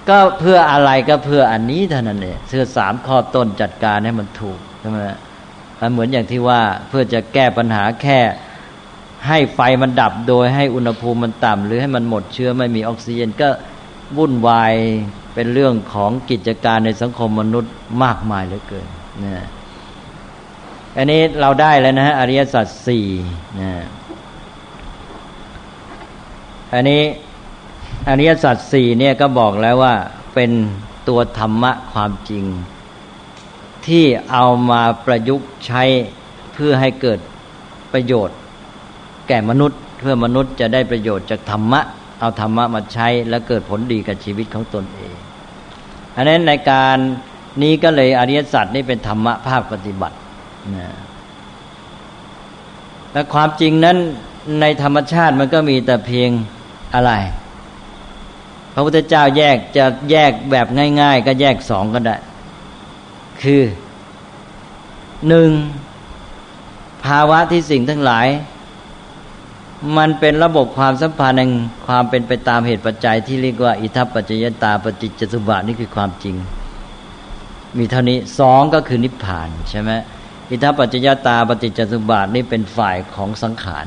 [0.10, 4.98] ก็เพื่ออะไรก็เพื่ออันนี้เท่านั้นเองเพื่อสามข้อต้นจัดการให้มันถูกใช่ไหม
[5.92, 8.20] เหมือนอย่างที่ว่าเพื่อจะแก้ปัญหาแค่
[9.28, 13.50] ให้ไฟมันดับโดยให้อุณหภูมิมันต่ำหรือให้มันหมดเชื้อไม่มีออกซิเจนก็
[14.18, 14.74] วุ่นวาย
[15.34, 17.74] เป็นเรื่องของกิจการในสังคมมนุษย์
[18.04, 18.88] มากมายเหลือเกิน
[19.24, 19.46] นะ
[20.98, 23.08] อันนี้เราได้แล้วนะฮะอริยสัจสี่
[23.60, 23.72] นะ
[26.74, 27.02] อันนี้
[28.10, 29.96] อริยสัจสี่เนี่ยก็บอกแล้วว่า
[30.34, 30.52] เป็น
[31.08, 32.44] ตัวธรรมะความจริง
[33.88, 35.84] ที่เอามาประยุกต์ใช้
[36.54, 37.20] เพื่อให้เกิด
[37.94, 38.38] ประโยชน์
[39.28, 41.82] แก่มนุษย์ เพื่อมนุษย์จะได้ประโยชน์จากธรรมะ
[42.20, 45.16] เอาธรรมะมาใช้แล้วเกิดผลดีกับชีวิตของตนเอง
[46.16, 46.98] อันนั้นในการ
[47.62, 50.16] นี้ก็เลยอริยสัจนี่เป็นธรรมะภาคปฏิบัติ
[50.76, 50.90] นะ
[53.12, 53.98] แต่ความจริงนั้น
[54.62, 56.30] ในธรรมชาติมันก็มีแต่เพียง
[56.96, 57.12] อะไร
[58.74, 60.68] พระพุทธเจ้าแยกจะแยกแบบ
[61.02, 62.18] ง่าย ๆ ก็แยกสองก็ได้
[63.42, 63.62] คือ
[65.28, 65.50] หนึ่ง
[67.06, 68.28] ภาวะที่สิ่งทั้งหลาย
[69.98, 71.52] มันเป็นระบบความสัมพันธ์แห่ง
[71.88, 76.36] ความเป็นไปตามเหตุปัจจัยที่เรียกว่า อิทัปปัจจยตาปฏิจจสุบาทนี่คือความจริง
[77.78, 79.92] มีเท่านี้สองก็คือนิพพานใช่ไหม
[80.50, 83.86] อิทัปปัจจยตาปฏิจจสุบาทนี่เป็นฝ่ายของสังขาร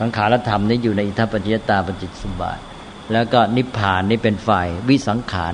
[0.00, 2.58] สังขารธรรมนี่อยู่ในอิทัปปัจจยตาปฏิจจสุบาท
[3.12, 5.52] แล้วก็นิพพานนี่เป็นฝ่ายวิสังขาร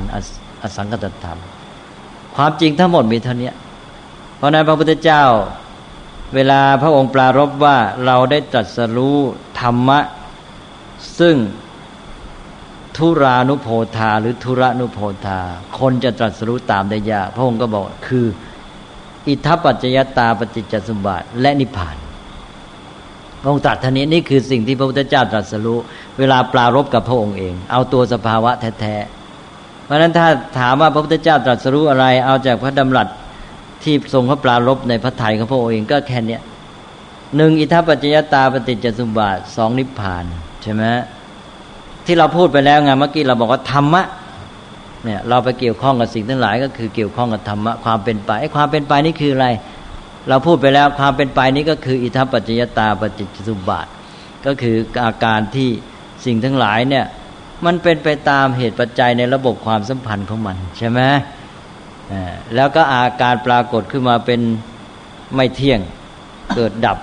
[0.63, 1.41] อสังกตธรรม
[2.37, 3.51] ความจริงทั้งหมดมีเท่านี้
[4.37, 5.23] เพราะนั้นพระพุทธเจ้า
[6.35, 7.77] เวลาพระองค์ปรารบว่า
[8.07, 9.17] เราได้ตรัสรู้
[9.61, 10.01] ธรรมะ
[11.19, 11.37] ซึ่ง
[12.97, 15.41] ทุรานุโพธาหรือทุระนุโพธา
[15.79, 18.27] คนจะตรัสรู้ตามได้ยากพระองค์ก็บอกคือ
[19.27, 21.97] อิทัปปัจจยตาปฏิจจสมบัติและนิพพาน
[23.41, 25.79] พระองค์ตรัสท่านี้นี่คือสิ่งที่พระพุทธเจ้าตรัสรู้
[26.19, 28.51] เวลาปรารบกับพระองค์เอง เอาตัวสภาวะ
[28.81, 30.29] แท้ๆเพราะฉะนั้นถ้า
[30.59, 33.09] ถามว่าพระพุทธเจ้าตรัสรู้อะไร เอาจากพระดำรัส
[33.87, 36.39] ที่ทรงพระปรารบในพระไถ่ของพระองค์เองก็แค่นี้
[37.37, 40.25] หนึ่งอิทัปปัจจยตาปฏิจจสุบาทสองนิพพาน
[40.63, 40.83] ใช่ไหม
[42.07, 44.03] ที่เราพูดไปแล้วไงเมื่อกี้เราบอกว่าธรรมะ
[45.05, 49.49] เนี่ยเราไปเกี่ยวข้องกับสิ่งทั้งหลาย ก็คือเกี่ยวข้องกับธรรมะความเป็นไปไอ้ความเป็นไปนี่คืออะไร
[50.29, 53.87] เราพูดไปแล้วความเป็นไปนี้ก็คืออิทัปปัจจยตาปฏิจจสุบาท
[54.47, 55.69] ก็คืออาการที่
[56.25, 57.05] สิ่งทั้งหลายเนี่ย
[57.65, 61.01] มันเป็นไปตามเหตุปัจจัยในระบบความสัมพันธ์ของมันใช่ไหม
[62.55, 64.41] แล้วก็อาการปรากฏขึ้นมาเป็น
[65.35, 65.81] ไม่เที่ยง
[66.55, 66.99] เกิดดับ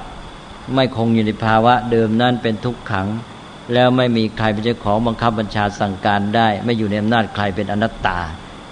[0.74, 3.08] ไม่คงอยู่ในภาวะเดิมนั่นเป็นทุกขัง
[3.74, 8.20] แล้วไม่มีใครเป็นเจ้าของบังคับบัญชาสั่งการได้ ไม่อยู่ในอำนาจใครเป็นอนัตตา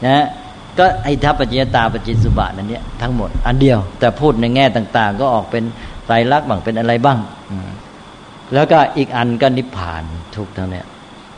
[0.06, 0.26] นะ
[0.78, 5.64] ก็ไอ้ทัพปัจจยตาปัจจิสุบะนั่นเนี่ยทั้งหมดอันเดียว แต่พูดในแง่ต่าง ๆ ก็ออกเป็น
[6.06, 7.20] ไตรลักษณ์บ้างเป็นอะไรบ้าง
[8.53, 10.03] แล้วก็อีกอันก็นิพพาน
[10.36, 10.86] ทุกทั้งเนี้ย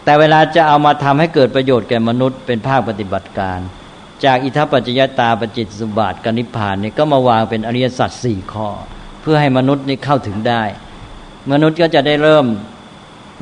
[0.06, 3.60] แต่เวลาจะเอามาทำให้เกิดประโยชน์แก่มนุษย์เป็นภาคปฏิบัติการ
[4.26, 8.70] จากอิทัปปัจจยตาปจิตสุบาทกนิพพานเนี่ยก็มาวางเป็นอริยสัจสี่ข้อ
[9.22, 10.64] เพื่อให้มนุษย์นี่เข้าถึงได้
[11.52, 12.46] มนุษย์ก็จะได้เริ่ม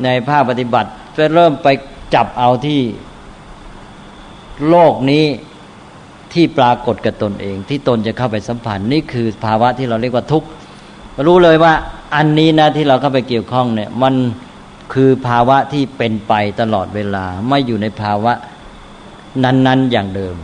[0.04, 1.68] ในภาคปฏิบัติจะเริ่มไป
[2.16, 2.82] จับเอาที่
[4.70, 5.26] โลกนี้
[6.34, 10.48] ที่ปรากฏกับตนเอง ที่ตนจะเข้าไปสัมพันธ์นี่คือภาวะที่เราเรียกว่าทุกข์
[11.28, 11.74] รู้เลยว่า
[12.16, 14.14] อันนี้นะที่เราเข้าไปเกี่ยวข้องเนี่ย มัน
[14.94, 18.34] คือภาวะที่เป็นไปตลอดเวลาไม่อยู่ในภาวะ
[19.44, 20.36] นั้น ๆ อย่างเดิม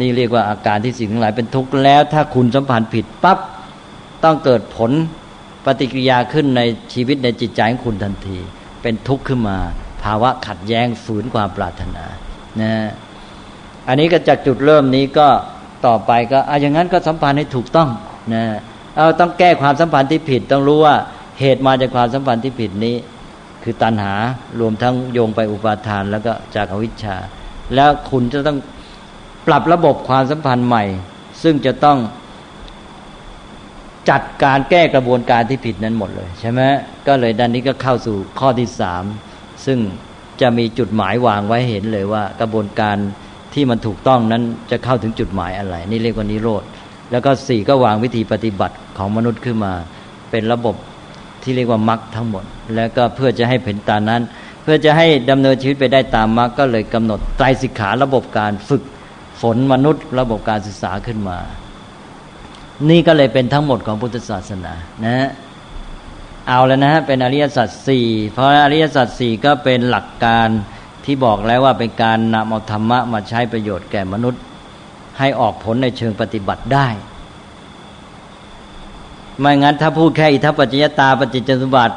[0.00, 3.38] นี่เรียกว่าอาการที่สิ่งทั้งหลายเป็นทุกข์แล้ว ถ้าคุณสัมพันธ์ผิดปั๊บ
[4.24, 4.90] ต้องเกิดผล
[5.64, 6.60] ปฏิกิริยาขึ้นใน
[6.92, 8.38] ชีวิตในจิตใจของคุณทันที
[8.82, 9.58] เป็นทุกข์ขึ้นมา
[10.02, 12.04] ภาวะขัดแย้งฝืนความปรารถนา
[12.60, 12.72] นะ
[13.88, 15.28] อันนี้ก็จากจุดเริ่มนี้ก็
[15.86, 17.88] ต่อไปก็อาอย่างนั้นก็สัมพันธ์ให้ถูกต้อง
[18.34, 18.44] นะ
[18.96, 20.96] เอาต้องแก้ความสัมพันธ์ที่ผิด ต้องรู้ว่า
[21.40, 22.96] เหตุมาจากความสัมพันธ์ที่ผิดนี้
[23.62, 24.14] คือตัณหา
[24.60, 27.16] รวมทั้งโยงไปอุปาทาน แล้วก็จากอวิชชา
[27.74, 28.58] แล้วคุณจะต้อง
[29.46, 30.84] ปรับระบบความสัมพันธ์ใหม่
[31.42, 31.98] ซึ่งจะต้อง
[34.10, 36.60] จัดการแก้กระบวนการที่ผิดนั้นหมดเลยใช่ไหม
[37.06, 39.04] ก็เลยด้านนี้ก็เข้าสู่ข้อที่สาม
[39.66, 39.78] ซึ่ง
[40.40, 42.96] จะมีจุดหมายวางไว้เห็นเลยว่ากระบวนการ
[43.54, 46.64] ที่มันถูกต้องนั้นจะเข้าถึงจุดหมายอะไร นี่เรียกว่านิโรธ
[47.10, 49.72] แล้วก็สี่ก็วางวิธีปฏิบัติของมนุษย์ขึ้นมา
[50.30, 50.76] เป็นระบบ
[51.42, 52.44] ที่เรียกว่ามรรคทั้งหมด
[52.74, 54.22] แล้วก็เพื่อจะให้เห็นตานั้น
[54.62, 58.82] เพื่อจะให้ดำเนินชีวิตไปได้ตามมรรคก็เลยกำหนดไตรสิกขาระบบการฝึก
[59.40, 61.38] ฝนมนุษย์ระบบการศึกษาขึ้นมา
[62.90, 64.72] นี่ก็เลยเป็นทั้งหมดของพุทธศาสนา
[65.04, 65.28] นะ
[66.48, 70.48] เอาแล้วนะฮะเป็นอริยสัจสี่เพราะอริยสัจสี่ก็เป็นหลักการ
[71.04, 74.42] ที่บอกแล้วว่าเป็นการนำเอาธรรมะมาใช้ประโยชน์แก่มนุษย์
[75.18, 76.88] ให้ออกผลในเชิงปฏิบัติได้
[79.40, 81.96] ไม่งั้นถ้าพูดแค่อิทัปปัจจยตาปฏิจจสมบัติ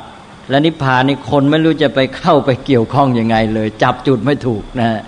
[0.50, 5.02] และนิพพานนี่คนไม่รู้จะไปเข้าไปเกี่ยวข้องยังไงเลย จับจุดไม่ถูกนะ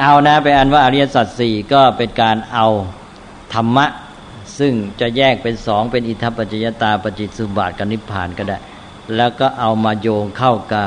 [0.00, 2.66] เอานะไปอันว่าอริยสัจสี่ก็เป็นการเอา
[3.54, 3.86] ธรรมะ
[4.58, 8.58] ซึ่งจะแยกเป็นสองเป็นอิทัปปัจจยตาปจิตสุบาทกับนิพพานก็ได้
[9.16, 10.86] แล้วก็เอามาโยงเข้ากับ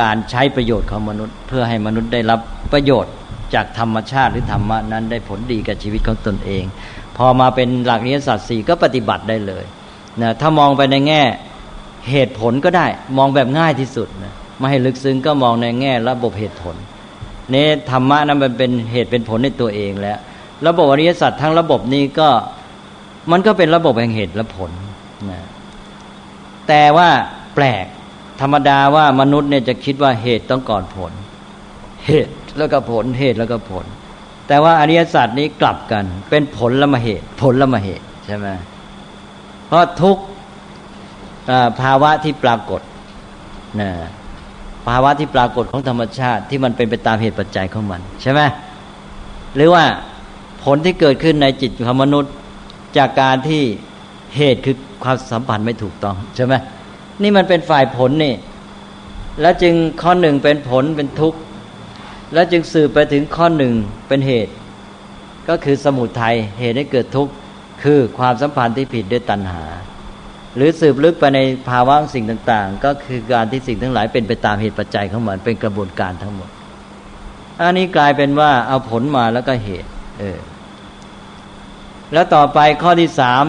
[0.00, 2.40] การใช้ประโยชน์ของมนุษย์ เพื่อให้มนุษย์ได้รับ
[2.72, 3.12] ประโยชน์
[3.54, 6.64] จากธรรมชาติหรือธรรมะนั้นได้ผลดีกับชีวิตของตนเอง
[7.16, 9.64] พอมาเป็นหลักอริยสัจสี่ก็ปฏิบัติได้เลย
[10.22, 11.22] นะถ้ามองไปในแง่
[12.10, 16.76] เหตุผลก็ได้ มองแบบง่ายที่สุดนะไม่ให้ลึกซึ้งก็มองในแง่ระบบเหตุผล
[17.54, 20.18] นี่ธรรมะนั้นมันเป็นเหตุเป็นผลในตัวเองแล้ว
[20.66, 22.28] ระบบอริยสัจทั้งระบบนี้ก็
[23.30, 24.70] มันก็เป็นระบบแห่งเหตุและผล
[25.30, 25.40] นะ
[26.68, 27.08] แต่ว่า
[27.54, 27.86] แปลก
[28.40, 31.12] ธรรมดาว่ามนุษย์เนี่ยจะคิดว่าเหตุต้องก่อนผล
[32.06, 33.84] เหตุแล้วก็ผลเหตุแล้วก็ผล
[34.48, 38.48] แต่ว่าอริยสัจนี้กลับกัน เป็นผลละมาเหตุ ผลละมาเหตุใช่ไหม
[39.66, 40.16] เพราะทุก
[41.80, 42.80] ภาวะที่ปรากฏ
[43.80, 43.90] นะ
[44.86, 48.40] ภาวะที่ปรากฏของธรรมชาติที่มันเป็นไปตามเหตุปัจจัยของมัน ใช่ไหม
[49.56, 49.84] หรือว่า
[50.64, 52.32] ผลที่เกิดขึ้นในจิตของมนุษย์
[52.96, 53.62] จากการที่
[54.36, 56.54] เหตุคือความสัมพันธ์ไม่ถูกต้องใช่ไหม
[57.22, 58.34] นี่มันเป็นฝ่ายผลนี่
[59.40, 61.38] แล้วจึงข้อหนึ่งเป็นผลเป็นทุกข์
[62.34, 63.72] แล้วจึงสืบไปถึงข้อหนึ่ง
[64.08, 64.52] เป็นเหตุ
[65.48, 67.32] ก็คือสมุทัยเหตุให้เกิดทุกข์
[67.82, 69.64] คือความสัมพันธ์ที่ผิดด้วยตัณหา
[70.56, 71.40] หรือสืบลึกไปใน
[71.70, 76.50] ภาวะสิ่งต่าง ๆ ก็คือการที่สิ่งทั้งหลายเป็นไปตามเหตุปัจจัยของมันเป็นกระบวนการทั้งหมด
[77.60, 80.38] อันนี้กลายเป็นว่าเอาผลมาแล้วก็เหตุ เออ
[82.12, 83.44] แล้วต่อไปข้อที่สาม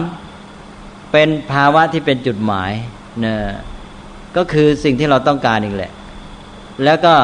[1.12, 2.72] เป็นภาวะที่เป็นจุดหมาย
[3.20, 3.34] เนะ
[4.36, 5.92] ก็คือสิ่งที่เราต้องการอีกแหละ
[6.84, 7.14] แล้วก็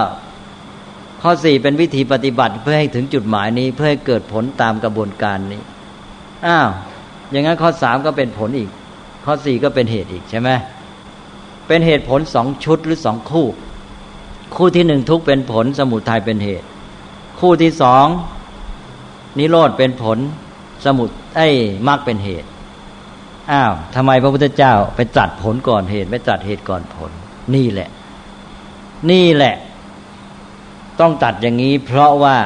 [1.22, 5.62] ข้อสี่เป็นวิธีปฏิบัติเพื่อให้ถึงจุดหมายนี้ เพื่อให้เกิดผลตามกระบวนการนี้
[6.46, 6.68] อ้าว
[7.30, 8.70] อย่างนั้นข้อสามก็เป็นผลอีก
[9.24, 10.50] ข้อสี่ก็เป็นเหตุอีกใช่ไหม
[11.66, 13.46] เป็นเหตุผลสองชุดหรือสองคู่
[14.56, 16.66] คู่ที่หนึ่งทุกเป็นผลสมุทัยเป็นเหตุ
[17.40, 18.06] คู่ที่สอง
[19.38, 20.18] นิโรธเป็นผล
[20.84, 21.48] สมุทไอ้
[21.88, 22.48] มรรคเป็นเหตุ
[23.50, 27.10] อ้าวทำไมพระพุทธเจ้าไปจัดผลก่อนเหตุไม่จัดเหตุก่อนผล
[27.54, 27.88] นี่แหละ
[29.10, 29.54] นี่แหละ
[31.00, 32.36] ต้องตัดอย่างนี้ เพราะว่า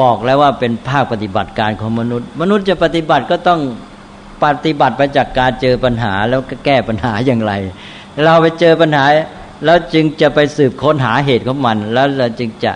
[0.00, 3.60] บอกแล้วว่าเป็นภาคปฏิบัติการของมนุษย์ มนุษย์จะปฏิบัติก็ต้อง
[4.42, 7.52] ปฏิบัติไปจากการเจอปัญหาแล้วก็แก้ปัญหาอย่างไร
[8.24, 9.04] เราไปเจอปัญหา
[9.64, 12.72] แล้วจึงจะไปสืบค้นหาเหตุของมัน แล้วเราจึงจะ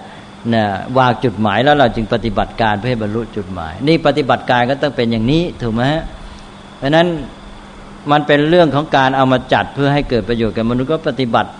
[0.55, 0.65] นะ
[0.99, 6.03] วางจุดหมายแล้วเราจึงปฏิบัติการเพื่อให้บรรลุจุดหมาย นี่ปฏิบัติการก็ต้องเป็นอย่างนี้ถูกไหมฮะ
[6.79, 7.07] เพราะนั้น
[8.11, 11.51] มันเป็นเรื่องของการเอามาจัดเพื่อให้เกิดประโยชน์กับมนุษย์ก็ปฏิบัติ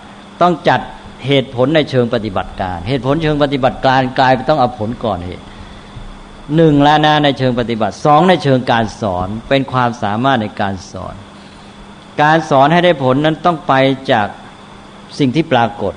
[0.41, 0.79] ต้องจัด
[1.27, 5.43] เหตุผลในเชิงปฏิบัติการ เหตุผลเชิงปฏิบัติการกลายไปต้องเอาผลก่อนเหตุ
[6.55, 11.15] หนึ่งแล้วนะในเชิงปฏิบัติสองในเชิงการสอนเป็นความสามารถในการสอน
[12.21, 13.73] การสอนให้ได้ผลนั้นต้องไป
[14.11, 14.27] จาก
[15.19, 15.93] สิ่งที่ปรากฏ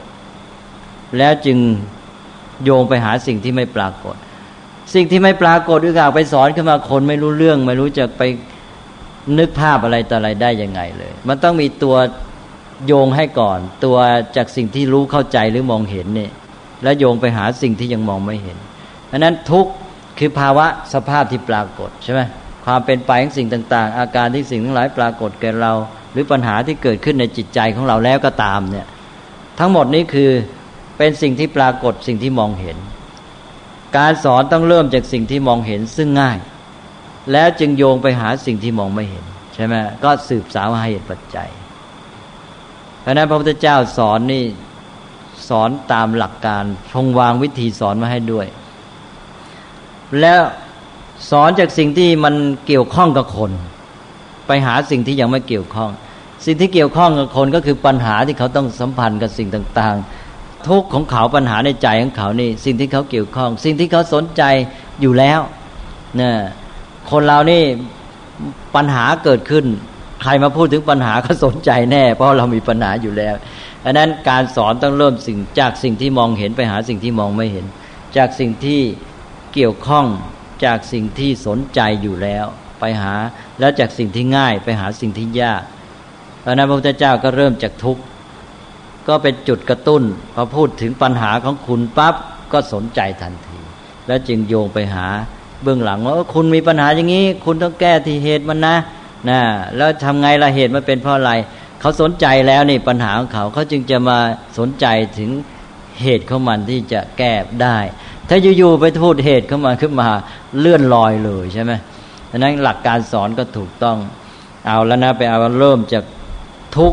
[1.19, 1.59] แล้วจึง
[2.65, 4.17] โยงไปหาสิ่งที่ไม่ปรากฏ
[4.95, 8.23] สิ่งที่ไม่ปรากฏด้วยกาไปสอนขึ้นมาคนไม่รู้เรื่อง ไม่รู้จะไป
[9.39, 11.97] นึกภาพอะไรต่ออะไรได้ยังไงเลย มันต้องมีตัว
[12.87, 13.97] โยงให้ก่อน ตัว
[14.37, 16.33] จากสิ่งที่รู้เข้าใจหรือมองเห็นเนี่ย
[16.83, 18.59] แล้วโยงไปหาสิ่งที่ยังมองไม่เห็น
[19.09, 19.67] เพราะนั้นทุก
[20.19, 22.21] คือภาวะสภาพที่ปรากฏใช่ไหม
[22.65, 25.73] ความเป็นไปของสิ่งต่าง ๆ อาการที่สิ่งทั้งหลายปรากฏแก่เรา
[26.13, 28.87] หรือปัญหาที่เกิดขึ้นในจิตใจของเราแล้วก็ตามเนี่ย
[29.59, 30.31] ทั้งหมดนี้คือ
[30.99, 32.77] เป็นสิ่งที่ปรากฏสิ่งที่มองเห็น
[33.99, 36.39] การสอนต้องเริ่มจากสิ่งที่มองเห็นซึ่งง่าย
[37.33, 39.25] แล้วจึงโยงไปหาสิ่งที่มองไม่เห็น
[39.55, 39.75] ใช่ไหม
[40.05, 41.51] ก็สืบสาวหาเหตุปัจจัย
[43.01, 44.45] เพราะนั้นพระพุทธเจ้าสอนนี่
[45.49, 48.47] สอนตามหลักการทรงวางวิธีสอนมาให้ด้วย
[50.21, 50.41] แล้ว
[51.31, 52.35] สอนจากสิ่งที่มัน
[52.67, 53.51] เกี่ยวข้องกับคน
[54.47, 55.91] ไปหาสิ่งที่ยังไม่เกี่ยวข้อง
[56.45, 64.43] สิ่งที่เกี่ยวข้องกับคนก็คือปัญหาที่เขาต้องสัมพันธ์กับสิ่งต่างๆ ทุกของเขาปัญหาในใจของเขานี่ สิ่งที่เขาเกี่ยวข้อง สิ่งที่เขาสนใจ
[65.01, 65.41] อยู่แล้ว
[66.17, 66.35] เนี่ย
[67.11, 67.63] คนเรานี่
[68.77, 69.65] ปัญหาเกิดขึ้น
[70.23, 73.35] ใครมาพูดถึงปัญหาก็สนใจแน่ เพราะเรามีปัญหาอยู่แล้ว
[73.85, 77.67] ดังนั้นการสอนต้องเริ่มสิ่งจากสิ่งที่มองเห็นไปหาสิ่งที่มองไม่เห็น
[78.17, 78.81] จากสิ่งที่
[79.55, 80.07] เกี่ยวข้อง
[80.65, 82.47] จากสิ่งที่สนใจอยู่แล้ว
[82.81, 83.15] ไปหา
[83.61, 85.63] แล้วจากสิ่งที่ง่ายไปหาสิ่งที่ยาก
[86.41, 88.03] เพราะนั้นพระพุทธเจ้าก็เริ่มจากทุกข์
[89.09, 90.03] ก็เป็นจุดกระตุ้น
[90.35, 92.15] พอพูดถึงปัญหาของคุณปั๊บ
[92.53, 93.59] ก็สนใจทันที
[94.07, 95.07] แล้วจึงโยงไปหา
[95.63, 98.77] เบื้องหลังว่าคุณมีปัญหาอย่างนี้ คุณต้องแก้ที่เหตุมันนะ
[99.29, 99.41] นะ
[99.77, 101.33] แล้วทำไงละเหตุมันเป็นเพราะอะไร
[101.81, 104.19] เขาสนใจแล้วนี่ปัญหาของเขาเขาจึงจะมา
[104.59, 104.87] สนใจ
[105.19, 105.31] ถึง
[106.03, 107.79] เหตุของมันที่จะแก้ได้
[108.35, 110.09] ถ้าอยู่ๆไปพูดเหตุของมันขึ้นมา
[110.59, 111.73] เลื่อนลอยเลยใช่ไหม
[112.31, 113.99] ดังนั้นหลักการสอนก็ถูกต้อง
[114.67, 116.05] เอาแล้วนะไปเอาเริ่มจาก
[116.77, 116.93] ทุก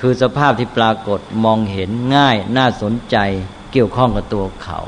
[0.00, 3.16] คือสภาพที่ปรากฏมองเห็นง่ายน่าสนใจ
[3.72, 4.78] เกี่ยวข้องกับตัวเขา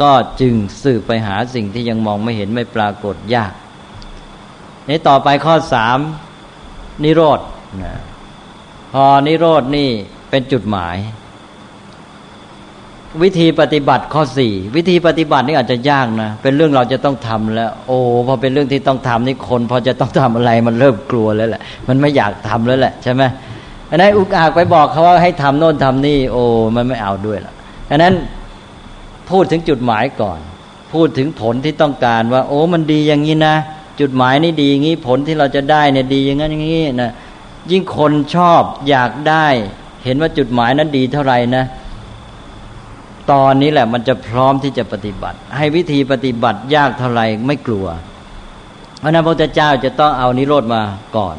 [0.00, 3.52] ก็จึงสืบไปหาสิ่งที่ยังมองไม่เห็นไม่ปรากฏยาก
[4.88, 5.98] นี่ต่อไปข้อสาม
[7.04, 7.40] นิโรธ
[7.82, 7.94] นะ
[8.92, 9.88] พอนิโรธนี่
[10.30, 10.96] เป็นจุดหมาย
[13.22, 23.22] วิธีปฏิบัติข้อสี่วิธีปฏิบัตินี่อาจจะยากนะ เป็นเรื่องเราจะต้องทำแล้ว โอ้พอเป็นเรื่องที่ต้องทำนี่คนพอจะต้องทำอะไรมันเริ่มกลัวแล้วแหละมันไม่อยากทำแล้วแหละใช่ไหม
[23.90, 26.42] อันนั้นอุกอาจไปบอกเขาว่าให้ทำโน่นทำนี่ โอ้
[26.76, 27.52] มันไม่เอาด้วยละ
[27.90, 28.14] อันนั้น
[29.30, 30.38] พูดถึงจุดหมายก่อน
[30.92, 33.54] พูดถึงผลที่ต้องการว่า โอ้มันดีอย่างนี้นะ
[34.00, 37.10] จุดหมายนี่ดีอย่างนี้ผลที่เราจะได้เนี่ยดีอย่างนั้นอย่างนี้นะ
[37.70, 39.46] ยิ่งคนชอบอยากได้
[40.04, 41.64] เห็นว่าจุดหมายนั้นดีเท่าไหร่นะ
[43.30, 47.86] ตอนนี้แหละมันจะพร้อมที่จะปฏิบัติ ให้วิธีปฏิบัติยากเท่าไหร่ไม่กลัว
[48.98, 50.82] เพราะนั้นพระเจ้าจะต้องเอานิโรธมา
[51.16, 51.36] ก่อน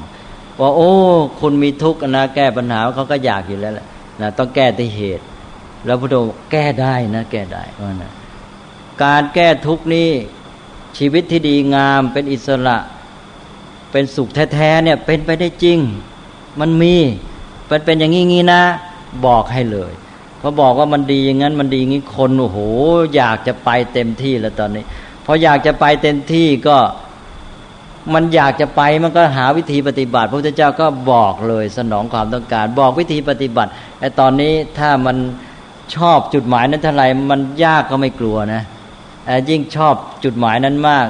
[0.60, 0.92] ว่าโอ้
[1.40, 3.88] คุณมีทุกข์นะแก้ปัญหาเขาก็อยากอยู่แล้วแหละ
[4.22, 5.26] นะต้องแก้ที่เหตุ
[5.86, 8.12] แล้วพุทธองค์แก้ได้นะแก้ได้ว่านะ
[9.04, 10.10] การแก้ทุกข์นี้
[10.98, 12.78] ชีวิตที่ดีงามเป็นอิสระ
[13.92, 15.80] เป็นสุขแท้ๆเนี่ยเป็นไปได้จริง
[16.60, 16.96] มันมี
[17.68, 18.64] เป็นเป็นอย่างงี้งี้นะ
[19.26, 19.94] บอกให้เลย
[20.46, 22.60] พอบอกว่ามันดีอย่างนั้นมันดีอย่างนี้คนโอ้โห
[23.16, 24.84] อยากจะไปเต็มที่แล้วตอนนี้
[25.26, 26.78] พออยากจะไปเต็มที่ก็
[28.14, 35.18] มันอยากจะไปมันก็หาวิธีปฏิบัติ พระพุทธเจ้าก็บอกเลยสนองความต้องการ บอกวิธีปฏิบัติไอ้ตอนนี้ถ้ามัน
[35.96, 38.62] ชอบจุดหมายนั้นเท่าไหร่มันยากก็ไม่กลัวนะ
[39.50, 41.06] ยิ่งชอบจุดหมายนั้นมาก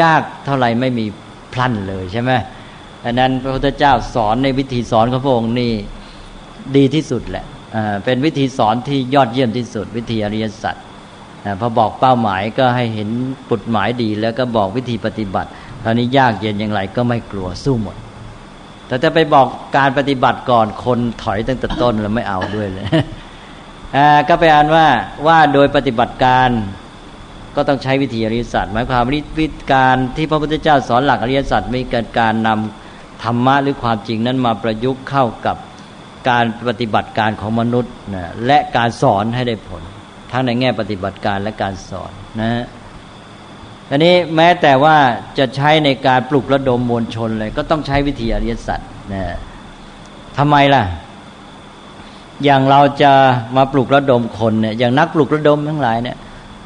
[0.00, 1.06] ยากเท่าไหร่ไม่มี
[1.52, 2.32] พลันเลยใช่ไหม
[3.04, 5.72] อันนั้นพระพุทธเจ้าสอนในวิธีสอนของพระองค์นี่
[6.76, 7.44] ดีที่สุดแหละ
[8.04, 10.76] เป็นวิธีสอนที่ยอดเยี่ยมที่สุด วิธีอริยสัจ
[11.60, 13.08] พอบอกเป้าหมายก็ให้เห็น
[13.48, 15.50] ปุดหมายดี แล้วก็บอกวิธีปฏิบัติ
[15.84, 17.96] ตอนนี้ยากเย็นอย่างไรก็ไม่กลัวสู้หมด
[18.86, 22.86] แต่จะไปบอกการปฏิบัติก่อนคนถอยตั้งแต่ต้นแล้วไม่เอาด้วยเลย
[24.28, 24.86] ก็ไปอ่านว่า
[25.26, 26.48] ว่าโดยปฏิบัติการ
[27.56, 35.56] ก็ต้องใช้วิธีอริยสัจหมายความวิธีการที่พระพุทธเจ้าสอนหลักอริยสัจมีการการนำธรรมะหรือความจริงนั้นมาประยุกต์เข้ากับ
[36.28, 39.82] การปฏิบัติการของมนุษย์นะและการสอนให้ได้ผล
[40.32, 42.50] ทั้งในแง่ปฏิบัติการและการสอนนะ
[43.90, 44.96] อันนี้แม้แต่ว่า
[45.38, 48.80] จะใช้ในการปลุกระดมมวลชนเลยก็ต้องใช้วิธีอริยสัจ
[49.12, 49.24] นะ
[50.38, 50.84] ทำไมล่ะ
[52.44, 53.12] อย่างเราจะ
[53.56, 56.16] มาปลุกระดมคนเนี่ยอย่างนักปลุกระดมทั้งหลายเนี่ย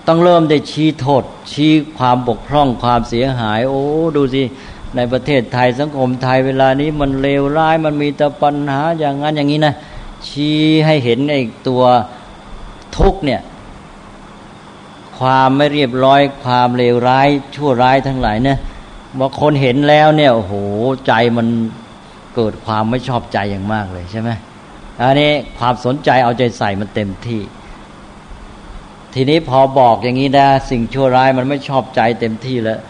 [0.09, 3.83] ต้องเริ่มได้ชี้โทษชี้ความบกพร่องความเสียหาย โอ้
[4.17, 4.43] ดูสิ
[4.97, 9.75] ในประเทศไทยสังคมไทยเวลานี้มันเลวร้ายมันมีแต่ปัญหาอย่างนั้นอย่างนี้นะ
[10.29, 11.83] ชี้ให้เห็นไอ้ตัว
[12.97, 13.41] ทุกเนี่ย
[15.19, 18.59] ความไม่เรียบร้อย ความเลวร้าย ชั่วร้ายทั้งหลายเนี่ย
[19.19, 20.55] บางคนเห็นแล้วเนี่ยโอ้โห
[21.07, 21.47] ใจมัน
[22.35, 24.31] เกิดความไม่ชอบใจอย่างมากเลยใช่ไหม
[25.01, 27.41] อันนี้ความสนใจเอาใจใส่มันเต็มที่
[29.15, 32.81] ทีนี้พอบอกอย่างนี้นะสิ่งชั่วร้ายมันไม่ชอบใจเต็มที่แล้ว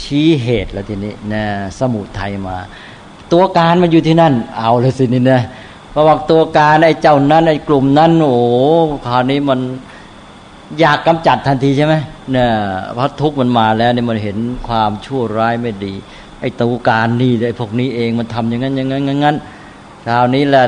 [0.00, 1.44] ชี้เหตุแล้วทีนี้นะ
[1.78, 2.56] สมุทัยมา
[3.32, 5.40] ตัวการมันอยู่ที่นั่น เอาเลยสินี่นะ
[5.92, 8.36] พอบอกตัวการไอ้เจ้านั้นไอ้กลุ่มนั้นโอ้
[9.06, 9.60] คราวนี้มัน
[10.80, 11.94] อยากกำจัดทันทีใช่ไหม
[12.32, 12.48] เนี่ย
[12.96, 14.36] พราะทุกข์มันมาแล้วเนี่ยมันเห็น
[14.68, 15.94] ความชั่วร้ายไม่ดี
[16.40, 19.36] ไอ้ตัวการนี่ไอ้พวกนี้เองมันทำอย่างนั้นอย่างนั้นอย่างนั้น
[20.06, 20.64] คราวนี้แหละ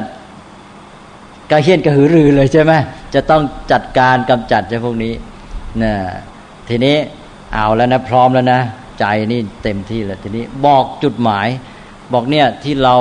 [1.51, 2.73] กระเฮียนกระหือรือเลยใช่ไหม
[3.15, 3.43] จะต้อง
[3.73, 5.13] จัดการกำจัดเจ้าพวกนี้
[5.83, 5.93] นะ
[6.69, 6.97] ทีนี้
[7.55, 8.61] เอาแล้วนะพร้อมแล้วนะ
[8.99, 11.49] ใจนี่เต็มที่แล้วทีนี้บอกจุดหมาย
[12.13, 12.97] บอกเนี่ยที่เรา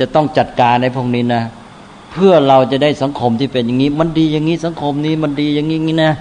[0.00, 1.42] จะต้องจัดการในพวกนี้นะ
[2.12, 6.12] เพื่อเราจะได้สังคมที่เป็นอย่างนี้ มันดีอย่างนี้สังคมนี้มันดีอย่างนี้นะ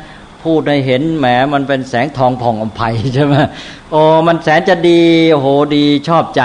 [0.43, 3.35] พูดให้เห็นแหมมันเป็นแสงทองผ่องอมภัยใช่ไหม
[3.91, 6.43] โอ้มันแสนจะดีโหดีชอบใจ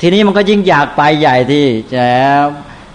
[0.00, 1.96] ทีนี้มันก็ยิ่งอยากไปใหญ่ที่แฉ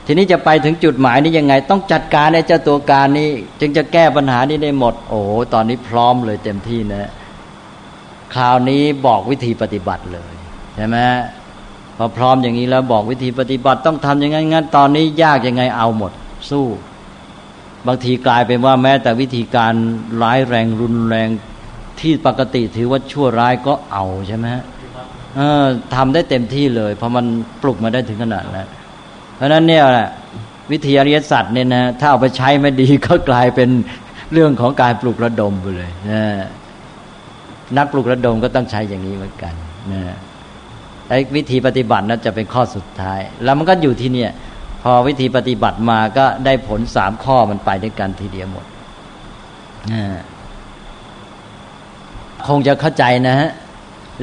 [0.06, 3.30] ทีนี้จะไปถึงจุดหมายนี้ยังไง ต้องจัดการในเจ้าตัวการนี้
[3.60, 5.20] จึงจะแก้ปัญหานี้ได้หมด โอ้
[5.54, 7.10] ตอนนี้พร้อมเลยเต็มที่นะ
[8.34, 10.34] คราวนี้บอกวิธีปฏิบัติเลย
[10.76, 10.98] ใช่ไหม
[11.98, 16.12] พอพร้อมอย่างนี้แล้วบอกวิธีปฏิบัติต้องทำอย่างนั้นงั้นตอนนี้ยากยังไงเอาหมด
[16.50, 16.66] สู้
[17.88, 19.74] บางทีกลายเป็นว่าแม้แต่วิธีการ
[20.22, 21.30] ร้ายแรงรุนแรง
[22.00, 24.46] ที่ปกติถือว่าชั่วร้ายก็เอาใช่ไหม
[25.36, 25.64] เออ
[25.96, 27.26] ทำได้เต็มที่เลยเพราะมัน
[27.62, 28.68] ปลุกมาได้ถึงขนาดนั้น
[29.36, 30.10] เพราะนั้นเนี่ยแหละ
[30.72, 33.70] วิทยาริยสัตว์เนี่ยนะถ้าเอาไปใช้ไม่ดีก็กลายเป็น
[34.34, 36.24] เรื่องของการปลุกระดมไปเลยนะ
[37.78, 39.54] นักปลุกระดมก็ต้องใช้อย่างนี้เหมือนกัน
[39.92, 40.02] นะ
[41.10, 44.32] ไอ้วิธีปฏิบัตินั้นจะเป็นข้อสุดท้าย แล้วมันก็อยู่ที่เนี่ย
[44.82, 48.66] พอวิธีปฏิบัติมาก็ได้ผลสามข้อมันไปด้วยกันทีเดียวหมด
[52.48, 53.50] คงจะเข้าใจนะฮะ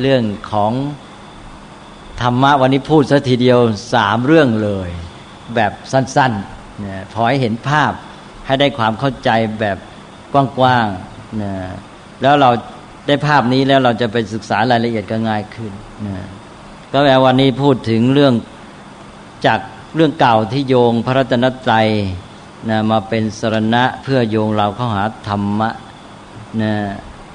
[0.01, 0.23] เรื่อง
[0.53, 0.73] ของ
[2.23, 3.59] ธรรมะวันนี้พูดซะทีเดียว
[3.95, 4.91] สามเรื่องเลย
[5.55, 7.93] แบบสั้นๆนี่ยพอให้เห็นภาพ
[8.47, 9.31] ให้ได้ความเข้าใจ
[9.61, 9.79] แบบ
[10.33, 11.53] กว้างๆนะ
[12.23, 12.51] แล้วเรา
[13.07, 15.73] ได้ภาพนี้แล้วเราจะไปศึกษารายละเอียดก็ง่ายขึ้น
[16.07, 16.17] นะ
[16.93, 18.35] ก็แปลวันนี้พูดถึงเรื่อง
[19.47, 19.61] จาก
[19.97, 21.89] เรื่องเก่าที่โยงพระรัตนตรัย
[22.71, 25.71] นะมาเป็นสรณะเพื่อโยงเราเข้าหาธรรมะ
[26.63, 26.73] นะ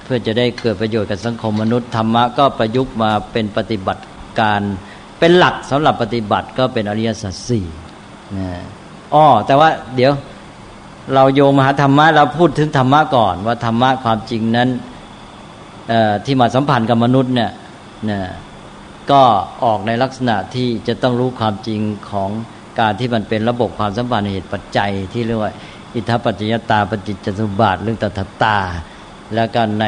[0.04, 4.04] เพื่อจะได้เกิดประโยชน์กับสังคมมนุษย์ธรรมะก็ประยุกต์มาเป็นปฏิบัติ
[4.40, 4.62] การ
[5.20, 7.66] เป็นหลักสำหรับปฏิบัติก็เป็นอริยสัจสี่
[8.38, 8.50] นะ
[9.14, 10.12] อ๋อแต่ว่าเดี๋ยว
[11.14, 14.70] เราโยงมหาธรรมะเราพูดถึงธรรมะก่อน ว่าธรรมะความจริงนั้น
[16.26, 17.52] ที่มาสัมพันธ์กับมนุษย์เนี่ย
[18.10, 18.20] นะ
[19.12, 19.22] ก็
[19.64, 22.30] ออกในลักษณะที่จะต้องรู้ความจริงของ
[22.80, 25.52] การที่มันเป็นระบบความสัมพันธ์เหตุปัจจัยที่เรียกว่า
[25.96, 28.58] อิทธปัจจยตาปฏิจจสมบัติเรื่องตถาตา
[29.34, 29.86] แล้วกันใน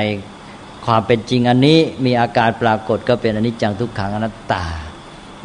[0.86, 4.65] ความเป็นจริงอันนี้มีอาการปรากฏก็เป็นอนิจจังทุกขังอนัตตา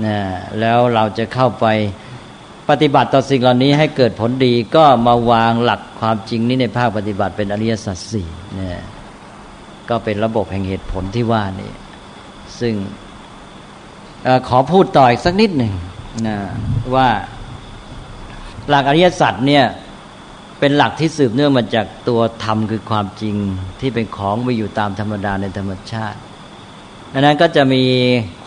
[0.04, 0.16] นะ
[0.60, 1.66] แล้วเราจะเข้าไป
[2.68, 8.80] ปฏิบัติต่อสิ่งเหล่านี้ให้เกิดผลดีก็มาวางหลักความจริงนี้ในภาคปฏิบัติเป็นอริยสัจสี่เนี่ย
[9.90, 11.72] ก็เป็นระบบแห่งเหตุผลที่ว่านี่
[12.60, 12.74] ซึ่ง
[14.26, 15.72] อขอพูดต่ออีกสักนิดหนึ่ง
[16.26, 16.36] นะ
[16.94, 17.08] ว่า
[18.68, 19.64] หลักอริยสัจเนี่ย
[20.60, 23.36] เป็นหลักที่สืบเนื่องมาจากตัวธรรมคือความจริง
[23.80, 26.18] ที่เป็นของมีอยู่ตามธรรมดาในธรรมชาติ
[27.12, 27.84] ดังนั้นก็จะมี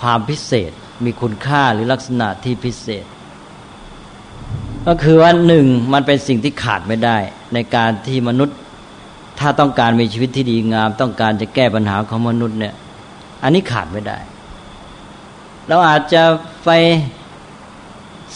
[0.01, 0.71] ความพิเศษ
[1.05, 3.05] มีคุณค่าหรือลักษณะที่พิเศษ
[4.87, 7.17] ก็คือว่าหนึ่งมันเป็นสิ่งที่ขาดไม่ได้
[7.53, 8.57] ในการที่มนุษย์
[9.39, 12.73] ถ้าต้องการมีชีวิตที่ดีงาม ต้องการจะแก้ปัญหาของมนุษย์เนี่ย
[13.43, 14.17] อันนี้ขาดไม่ได้
[15.67, 16.23] เราอาจจะ
[16.65, 16.69] ไป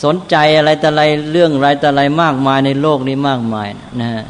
[0.03, 3.67] สนใจอะไรแต่อะไรเรื่องอะไรแต่อะไรมากมายในโลกนี้มากมาย
[3.99, 4.23] นะฮะ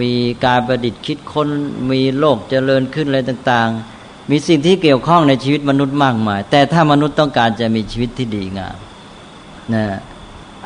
[0.00, 0.10] มี
[0.44, 1.48] การประดิษฐ์คิดค้น
[1.90, 3.68] มีโลกเจริญขึ้นอะไรต่าง
[4.00, 8.76] ๆ มีสิ่งที่เกี่ยวข้องในชีวิตมนุษย์มากมาย แต่ถ้ามนุษย์ต้องการจะมีชีวิตที่ดีงาม
[9.74, 9.84] นะ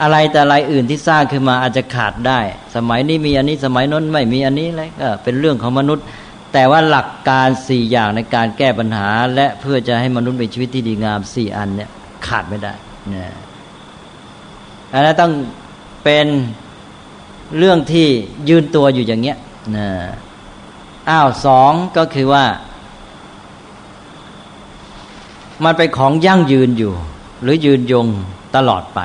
[0.02, 2.40] อะไรแต่อะไรอื่นที่สร้างขึ้นมาอาจจะขาดได้
[2.76, 6.04] สมัยนี้มีอันนี้สมัยนั้นไม่มีอันนี้อะไรก็เป็นเรื่องของมนุษย์
[6.52, 11.90] แต่ว่าหลักการสี่อย่างในการแก้ปัญหา และเพื่อจะให้มนุษย์มีชีวิตที่ดีงามสี่อันเนี่ย
[12.26, 12.72] ขาดไม่ได้
[13.14, 13.26] นะ
[14.92, 15.32] อันนั้นต้อง
[16.04, 16.26] เป็น
[17.58, 18.08] เรื่องที่
[18.48, 19.38] ยืนตัวอยู่อย่างเงี้ย
[19.76, 19.88] นะ
[21.10, 22.44] อ้าวสองก็คือว่า
[25.64, 26.94] มันเป็นของยั่งยืนอยู่
[27.42, 28.06] หรือยืนยง
[28.56, 29.00] ตลอดไป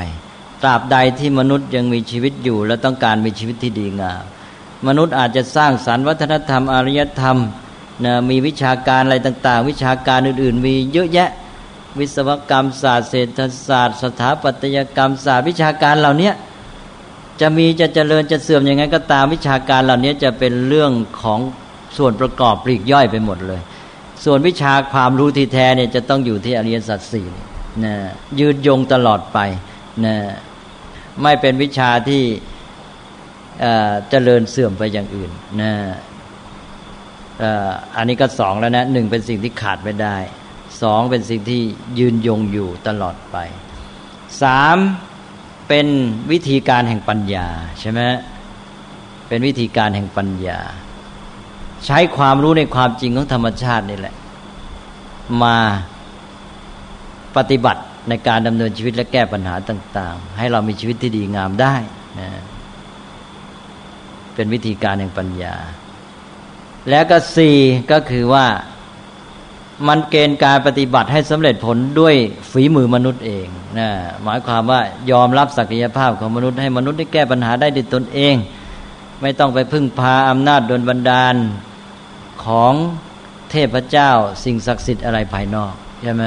[0.62, 4.24] ตราบใดที่มนุษย์ยังมีชีวิตอยู่ และต้องการมีชีวิตที่ดีงาม
[4.88, 7.38] มนุษย์อาจจะสร้างสรรค์วัฒนธรรมอารยธรรม
[8.06, 11.30] นะมีวิชาการอะไรต่าง ๆ วิชาการอื่น ๆ มีเยอะแยะ
[12.00, 16.32] วิศวกรรมศาสตร์เศรษฐศาสตร์ สถาปัตยกรรมศาสตร์วิชาการเหล่านี้
[17.42, 20.92] จะมีจะเจริญจะเสื่อมยังไงก็ตามวิชาการเหล่านี้จะเป็นเรื่อง
[21.22, 21.40] ของ
[21.98, 23.62] ส่วนประกอบปลีกย่อยไปหมดเลย
[24.26, 27.28] ส่วนวิชาความรู้ที่แท้เนี่ยจะต้องอยู่ที่อริยสัจสี่
[27.84, 27.94] นะ
[28.40, 29.40] ยืนยงตลอดไป
[30.06, 30.16] นะ
[31.24, 32.24] ไม่เป็นวิชาที่
[34.10, 35.32] เจริญเสื่อมไปอย่างอื่น
[35.62, 35.72] นะ
[37.96, 40.18] อันนี้ก็สองแล้วนะหนึ่งเป็นสิ่งที่ขาดไม่ได้
[40.82, 41.62] สองเป็นสิ่งที่
[42.00, 43.38] ยืนยงอยู่ตลอดไป
[44.42, 44.78] สาม
[45.68, 45.88] เป็น
[46.32, 47.48] วิธีการแห่งปัญญา
[47.80, 48.02] ใช่ไหม
[49.28, 50.60] เป็นวิธีการแห่งปัญญา
[51.86, 54.16] ใช้ความรู้ในความจริงของธรรมชาตินี่แหละ
[55.44, 55.58] มา
[57.38, 61.76] ปฏิบัติ ในการดำเนินชีวิตและแก้ปัญหาต่าง ๆ ให้เรามีชีวิตที่ดีงามได้
[62.20, 62.30] นะ
[64.36, 65.56] เป็นวิธีการแห่งปัญญา
[66.90, 67.58] แล้วก็สี่
[67.92, 68.46] ก็คือว่า
[69.88, 72.16] มันเกณฑ์การปฏิบัติให้สำเร็จผลด้วย
[72.52, 73.48] ฝีมือมนุษย์เอง
[73.80, 73.90] นะ
[74.24, 74.80] หมายความว่า
[75.12, 78.36] ยอมรับศักยภาพของมนุษย์ให้มนุษย์ได้แก้ปัญหาได้ด้วยตนเอง
[79.22, 81.36] ไม่ต้องไปพึ่งพาอำนาจดลบันดาล
[82.46, 82.74] ของ
[83.52, 84.12] เทพเจ้า
[84.44, 86.24] สิ่งศักดิ์สิทธิ์อะไรภายนอกใช่ไหม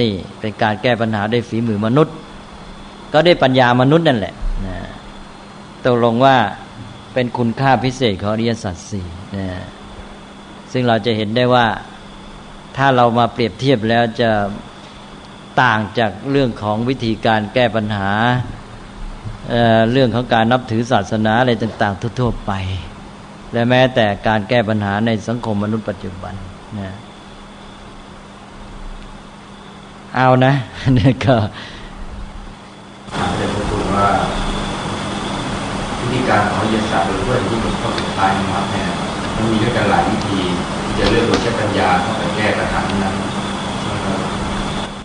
[0.00, 2.14] นี่เป็นการแก้ปัญหาด้วยฝีมือมนุษย์
[3.12, 4.34] ก็ได้ปัญญามนุษย์นั่นแหละ
[4.66, 4.76] นะ
[5.84, 6.36] ตกลงว่า
[7.12, 9.06] เป็นคุณค่าพิเศษของอริยสัจสี่
[9.36, 9.48] นะ
[10.72, 11.66] ซึ่งเราจะเห็นได้ว่า
[12.76, 14.30] ถ้าเรามาเปรียบเทียบแล้วจะ
[15.62, 18.10] ต่างจากเรื่องของวิธีการแก้ปัญหา
[19.50, 22.52] เเรื่องของการนับถือศาสนาอะไรต่าง ๆ ทั่ว ๆ ไป
[23.52, 26.34] และแม้แต่การแก้ปัญหาในสังคมมนุษย์ปัจจุบัน
[26.78, 26.90] นะ
[30.16, 30.52] เอานะ
[30.98, 31.36] นี่ก็
[33.16, 34.08] ถามแต่ผมว่า
[36.00, 38.86] วิธีการของยศาสตร์หรือว่าที่มันข้อสุดท้ายนะครับเนี่ย
[39.34, 40.40] มันมีด้วยกันหลายวิธี
[40.98, 43.14] จะเลือกโดยใช้ปัญญาเข้าไปแก้ปัญหานั้น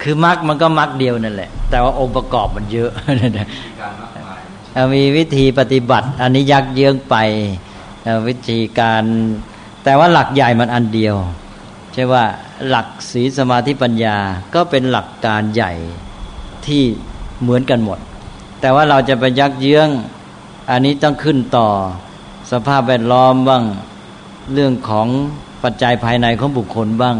[0.01, 2.91] คือมรรคมันก็มรรคเดียวนั่นแหละ แต่ว่าองค์ประกอบมันเยอะ
[4.95, 7.15] มีวิธีปฏิบัติ อันนี้ยักเยื้องไป
[8.27, 9.03] วิธีการ
[9.83, 11.15] แต่ว่าหลักใหญ่มันอันเดียว
[11.93, 12.23] ใช่ว่า
[12.67, 14.17] หลักศีสมาธิปัญญา
[14.55, 15.73] ก็เป็นหลักการใหญ่
[16.67, 16.83] ที่
[17.41, 17.99] เหมือนกันหมด
[18.61, 19.89] แต่ว่าเราจะไปยักเยื้อง
[20.71, 21.67] อันนี้ต้องขึ้นต่อ
[22.51, 23.63] สภาพแวดล้อมบ้าง
[24.53, 25.07] เรื่องของ
[25.63, 27.17] ปัจจัยภายในของบุคคลบ้าง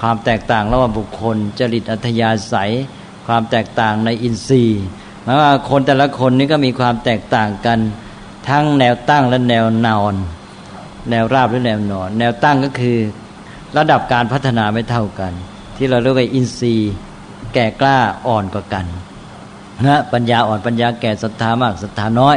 [0.00, 2.72] ความแตกต่างระหว่างบุคคล จริตอัธยาศัย
[3.26, 4.82] ความแตกต่างในอินทรีย์
[5.22, 7.78] หมายว่าคนแต่ละคนนี้ก็มีความแตกต่างกัน
[8.48, 10.14] ทั้งแนวตั้งและแนวนอน
[11.10, 12.98] แนวราบหรือแนวนอน แนวตั้งก็คือ
[13.78, 15.32] ระดับการพัฒนาไม่เท่ากัน
[15.76, 16.92] ที่เราเรียกว่าอินทรีย์
[17.54, 18.86] แก่กล้าอ่อนกว่ากัน
[19.86, 22.36] นะปัญญาอ่อนปัญญาแก่ศรัทธามากศรัทธาน้อย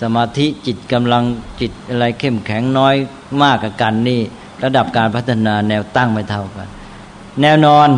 [0.00, 1.24] สมาธิจิตกำลัง
[1.60, 2.94] จิตอะไรเข้มแข็งน้อย
[3.42, 4.20] มากกับกันนี่
[4.64, 6.68] ระดับการพัฒนาแนวตั้งไม่เท่ากัน
[7.40, 7.88] แนวนอน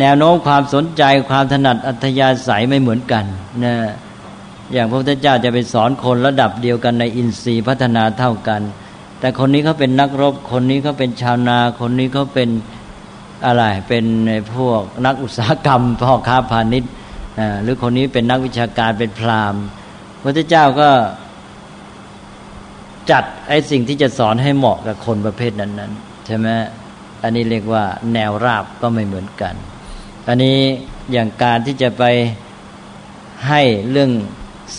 [0.00, 3.24] แนวโน้มความสนใจความถนัดอัธยาศัยไม่เหมือนกัน
[3.64, 3.74] นะ
[4.72, 8.60] อย่างพระพุทธเจ้าจะไปสอนคนระดับเดียวกันในอินทรีย์พัฒนาเท่ากัน
[9.20, 12.48] แต่คนนี้เขาเป็นนักรบ คนนี้เขาเป็นชาวนา คนนี้เขาเป็น
[13.46, 14.04] อะไร เป็น
[14.54, 16.92] พวกนักอุตสาหกรรมพ่อค้าพาณิชย์
[17.62, 19.62] หรือคนนี้เป็นนักวิชาการเป็นพราหมณ์
[20.22, 20.90] พระเจ้าก็
[23.10, 26.48] จัดไอ้สิ่งที่จะสอนให้เหมาะกับคนประเภทนั้นๆใช่ไหม
[27.22, 27.84] อันนี้เรียกว่า
[28.14, 29.54] แนวราบก็ไม่เหมือนกัน
[30.28, 30.58] อันนี้
[31.12, 32.04] อย่างการที่จะไป
[33.48, 34.10] ให้เรื่อง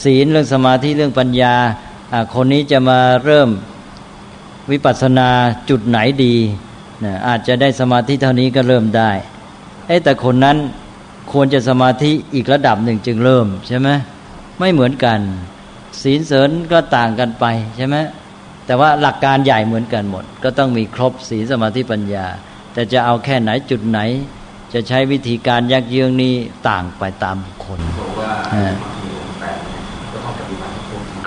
[0.01, 1.55] ศีลเรื่องสมาธิเรื่องปัญญา
[2.35, 3.49] คนนี้จะมาเริ่ม
[4.71, 5.29] วิปัสสนา
[5.69, 6.35] จุดไหนดี
[7.03, 9.11] นะอาจจะได้สมาธิเท่านี้ก็เริ่มได้
[10.03, 10.57] แต่คนนั้น
[11.31, 13.89] ควรจะสมาธิอีกระดับหนึ่งจึงเริ่มใช่ไหม
[14.59, 15.19] ไม่เหมือนกัน
[16.01, 17.45] ศีลเสริญก็ต่างกันไป
[17.77, 17.95] ใช่ไหม
[18.65, 22.25] แต่ว่าหลักการใหญ่เหมือนกันหมด ก็ต้องมีครบศีลสมาธิปัญญา
[22.73, 23.99] แต่จะเอาแค่ไหนจุดไหน
[24.73, 26.33] จะใช้วิธีการยักเยื้องนี้
[26.69, 28.33] ต่างไปตามคนบอกว่า
[30.11, 30.73] ก็ต้องปฏิบัติ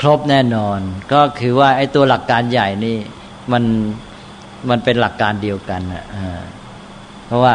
[0.01, 0.81] ครบแน่นอน
[1.12, 2.98] ก็คือว่าไอ้ตัวหลักการใหญ่นี่
[3.53, 3.65] มัน
[4.70, 6.05] มันเป็นหลักการเดียวกันนะ
[7.27, 7.55] เพราะว่า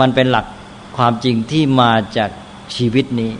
[0.00, 0.46] มันเป็นหลัก
[0.96, 2.30] ความจริงที่มาจาก
[2.76, 3.32] ชีวิตนี้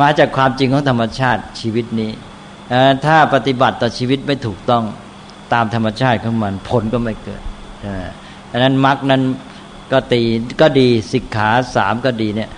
[0.00, 2.10] มาจากความจริงของธรรมชาติชีวิตนี้
[3.04, 4.84] ถ้าปฏิบัติต่อชีวิตไม่ถูกต้อง
[5.52, 7.42] ตามธรรมชาติของมันผลก็ไม่เกิด
[8.50, 9.22] ดังนั้นมรรคนั้น
[9.92, 10.22] ก็ตี
[10.60, 12.50] ก็ดีสิกขาสามก็ดีเนี่ย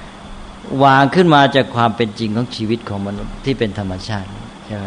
[0.85, 4.29] วางขึ้นมาจากความเป็นจริงของชีวิตของมนุษย์ที่เป็นธรรมชาติ
[4.67, 4.87] ใช่ไห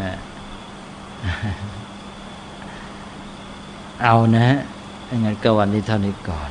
[4.00, 4.56] เอานะฮะ
[5.24, 6.42] งั้นก็วันนี้เท่านี้ก่อ